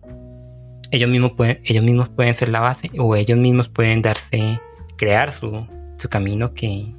ellos 0.91 1.09
mismos 1.09 1.33
pueden, 1.33 1.61
ellos 1.65 1.85
mismos 1.85 2.09
pueden 2.09 2.35
ser 2.35 2.49
la 2.49 2.61
base 2.61 2.91
o 2.99 3.15
ellos 3.15 3.39
mismos 3.39 3.69
pueden 3.69 4.03
darse, 4.03 4.61
crear 4.97 5.33
su, 5.33 5.67
su 5.97 6.09
camino 6.09 6.55
que, 6.55 6.95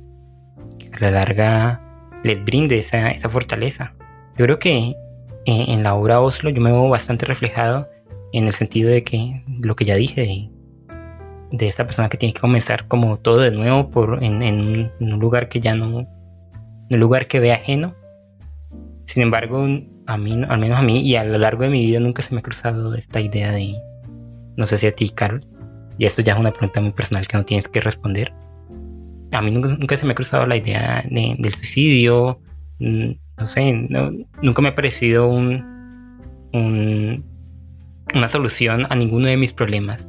a 0.93 0.99
la 0.99 1.11
larga 1.11 1.81
les 2.23 2.43
brinde 2.43 2.77
esa, 2.77 3.11
esa 3.11 3.29
fortaleza. 3.29 3.93
Yo 4.37 4.45
creo 4.45 4.59
que 4.59 4.95
en, 5.45 5.83
la 5.83 5.95
obra 5.95 6.21
Oslo 6.21 6.49
yo 6.49 6.61
me 6.61 6.71
veo 6.71 6.89
bastante 6.89 7.25
reflejado 7.25 7.87
en 8.33 8.45
el 8.45 8.53
sentido 8.53 8.89
de 8.89 9.03
que 9.03 9.43
lo 9.61 9.75
que 9.75 9.85
ya 9.85 9.95
dije 9.95 10.49
de, 11.51 11.67
esta 11.67 11.85
persona 11.85 12.09
que 12.09 12.17
tiene 12.17 12.33
que 12.33 12.41
comenzar 12.41 12.87
como 12.87 13.17
todo 13.17 13.39
de 13.39 13.51
nuevo 13.51 13.89
por, 13.89 14.23
en, 14.23 14.91
un 14.99 15.19
lugar 15.19 15.49
que 15.49 15.59
ya 15.59 15.75
no, 15.75 16.07
un 16.89 16.99
lugar 16.99 17.27
que 17.27 17.39
ve 17.39 17.51
ajeno. 17.51 17.95
Sin 19.05 19.23
embargo, 19.23 19.65
a 20.05 20.17
mí, 20.17 20.41
al 20.47 20.59
menos 20.59 20.77
a 20.77 20.83
mí 20.83 21.01
y 21.01 21.15
a 21.15 21.23
lo 21.23 21.37
largo 21.39 21.63
de 21.63 21.69
mi 21.69 21.81
vida 21.85 21.99
nunca 21.99 22.21
se 22.21 22.33
me 22.33 22.39
ha 22.39 22.43
cruzado 22.43 22.93
esta 22.93 23.19
idea 23.19 23.51
de, 23.51 23.75
no 24.55 24.67
sé 24.67 24.77
si 24.77 24.87
a 24.87 24.91
ti, 24.91 25.09
Carol, 25.09 25.45
y 25.97 26.05
esto 26.05 26.21
ya 26.21 26.33
es 26.33 26.39
una 26.39 26.51
pregunta 26.51 26.81
muy 26.81 26.91
personal 26.91 27.27
que 27.27 27.37
no 27.37 27.45
tienes 27.45 27.67
que 27.67 27.81
responder. 27.81 28.33
A 29.31 29.41
mí 29.41 29.51
nunca, 29.51 29.97
se 29.97 30.05
me 30.05 30.13
ha 30.13 30.15
cruzado 30.15 30.45
la 30.45 30.55
idea 30.55 31.03
del 31.09 31.53
suicidio, 31.53 32.39
mm, 32.79 33.11
no 33.39 33.47
sé, 33.47 33.87
nunca 34.41 34.61
me 34.61 34.69
ha 34.69 34.75
parecido 34.75 35.27
un, 35.27 37.23
una 38.13 38.27
solución 38.27 38.85
a 38.89 38.95
ninguno 38.95 39.27
de 39.27 39.37
mis 39.37 39.53
problemas. 39.53 40.07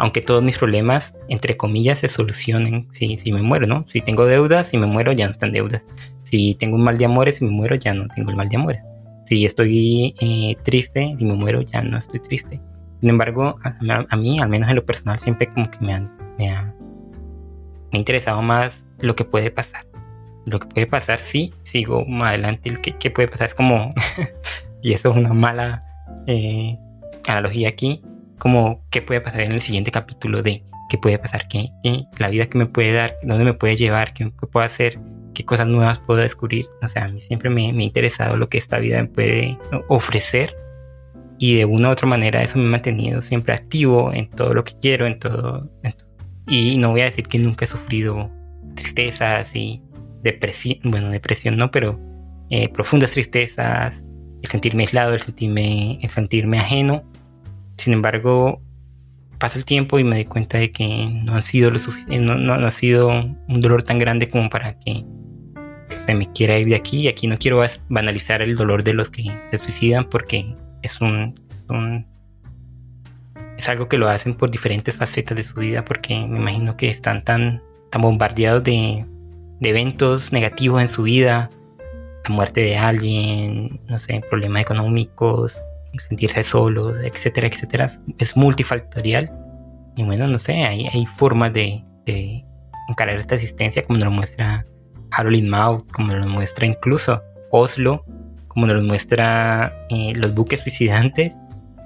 Aunque 0.00 0.20
todos 0.20 0.42
mis 0.42 0.58
problemas, 0.58 1.14
entre 1.28 1.56
comillas, 1.56 2.00
se 2.00 2.08
solucionen 2.08 2.88
si, 2.90 3.16
si 3.16 3.32
me 3.32 3.42
muero, 3.42 3.68
¿no? 3.68 3.84
Si 3.84 4.00
tengo 4.00 4.26
deudas, 4.26 4.66
si 4.66 4.76
me 4.76 4.86
muero, 4.86 5.12
ya 5.12 5.26
no 5.26 5.32
están 5.32 5.52
deudas. 5.52 5.86
Si 6.24 6.56
tengo 6.56 6.76
un 6.76 6.82
mal 6.82 6.98
de 6.98 7.04
amores, 7.04 7.36
si 7.36 7.44
me 7.44 7.52
muero, 7.52 7.76
ya 7.76 7.94
no 7.94 8.08
tengo 8.08 8.30
el 8.30 8.36
mal 8.36 8.48
de 8.48 8.56
amores. 8.56 8.82
Si 9.26 9.44
estoy 9.44 10.16
eh, 10.20 10.56
triste, 10.64 11.14
si 11.16 11.24
me 11.24 11.34
muero, 11.34 11.62
ya 11.62 11.80
no 11.82 11.96
estoy 11.96 12.18
triste. 12.20 12.60
Sin 13.00 13.10
embargo, 13.10 13.56
a, 13.62 14.16
mí, 14.16 14.40
al 14.40 14.48
menos 14.48 14.68
en 14.68 14.76
lo 14.76 14.84
personal, 14.84 15.18
siempre 15.18 15.46
como 15.52 15.70
que 15.70 15.78
me, 15.80 15.92
han, 15.92 16.10
me, 16.38 16.48
me 16.48 16.48
ha 17.92 17.98
interesado 17.98 18.42
más 18.42 18.84
lo 18.98 19.14
que 19.14 19.24
puede 19.24 19.52
pasar 19.52 19.86
lo 20.46 20.60
que 20.60 20.66
puede 20.68 20.86
pasar 20.86 21.18
si 21.18 21.52
sigo 21.62 22.04
más 22.06 22.30
adelante. 22.30 22.68
El 22.68 22.80
que, 22.80 23.10
puede 23.10 23.28
pasar 23.28 23.46
es 23.46 23.54
como, 23.54 23.90
y 24.82 24.92
eso 24.92 25.10
es 25.10 25.16
una 25.16 25.32
mala 25.32 25.84
eh, 26.26 26.78
analogía 27.26 27.68
aquí, 27.68 28.02
como 28.38 28.84
qué 28.90 29.02
puede 29.02 29.20
pasar 29.20 29.42
en 29.42 29.52
el 29.52 29.60
siguiente 29.60 29.90
capítulo 29.90 30.42
de 30.42 30.64
qué 30.88 30.98
puede 30.98 31.18
pasar, 31.18 31.48
qué, 31.48 31.70
la 32.18 32.28
vida 32.28 32.46
que 32.46 32.58
me 32.58 32.66
puede 32.66 32.92
dar, 32.92 33.16
dónde 33.22 33.44
me 33.44 33.54
puede 33.54 33.76
llevar, 33.76 34.12
qué, 34.12 34.30
puedo 34.30 34.64
hacer, 34.64 34.98
qué 35.32 35.44
cosas 35.44 35.66
nuevas 35.66 35.98
puedo 35.98 36.20
descubrir. 36.20 36.66
O 36.82 36.88
sea, 36.88 37.04
a 37.04 37.08
mí 37.08 37.20
siempre 37.20 37.50
me, 37.50 37.72
me 37.72 37.82
ha 37.82 37.86
interesado 37.86 38.36
lo 38.36 38.48
que 38.48 38.58
esta 38.58 38.78
vida 38.78 38.98
me 38.98 39.08
puede 39.08 39.58
ofrecer 39.88 40.54
y 41.38 41.56
de 41.56 41.64
una 41.64 41.88
u 41.88 41.92
otra 41.92 42.06
manera 42.06 42.42
eso 42.42 42.58
me 42.58 42.66
ha 42.66 42.70
mantenido 42.70 43.20
siempre 43.20 43.54
activo 43.54 44.12
en 44.12 44.30
todo 44.30 44.54
lo 44.54 44.64
que 44.64 44.74
quiero, 44.80 45.06
en 45.06 45.18
todo. 45.18 45.68
y 46.46 46.76
no 46.78 46.90
voy 46.90 47.00
a 47.00 47.04
decir 47.04 47.26
que 47.26 47.38
nunca 47.38 47.64
he 47.64 47.68
sufrido 47.68 48.30
tristezas 48.74 49.54
y 49.54 49.82
depresión, 50.24 50.78
bueno, 50.82 51.10
depresión 51.10 51.56
no, 51.56 51.70
pero 51.70 52.00
eh, 52.50 52.68
profundas 52.68 53.12
tristezas, 53.12 54.02
el 54.42 54.50
sentirme 54.50 54.82
aislado, 54.82 55.14
el 55.14 55.20
sentirme, 55.20 56.00
el 56.02 56.10
sentirme 56.10 56.58
ajeno. 56.58 57.04
Sin 57.78 57.92
embargo, 57.92 58.60
pasa 59.38 59.58
el 59.58 59.64
tiempo 59.64 59.98
y 59.98 60.04
me 60.04 60.16
doy 60.16 60.24
cuenta 60.24 60.58
de 60.58 60.72
que 60.72 61.08
no 61.24 61.36
ha 61.36 61.42
sido 61.42 61.70
lo 61.70 61.78
suficiente, 61.78 62.18
no, 62.18 62.36
no, 62.36 62.54
ha 62.54 62.70
sido 62.70 63.08
un 63.08 63.60
dolor 63.60 63.84
tan 63.84 63.98
grande 63.98 64.28
como 64.28 64.50
para 64.50 64.78
que 64.78 65.04
se 66.04 66.14
me 66.14 66.30
quiera 66.32 66.58
ir 66.58 66.68
de 66.68 66.76
aquí. 66.76 67.02
Y 67.02 67.08
aquí 67.08 67.26
no 67.26 67.38
quiero 67.38 67.62
banalizar 67.88 68.42
el 68.42 68.56
dolor 68.56 68.82
de 68.82 68.94
los 68.94 69.10
que 69.10 69.30
se 69.50 69.58
suicidan 69.58 70.04
porque 70.08 70.54
es 70.82 70.92
es 70.92 71.00
un 71.00 71.34
es 73.56 73.68
algo 73.68 73.88
que 73.88 73.98
lo 73.98 74.08
hacen 74.08 74.34
por 74.34 74.50
diferentes 74.50 74.96
facetas 74.96 75.36
de 75.36 75.44
su 75.44 75.54
vida 75.54 75.84
porque 75.84 76.26
me 76.26 76.38
imagino 76.38 76.76
que 76.76 76.90
están 76.90 77.22
tan, 77.24 77.62
tan 77.90 78.02
bombardeados 78.02 78.64
de 78.64 79.06
de 79.64 79.70
eventos 79.70 80.30
negativos 80.30 80.82
en 80.82 80.88
su 80.88 81.04
vida, 81.04 81.50
la 82.28 82.34
muerte 82.34 82.60
de 82.60 82.76
alguien, 82.76 83.80
no 83.88 83.98
sé, 83.98 84.22
problemas 84.28 84.60
económicos, 84.60 85.58
sentirse 86.06 86.44
solos, 86.44 86.96
etcétera, 87.02 87.46
etcétera. 87.46 87.90
Es 88.18 88.36
multifactorial. 88.36 89.32
Y 89.96 90.02
bueno, 90.04 90.28
no 90.28 90.38
sé, 90.38 90.64
hay, 90.64 90.86
hay 90.86 91.06
formas 91.06 91.52
de, 91.54 91.82
encarar 92.88 93.16
esta 93.16 93.36
existencia 93.36 93.82
como 93.86 93.98
nos 93.98 94.04
lo 94.04 94.10
muestra 94.10 94.66
Harold 95.12 95.44
Mouth, 95.44 95.90
como 95.92 96.12
nos 96.12 96.26
muestra 96.26 96.66
incluso 96.66 97.22
Oslo, 97.50 98.04
como 98.48 98.66
nos 98.66 98.82
muestra 98.82 99.86
eh, 99.88 100.12
los 100.14 100.34
buques 100.34 100.60
suicidantes 100.60 101.32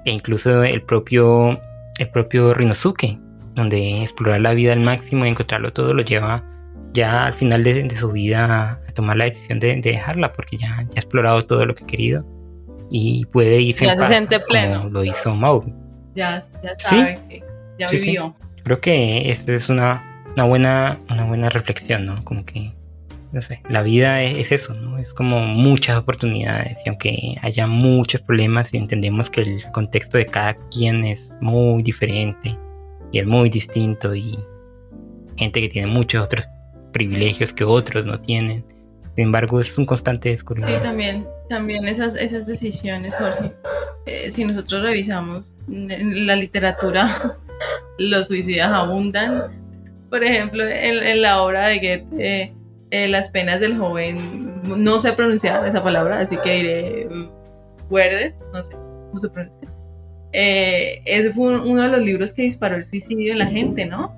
e 0.03 0.11
incluso 0.11 0.63
el 0.65 0.81
propio, 0.81 1.57
el 1.97 2.09
propio 2.09 2.53
Rinosuke, 2.53 3.17
donde 3.55 4.01
explorar 4.01 4.41
la 4.41 4.53
vida 4.53 4.73
al 4.73 4.81
máximo 4.81 5.25
y 5.25 5.29
encontrarlo 5.29 5.71
todo 5.71 5.93
lo 5.93 6.01
lleva 6.03 6.43
ya 6.93 7.25
al 7.25 7.33
final 7.33 7.63
de, 7.63 7.89
su 7.95 8.11
vida 8.11 8.81
a 8.87 8.91
tomar 8.93 9.17
la 9.17 9.25
decisión 9.25 9.59
de, 9.59 9.75
dejarla 9.75 10.33
porque 10.33 10.57
ya, 10.57 10.77
ha 10.77 10.81
explorado 10.81 11.41
todo 11.41 11.65
lo 11.65 11.75
que 11.75 11.83
ha 11.83 11.87
querido 11.87 12.25
y 12.89 13.25
puede 13.25 13.61
irse 13.61 13.85
ya 13.85 13.93
en 13.93 13.99
se 13.99 14.07
siente 14.07 14.39
pleno. 14.39 14.79
Como 14.79 14.89
lo 14.91 15.03
hizo 15.03 15.35
Mauro. 15.35 15.71
Ya, 16.15 16.41
ya 16.63 16.75
sabe 16.75 17.19
que 17.29 17.43
ya 17.77 17.87
vivió. 17.87 18.35
Creo 18.63 18.81
que 18.81 19.29
esta 19.29 19.53
es 19.53 19.69
una, 19.69 20.25
una, 20.33 20.43
buena, 20.43 20.99
una 21.09 21.25
buena 21.25 21.49
reflexión, 21.49 22.05
¿no? 22.05 22.23
Como 22.23 22.45
que, 22.45 22.73
no 23.31 23.41
sé, 23.41 23.61
la 23.69 23.83
vida 23.83 24.21
es, 24.23 24.51
eso, 24.51 24.73
¿no? 24.73 24.97
Es 24.97 25.13
como 25.13 25.41
muchas 25.41 25.97
oportunidades 25.97 26.79
y 26.85 26.89
aunque 26.89 27.37
haya 27.41 27.67
muchos 27.67 28.21
problemas 28.21 28.73
y 28.73 28.77
entendemos 28.77 29.29
que 29.29 29.41
el 29.41 29.63
contexto 29.71 30.17
de 30.17 30.25
cada 30.25 30.55
quien 30.69 31.03
es 31.03 31.31
muy 31.41 31.83
diferente 31.83 32.57
y 33.11 33.19
es 33.19 33.25
muy 33.25 33.49
distinto 33.49 34.13
y 34.13 34.37
gente 35.37 35.61
que 35.61 35.69
tiene 35.69 35.87
muchos 35.87 36.23
otros 36.23 36.47
privilegios 36.91 37.53
que 37.53 37.63
otros 37.63 38.05
no 38.05 38.19
tienen. 38.19 38.63
Sin 39.15 39.25
embargo, 39.25 39.59
es 39.59 39.77
un 39.77 39.85
constante 39.85 40.29
descubrimiento. 40.29 40.79
Sí, 40.79 40.83
también, 40.83 41.27
también 41.49 41.87
esas, 41.87 42.15
esas 42.15 42.47
decisiones, 42.47 43.15
Jorge. 43.15 43.53
Eh, 44.05 44.31
si 44.31 44.45
nosotros 44.45 44.81
revisamos 44.81 45.53
en 45.67 46.25
la 46.25 46.35
literatura, 46.35 47.37
los 47.97 48.27
suicidas 48.27 48.71
abundan. 48.71 49.59
Por 50.09 50.23
ejemplo, 50.23 50.63
en, 50.67 51.21
la 51.21 51.43
obra 51.43 51.67
de 51.67 51.79
Goethe, 52.09 52.53
eh, 52.91 53.07
Las 53.07 53.29
penas 53.29 53.59
del 53.59 53.77
joven, 53.77 54.61
no 54.63 54.97
sé 54.97 55.13
pronunciar 55.13 55.67
esa 55.67 55.83
palabra, 55.83 56.19
así 56.19 56.37
que 56.43 56.55
diré 56.55 57.09
Werde, 57.89 58.35
no 58.51 58.63
sé 58.63 58.73
cómo 58.73 59.19
se 59.19 59.29
pronuncia. 59.29 59.61
Eh, 60.31 61.01
ese 61.05 61.31
fue 61.31 61.59
uno 61.59 61.83
de 61.83 61.89
los 61.89 62.01
libros 62.01 62.33
que 62.33 62.43
disparó 62.43 62.75
el 62.75 62.85
suicidio 62.85 63.33
en 63.33 63.39
la 63.39 63.47
gente, 63.47 63.85
¿no? 63.85 64.15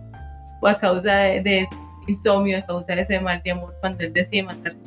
O 0.61 0.67
a 0.67 0.77
causa 0.77 1.15
de, 1.17 1.41
de 1.41 1.67
insomnio 2.07 2.57
a 2.57 2.61
causa 2.61 2.95
de 2.95 3.01
ese 3.01 3.19
mal 3.19 3.41
de 3.43 3.51
amor 3.51 3.75
cuando 3.81 4.03
él 4.03 4.13
decide 4.13 4.43
matarse 4.43 4.79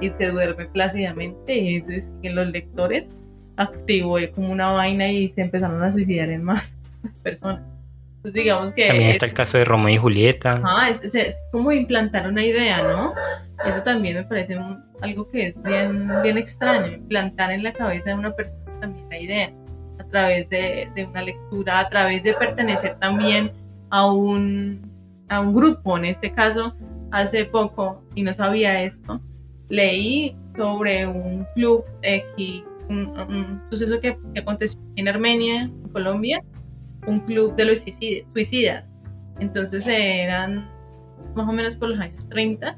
y 0.00 0.10
se 0.10 0.30
duerme 0.30 0.66
plácidamente 0.66 1.56
y 1.56 1.76
eso 1.76 1.90
es 1.90 2.10
que 2.22 2.30
los 2.30 2.46
lectores 2.48 3.12
activó 3.56 4.16
como 4.34 4.50
una 4.50 4.70
vaina 4.70 5.08
y 5.08 5.28
se 5.28 5.42
empezaron 5.42 5.82
a 5.82 5.92
suicidar 5.92 6.30
en 6.30 6.42
más, 6.42 6.74
personas. 7.22 7.62
Entonces 8.16 8.42
digamos 8.42 8.72
que... 8.72 8.86
También 8.86 9.10
está 9.10 9.26
el 9.26 9.34
caso 9.34 9.58
de 9.58 9.64
Romeo 9.64 9.94
y 9.94 9.98
Julieta. 9.98 10.60
Ah, 10.64 10.88
es, 10.90 11.02
es, 11.14 11.36
como 11.52 11.72
implantar 11.72 12.28
una 12.28 12.44
idea, 12.44 12.82
¿no? 12.82 13.14
Eso 13.66 13.82
también 13.82 14.16
me 14.16 14.24
parece 14.24 14.58
algo 15.00 15.30
que 15.30 15.48
es 15.48 15.62
bien, 15.62 16.10
bien 16.22 16.38
extraño, 16.38 16.94
implantar 16.94 17.50
en 17.50 17.62
la 17.62 17.72
cabeza 17.72 18.10
de 18.10 18.16
una 18.16 18.34
persona 18.34 18.64
también 18.80 19.08
la 19.10 19.18
idea, 19.18 19.52
a 19.98 20.04
través 20.04 20.48
de, 20.50 20.90
de 20.94 21.04
una 21.04 21.22
lectura, 21.22 21.80
a 21.80 21.88
través 21.88 22.22
de 22.22 22.34
pertenecer 22.34 22.98
también 22.98 23.52
a 23.90 24.10
un, 24.10 24.89
a 25.30 25.40
un 25.40 25.54
grupo, 25.54 25.96
en 25.96 26.04
este 26.04 26.32
caso, 26.32 26.74
hace 27.12 27.44
poco, 27.46 28.02
y 28.14 28.22
no 28.22 28.34
sabía 28.34 28.82
esto, 28.82 29.20
leí 29.68 30.36
sobre 30.56 31.06
un 31.06 31.46
club 31.54 31.84
X, 32.02 32.64
un, 32.88 33.62
suceso 33.70 34.00
que, 34.00 34.18
aconteció 34.36 34.80
en 34.96 35.08
Armenia, 35.08 35.62
en 35.62 35.88
Colombia, 35.92 36.42
un 37.06 37.20
club 37.20 37.54
de 37.54 37.64
los 37.64 37.84
suicidas. 38.32 38.94
Entonces 39.38 39.86
eran 39.86 40.68
más 41.34 41.48
o 41.48 41.52
menos 41.52 41.76
por 41.76 41.90
los 41.90 42.00
años 42.00 42.28
30, 42.28 42.76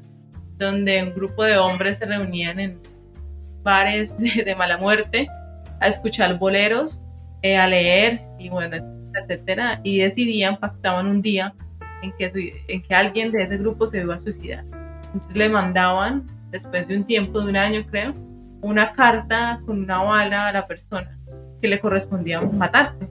donde 0.59 1.03
un 1.03 1.13
grupo 1.15 1.43
de 1.43 1.57
hombres 1.57 1.97
se 1.97 2.05
reunían 2.05 2.59
en 2.59 2.79
bares 3.63 4.15
de, 4.17 4.55
mala 4.55 4.77
muerte 4.77 5.27
a 5.81 5.87
escuchar 5.87 6.37
boleros, 6.37 7.01
eh, 7.41 7.57
a 7.57 7.67
leer 7.67 8.21
y 8.37 8.49
bueno, 8.49 8.77
etcétera, 9.15 9.81
y 9.83 9.97
decidían, 9.97 10.57
pactaban 10.57 11.07
un 11.07 11.23
día 11.23 11.55
en 12.03 12.11
que, 12.13 12.63
en 12.67 12.81
que 12.83 12.93
alguien 12.93 13.31
de 13.31 13.43
ese 13.43 13.57
grupo 13.57 13.87
se 13.87 14.01
iba 14.01 14.15
a 14.15 14.19
suicidar. 14.19 14.65
Entonces 15.05 15.35
le 15.35 15.49
mandaban, 15.49 16.27
después 16.51 16.87
de 16.87 16.97
un 16.97 17.03
tiempo, 17.03 17.41
de 17.41 17.49
un 17.49 17.57
año 17.57 17.83
creo, 17.89 18.13
una 18.61 18.93
carta 18.93 19.61
con 19.65 19.79
una 19.79 20.01
bala 20.03 20.47
a 20.47 20.53
la 20.53 20.67
persona. 20.67 21.17
que 21.61 21.67
le 21.69 21.79
correspondía 21.79 22.41
matarse. 22.41 23.07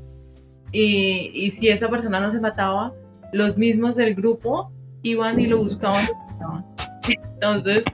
Y, 0.72 1.30
y 1.34 1.51
si 1.53 1.68
esa 1.68 1.88
persona 1.88 2.20
no 2.20 2.30
se 2.30 2.38
mataba, 2.38 2.93
los 3.32 3.57
mismos 3.57 3.97
del 3.97 4.14
grupo 4.14 4.70
iban 5.03 5.40
y 5.40 5.47
lo 5.47 5.59
buscaban. 5.59 6.07
Entonces, 7.09 7.84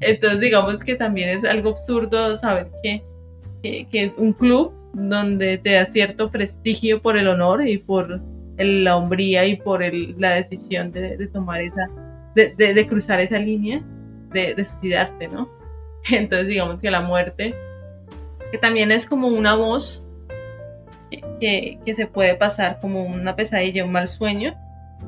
entonces 0.00 0.40
digamos 0.40 0.84
que 0.84 0.94
también 0.94 1.30
es 1.30 1.44
algo 1.44 1.70
absurdo 1.70 2.36
saber 2.36 2.70
que, 2.82 3.02
que, 3.62 3.86
es 3.92 4.12
un 4.16 4.32
club 4.32 4.72
donde 4.92 5.58
te 5.58 5.72
da 5.72 5.86
cierto 5.86 6.30
prestigio 6.30 7.02
por 7.02 7.16
el 7.16 7.28
honor 7.28 7.66
y 7.66 7.78
por 7.78 8.20
la 8.58 8.96
hombría 8.96 9.46
y 9.46 9.56
por 9.56 9.82
la 10.18 10.30
decisión 10.30 10.92
de, 10.92 11.28
tomar 11.32 11.62
esa, 11.62 11.88
de, 12.34 12.54
de, 12.54 12.86
cruzar 12.86 13.20
esa 13.20 13.38
línea, 13.38 13.82
de, 14.32 14.64
suicidarte, 14.64 15.28
¿no? 15.28 15.48
Entonces 16.10 16.48
digamos 16.48 16.80
que 16.80 16.90
la 16.90 17.00
muerte, 17.00 17.54
que 18.50 18.58
también 18.58 18.92
es 18.92 19.06
como 19.06 19.28
una 19.28 19.54
voz 19.54 20.06
que, 21.40 21.78
que, 21.84 21.94
se 21.94 22.06
puede 22.06 22.34
pasar 22.34 22.78
como 22.80 23.02
una 23.02 23.36
pesadilla, 23.36 23.84
un 23.84 23.92
mal 23.92 24.08
sueño, 24.08 24.54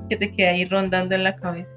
que 0.09 0.17
te 0.17 0.33
queda 0.33 0.51
ahí 0.51 0.65
rondando 0.65 1.15
en 1.15 1.25
la 1.25 1.37
cabeza. 1.37 1.75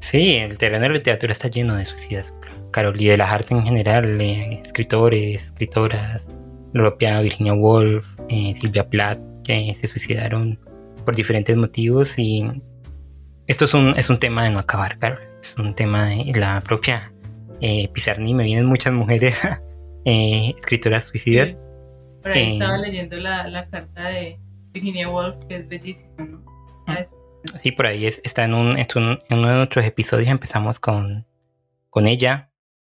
Sí, 0.00 0.36
el 0.36 0.56
terreno 0.58 0.82
de 0.82 0.88
la 0.90 0.94
literatura 0.96 1.32
está 1.32 1.48
lleno 1.48 1.74
de 1.74 1.84
suicidas, 1.84 2.32
Carol, 2.70 3.00
y 3.00 3.06
de 3.06 3.16
las 3.16 3.30
artes 3.30 3.52
en 3.52 3.64
general, 3.64 4.20
eh, 4.20 4.60
escritores, 4.62 5.46
escritoras, 5.46 6.28
la 6.72 6.82
propia 6.82 7.20
Virginia 7.20 7.54
Woolf, 7.54 8.06
eh, 8.28 8.54
Silvia 8.60 8.88
Plath, 8.88 9.18
que 9.46 9.74
se 9.74 9.86
suicidaron 9.86 10.58
por 11.04 11.14
diferentes 11.14 11.56
motivos 11.56 12.18
y 12.18 12.44
esto 13.46 13.66
es 13.66 13.74
un, 13.74 13.94
es 13.96 14.10
un 14.10 14.18
tema 14.18 14.42
de 14.42 14.50
no 14.50 14.58
acabar, 14.58 14.98
Carol. 14.98 15.20
Es 15.40 15.54
un 15.56 15.74
tema 15.74 16.06
de 16.06 16.32
la 16.34 16.60
propia 16.60 17.12
eh, 17.60 17.88
Pizarni, 17.92 18.34
me 18.34 18.44
vienen 18.44 18.66
muchas 18.66 18.92
mujeres 18.92 19.40
eh, 20.04 20.52
escritoras 20.58 21.04
suicidas. 21.04 21.56
Por 22.22 22.32
ahí 22.32 22.54
estaba 22.54 22.78
leyendo 22.78 23.16
la, 23.18 23.48
la, 23.48 23.68
carta 23.68 24.08
de 24.08 24.40
Virginia 24.72 25.08
Woolf, 25.08 25.36
que 25.48 25.56
es 25.56 25.68
bellísima, 25.68 26.24
¿no? 26.24 26.44
Ah, 26.88 27.02
sí, 27.60 27.70
por 27.70 27.86
ahí 27.86 28.06
está 28.06 28.44
en, 28.44 28.54
un, 28.54 28.76
en 28.76 28.86
uno 29.30 29.48
de 29.48 29.54
nuestros 29.54 29.84
episodios 29.84 30.28
empezamos 30.28 30.80
con, 30.80 31.24
con 31.88 32.08
ella. 32.08 32.50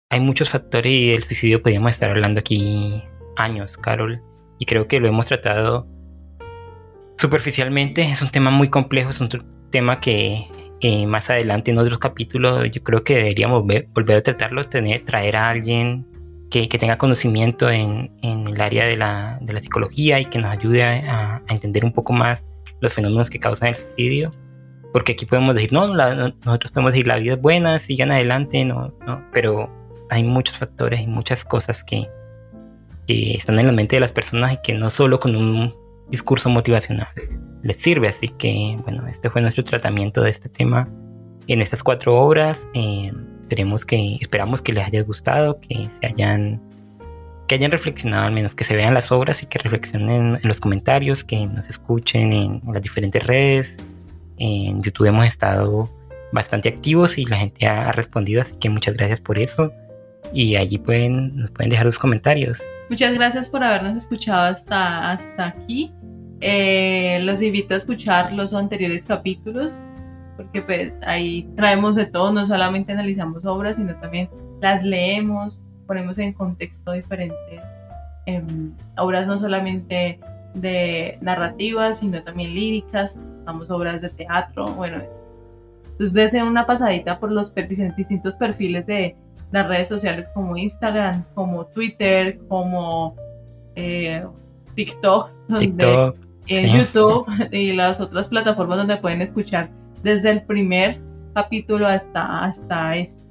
Hay 0.09 0.19
muchos 0.19 0.49
factores 0.49 0.91
y 0.91 1.11
del 1.11 1.23
suicidio 1.23 1.61
podríamos 1.61 1.91
estar 1.91 2.09
hablando 2.09 2.39
aquí 2.39 3.03
años, 3.37 3.77
Carol. 3.77 4.23
Y 4.57 4.65
creo 4.65 4.87
que 4.87 4.99
lo 4.99 5.07
hemos 5.07 5.27
tratado 5.27 5.87
superficialmente. 7.19 8.01
Es 8.03 8.21
un 8.21 8.29
tema 8.29 8.49
muy 8.49 8.69
complejo, 8.69 9.09
es 9.09 9.19
un 9.19 9.29
tema 9.69 9.99
que 9.99 10.47
más 11.07 11.29
adelante 11.29 11.71
en 11.71 11.77
otros 11.77 11.99
capítulos 11.99 12.71
yo 12.71 12.81
creo 12.81 13.03
que 13.03 13.17
deberíamos 13.17 13.63
volver 13.93 14.17
a 14.17 14.21
tratarlo, 14.21 14.63
tener, 14.63 15.03
traer 15.03 15.35
a 15.35 15.49
alguien 15.49 16.07
que, 16.49 16.67
tenga 16.67 16.97
conocimiento 16.97 17.69
en, 17.69 18.09
el 18.21 18.61
área 18.61 18.85
de 18.85 18.95
la, 18.95 19.37
de 19.41 19.53
la, 19.53 19.59
psicología 19.59 20.19
y 20.19 20.25
que 20.25 20.39
nos 20.39 20.51
ayude 20.51 20.83
a, 20.83 21.43
entender 21.49 21.83
un 21.83 21.91
poco 21.91 22.13
más 22.13 22.45
los 22.79 22.93
fenómenos 22.93 23.29
que 23.29 23.39
causan 23.39 23.69
el 23.69 23.75
suicidio. 23.75 24.31
Porque 24.93 25.11
aquí 25.11 25.25
podemos 25.25 25.53
decir, 25.53 25.73
no, 25.73 25.87
nosotros 25.93 26.71
podemos 26.71 26.93
decir, 26.93 27.05
la 27.05 27.17
vida 27.17 27.33
es 27.33 27.41
buena, 27.41 27.77
sigan 27.79 28.11
adelante, 28.11 28.63
no, 28.65 28.93
no, 29.05 29.23
pero 29.33 29.69
hay 30.09 30.23
muchos 30.23 30.57
factores 30.57 31.01
y 31.01 31.07
muchas 31.07 31.43
cosas 31.45 31.83
que, 31.83 32.09
que 33.05 33.33
están 33.33 33.59
en 33.59 33.67
la 33.67 33.73
mente 33.73 33.97
de 33.97 33.99
las 33.99 34.11
personas 34.11 34.53
y 34.53 34.57
que 34.63 34.73
no 34.73 34.89
solo 34.89 35.19
con 35.19 35.35
un 35.35 35.75
discurso 36.09 36.49
motivacional 36.49 37.07
les 37.61 37.77
sirve. 37.77 38.07
Así 38.07 38.29
que, 38.29 38.77
bueno, 38.83 39.07
este 39.07 39.29
fue 39.29 39.41
nuestro 39.41 39.63
tratamiento 39.63 40.21
de 40.21 40.29
este 40.29 40.49
tema 40.49 40.89
en 41.47 41.61
estas 41.61 41.83
cuatro 41.83 42.15
obras. 42.15 42.67
Eh, 42.73 43.11
esperemos 43.41 43.85
que, 43.85 44.17
esperamos 44.19 44.61
que 44.61 44.73
les 44.73 44.87
haya 44.87 45.03
gustado, 45.03 45.59
que 45.59 45.87
se 45.99 46.07
hayan 46.07 46.61
que 47.47 47.55
hayan 47.55 47.71
reflexionado 47.71 48.27
al 48.27 48.31
menos, 48.31 48.53
que 48.53 48.63
se 48.63 48.75
vean 48.75 48.93
las 48.93 49.11
obras 49.11 49.41
y 49.41 49.47
que 49.47 49.57
reflexionen 49.57 50.35
en 50.35 50.47
los 50.47 50.59
comentarios, 50.59 51.23
que 51.23 51.47
nos 51.47 51.67
escuchen 51.67 52.31
en, 52.31 52.61
las 52.71 52.83
diferentes 52.83 53.25
redes. 53.25 53.75
En 54.37 54.79
YouTube 54.83 55.07
hemos 55.07 55.25
estado 55.25 55.89
bastante 56.31 56.69
activos 56.69 57.17
y 57.17 57.25
la 57.25 57.37
gente 57.37 57.65
ha, 57.65 57.91
respondido, 57.91 58.43
así 58.43 58.53
que 58.55 58.69
muchas 58.69 58.95
gracias 58.95 59.19
por 59.19 59.39
eso. 59.39 59.73
Y 60.31 60.57
allí 60.57 60.77
pueden, 60.77 61.37
nos 61.37 61.49
pueden 61.49 61.71
dejar 61.71 61.87
sus 61.87 61.97
comentarios. 61.97 62.61
Muchas 62.89 63.13
gracias 63.13 63.47
por 63.49 63.63
habernos 63.63 63.95
escuchado 63.95 64.43
hasta, 64.43 65.11
hasta 65.11 65.47
aquí. 65.47 65.93
Eh, 66.41 67.19
los 67.23 67.41
invito 67.41 67.73
a 67.73 67.77
escuchar 67.77 68.33
los 68.33 68.53
anteriores 68.53 69.05
capítulos 69.05 69.79
porque 70.39 70.61
pues 70.61 71.01
ahí 71.05 71.49
traemos 71.57 71.97
de 71.97 72.05
todo, 72.05 72.31
no 72.31 72.45
solamente 72.45 72.93
analizamos 72.93 73.45
obras, 73.45 73.75
sino 73.75 73.93
también 73.97 74.29
las 74.61 74.83
leemos, 74.83 75.61
ponemos 75.85 76.17
en 76.17 76.31
contexto 76.31 76.93
diferentes 76.93 77.37
em, 78.25 78.71
obras 78.97 79.27
no 79.27 79.37
solamente 79.37 80.17
de 80.53 81.17
narrativas, 81.19 81.99
sino 81.99 82.23
también 82.23 82.53
líricas, 82.53 83.19
damos 83.43 83.69
obras 83.69 84.01
de 84.01 84.11
teatro, 84.11 84.65
bueno, 84.75 85.01
entonces 85.83 86.13
ves 86.13 86.33
una 86.41 86.65
pasadita 86.65 87.19
por 87.19 87.33
los 87.33 87.53
distintos 87.97 88.37
perfiles 88.37 88.87
de 88.87 89.17
las 89.51 89.67
redes 89.67 89.87
sociales 89.87 90.29
como 90.33 90.57
Instagram, 90.57 91.25
como 91.33 91.65
Twitter, 91.65 92.39
como 92.47 93.15
eh, 93.75 94.25
TikTok, 94.75 95.31
TikTok 95.57 96.17
en 96.47 96.77
YouTube 96.77 97.27
y 97.51 97.73
las 97.73 98.01
otras 98.01 98.27
plataformas 98.27 98.77
donde 98.77 98.97
pueden 98.97 99.21
escuchar 99.21 99.69
desde 100.03 100.31
el 100.31 100.43
primer 100.43 100.99
capítulo 101.33 101.87
hasta, 101.87 102.43
hasta 102.45 102.95
este. 102.97 103.21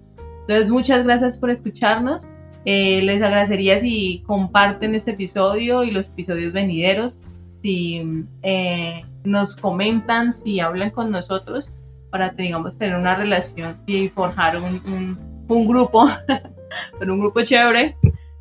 Entonces, 0.42 0.70
muchas 0.70 1.04
gracias 1.04 1.36
por 1.38 1.50
escucharnos. 1.50 2.26
Eh, 2.64 3.02
les 3.02 3.22
agradecería 3.22 3.78
si 3.78 4.22
comparten 4.26 4.94
este 4.94 5.12
episodio 5.12 5.84
y 5.84 5.90
los 5.90 6.08
episodios 6.08 6.52
venideros, 6.52 7.20
si 7.62 8.24
eh, 8.42 9.04
nos 9.24 9.56
comentan, 9.56 10.32
si 10.32 10.60
hablan 10.60 10.90
con 10.90 11.10
nosotros 11.10 11.72
para 12.10 12.30
digamos 12.30 12.78
tener 12.78 12.96
una 12.96 13.14
relación 13.14 13.76
y 13.86 14.08
forjar 14.08 14.56
un, 14.56 14.80
un 14.92 15.28
grupo, 15.49 16.09
pero 16.99 17.14
un 17.14 17.20
grupo 17.20 17.42
chévere 17.42 17.96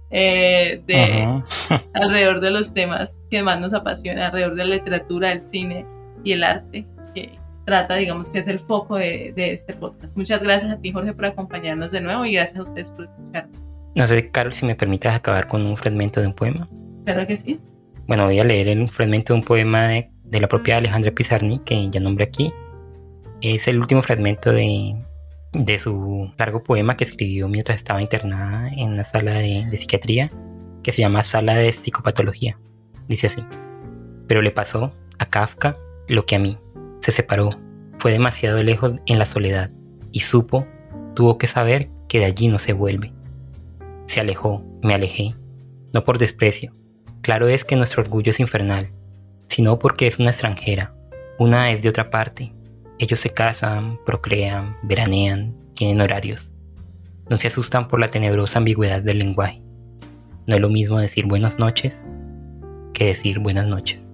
eh, 0.09 0.81
de, 0.87 1.43
alrededor 1.93 2.39
de 2.39 2.51
los 2.51 2.73
temas 2.73 3.17
que 3.29 3.43
más 3.43 3.59
nos 3.59 3.73
apasiona, 3.73 4.27
alrededor 4.27 4.55
de 4.55 4.65
la 4.65 4.75
literatura, 4.75 5.31
el 5.31 5.43
cine 5.43 5.85
y 6.23 6.31
el 6.31 6.43
arte, 6.43 6.85
que 7.13 7.37
trata, 7.65 7.95
digamos, 7.95 8.29
que 8.29 8.39
es 8.39 8.47
el 8.47 8.59
foco 8.59 8.97
de, 8.97 9.33
este 9.35 9.73
podcast. 9.73 10.15
Muchas 10.17 10.41
gracias 10.41 10.71
a 10.71 10.77
ti, 10.77 10.91
Jorge, 10.91 11.13
por 11.13 11.25
acompañarnos 11.25 11.91
de 11.91 12.01
nuevo 12.01 12.25
y 12.25 12.33
gracias 12.33 12.59
a 12.59 12.63
ustedes 12.63 12.89
por 12.91 13.05
escuchar. 13.05 13.49
No 13.95 14.07
sé, 14.07 14.29
Carol, 14.31 14.53
si 14.53 14.65
me 14.65 14.75
permites 14.75 15.13
acabar 15.13 15.47
con 15.47 15.65
un 15.65 15.75
fragmento 15.75 16.21
de 16.21 16.27
un 16.27 16.33
poema. 16.33 16.69
Claro 17.05 17.25
que 17.25 17.35
sí. 17.35 17.59
Bueno, 18.07 18.25
voy 18.25 18.39
a 18.39 18.43
leer 18.43 18.77
un 18.77 18.87
fragmento 18.87 19.33
de 19.33 19.39
un 19.39 19.45
poema 19.45 19.87
de, 19.87 20.09
de 20.23 20.39
la 20.39 20.47
propia 20.47 20.77
Alejandra 20.77 21.11
Pizarni, 21.11 21.59
que 21.59 21.89
ya 21.89 21.99
nombré 21.99 22.25
aquí. 22.25 22.53
Es 23.41 23.67
el 23.67 23.79
último 23.79 24.01
fragmento 24.01 24.51
de, 24.51 24.95
de 25.53 25.79
su 25.79 26.31
largo 26.37 26.63
poema 26.63 26.97
que 26.97 27.03
escribió 27.03 27.47
mientras 27.47 27.77
estaba 27.77 28.01
internada 28.01 28.69
en 28.69 28.91
una 28.91 29.03
sala 29.03 29.33
de, 29.33 29.67
psiquiatría 29.71 30.29
que 30.83 30.91
se 30.91 31.01
llama 31.01 31.23
Sala 31.23 31.55
de 31.55 31.71
Psicopatología. 31.71 32.59
Dice 33.07 33.27
así, 33.27 33.43
pero 34.27 34.41
le 34.41 34.51
pasó 34.51 34.93
a 35.19 35.25
Kafka 35.25 35.77
lo 36.07 36.25
que 36.25 36.35
a 36.35 36.39
mí. 36.39 36.57
Se 37.01 37.11
separó, 37.11 37.49
fue 37.99 38.11
demasiado 38.11 38.61
lejos 38.63 38.95
en 39.05 39.19
la 39.19 39.25
soledad 39.25 39.71
y 40.11 40.21
supo, 40.21 40.67
tuvo 41.15 41.37
que 41.37 41.47
saber 41.47 41.89
que 42.07 42.19
de 42.19 42.25
allí 42.25 42.47
no 42.47 42.59
se 42.59 42.73
vuelve. 42.73 43.13
Se 44.05 44.19
alejó, 44.19 44.63
me 44.81 44.93
alejé, 44.93 45.35
no 45.93 46.03
por 46.03 46.17
desprecio. 46.17 46.73
Claro 47.21 47.47
es 47.47 47.65
que 47.65 47.75
nuestro 47.75 48.03
orgullo 48.03 48.29
es 48.29 48.39
infernal, 48.39 48.91
sino 49.49 49.79
porque 49.79 50.07
es 50.07 50.19
una 50.19 50.29
extranjera, 50.29 50.95
una 51.39 51.71
es 51.71 51.81
de 51.81 51.89
otra 51.89 52.09
parte, 52.09 52.53
ellos 52.99 53.19
se 53.19 53.29
casan, 53.29 53.99
procrean, 54.05 54.77
veranean, 54.83 55.55
tienen 55.75 56.01
horarios. 56.01 56.51
No 57.29 57.37
se 57.37 57.47
asustan 57.47 57.87
por 57.87 57.99
la 57.99 58.09
tenebrosa 58.09 58.59
ambigüedad 58.59 59.01
del 59.01 59.19
lenguaje. 59.19 59.61
No 60.47 60.55
es 60.55 60.61
lo 60.61 60.69
mismo 60.69 60.99
decir 60.99 61.25
buenas 61.25 61.59
noches 61.59 62.03
que 62.93 63.05
decir 63.05 63.39
buenas 63.39 63.67
noches. 63.67 64.06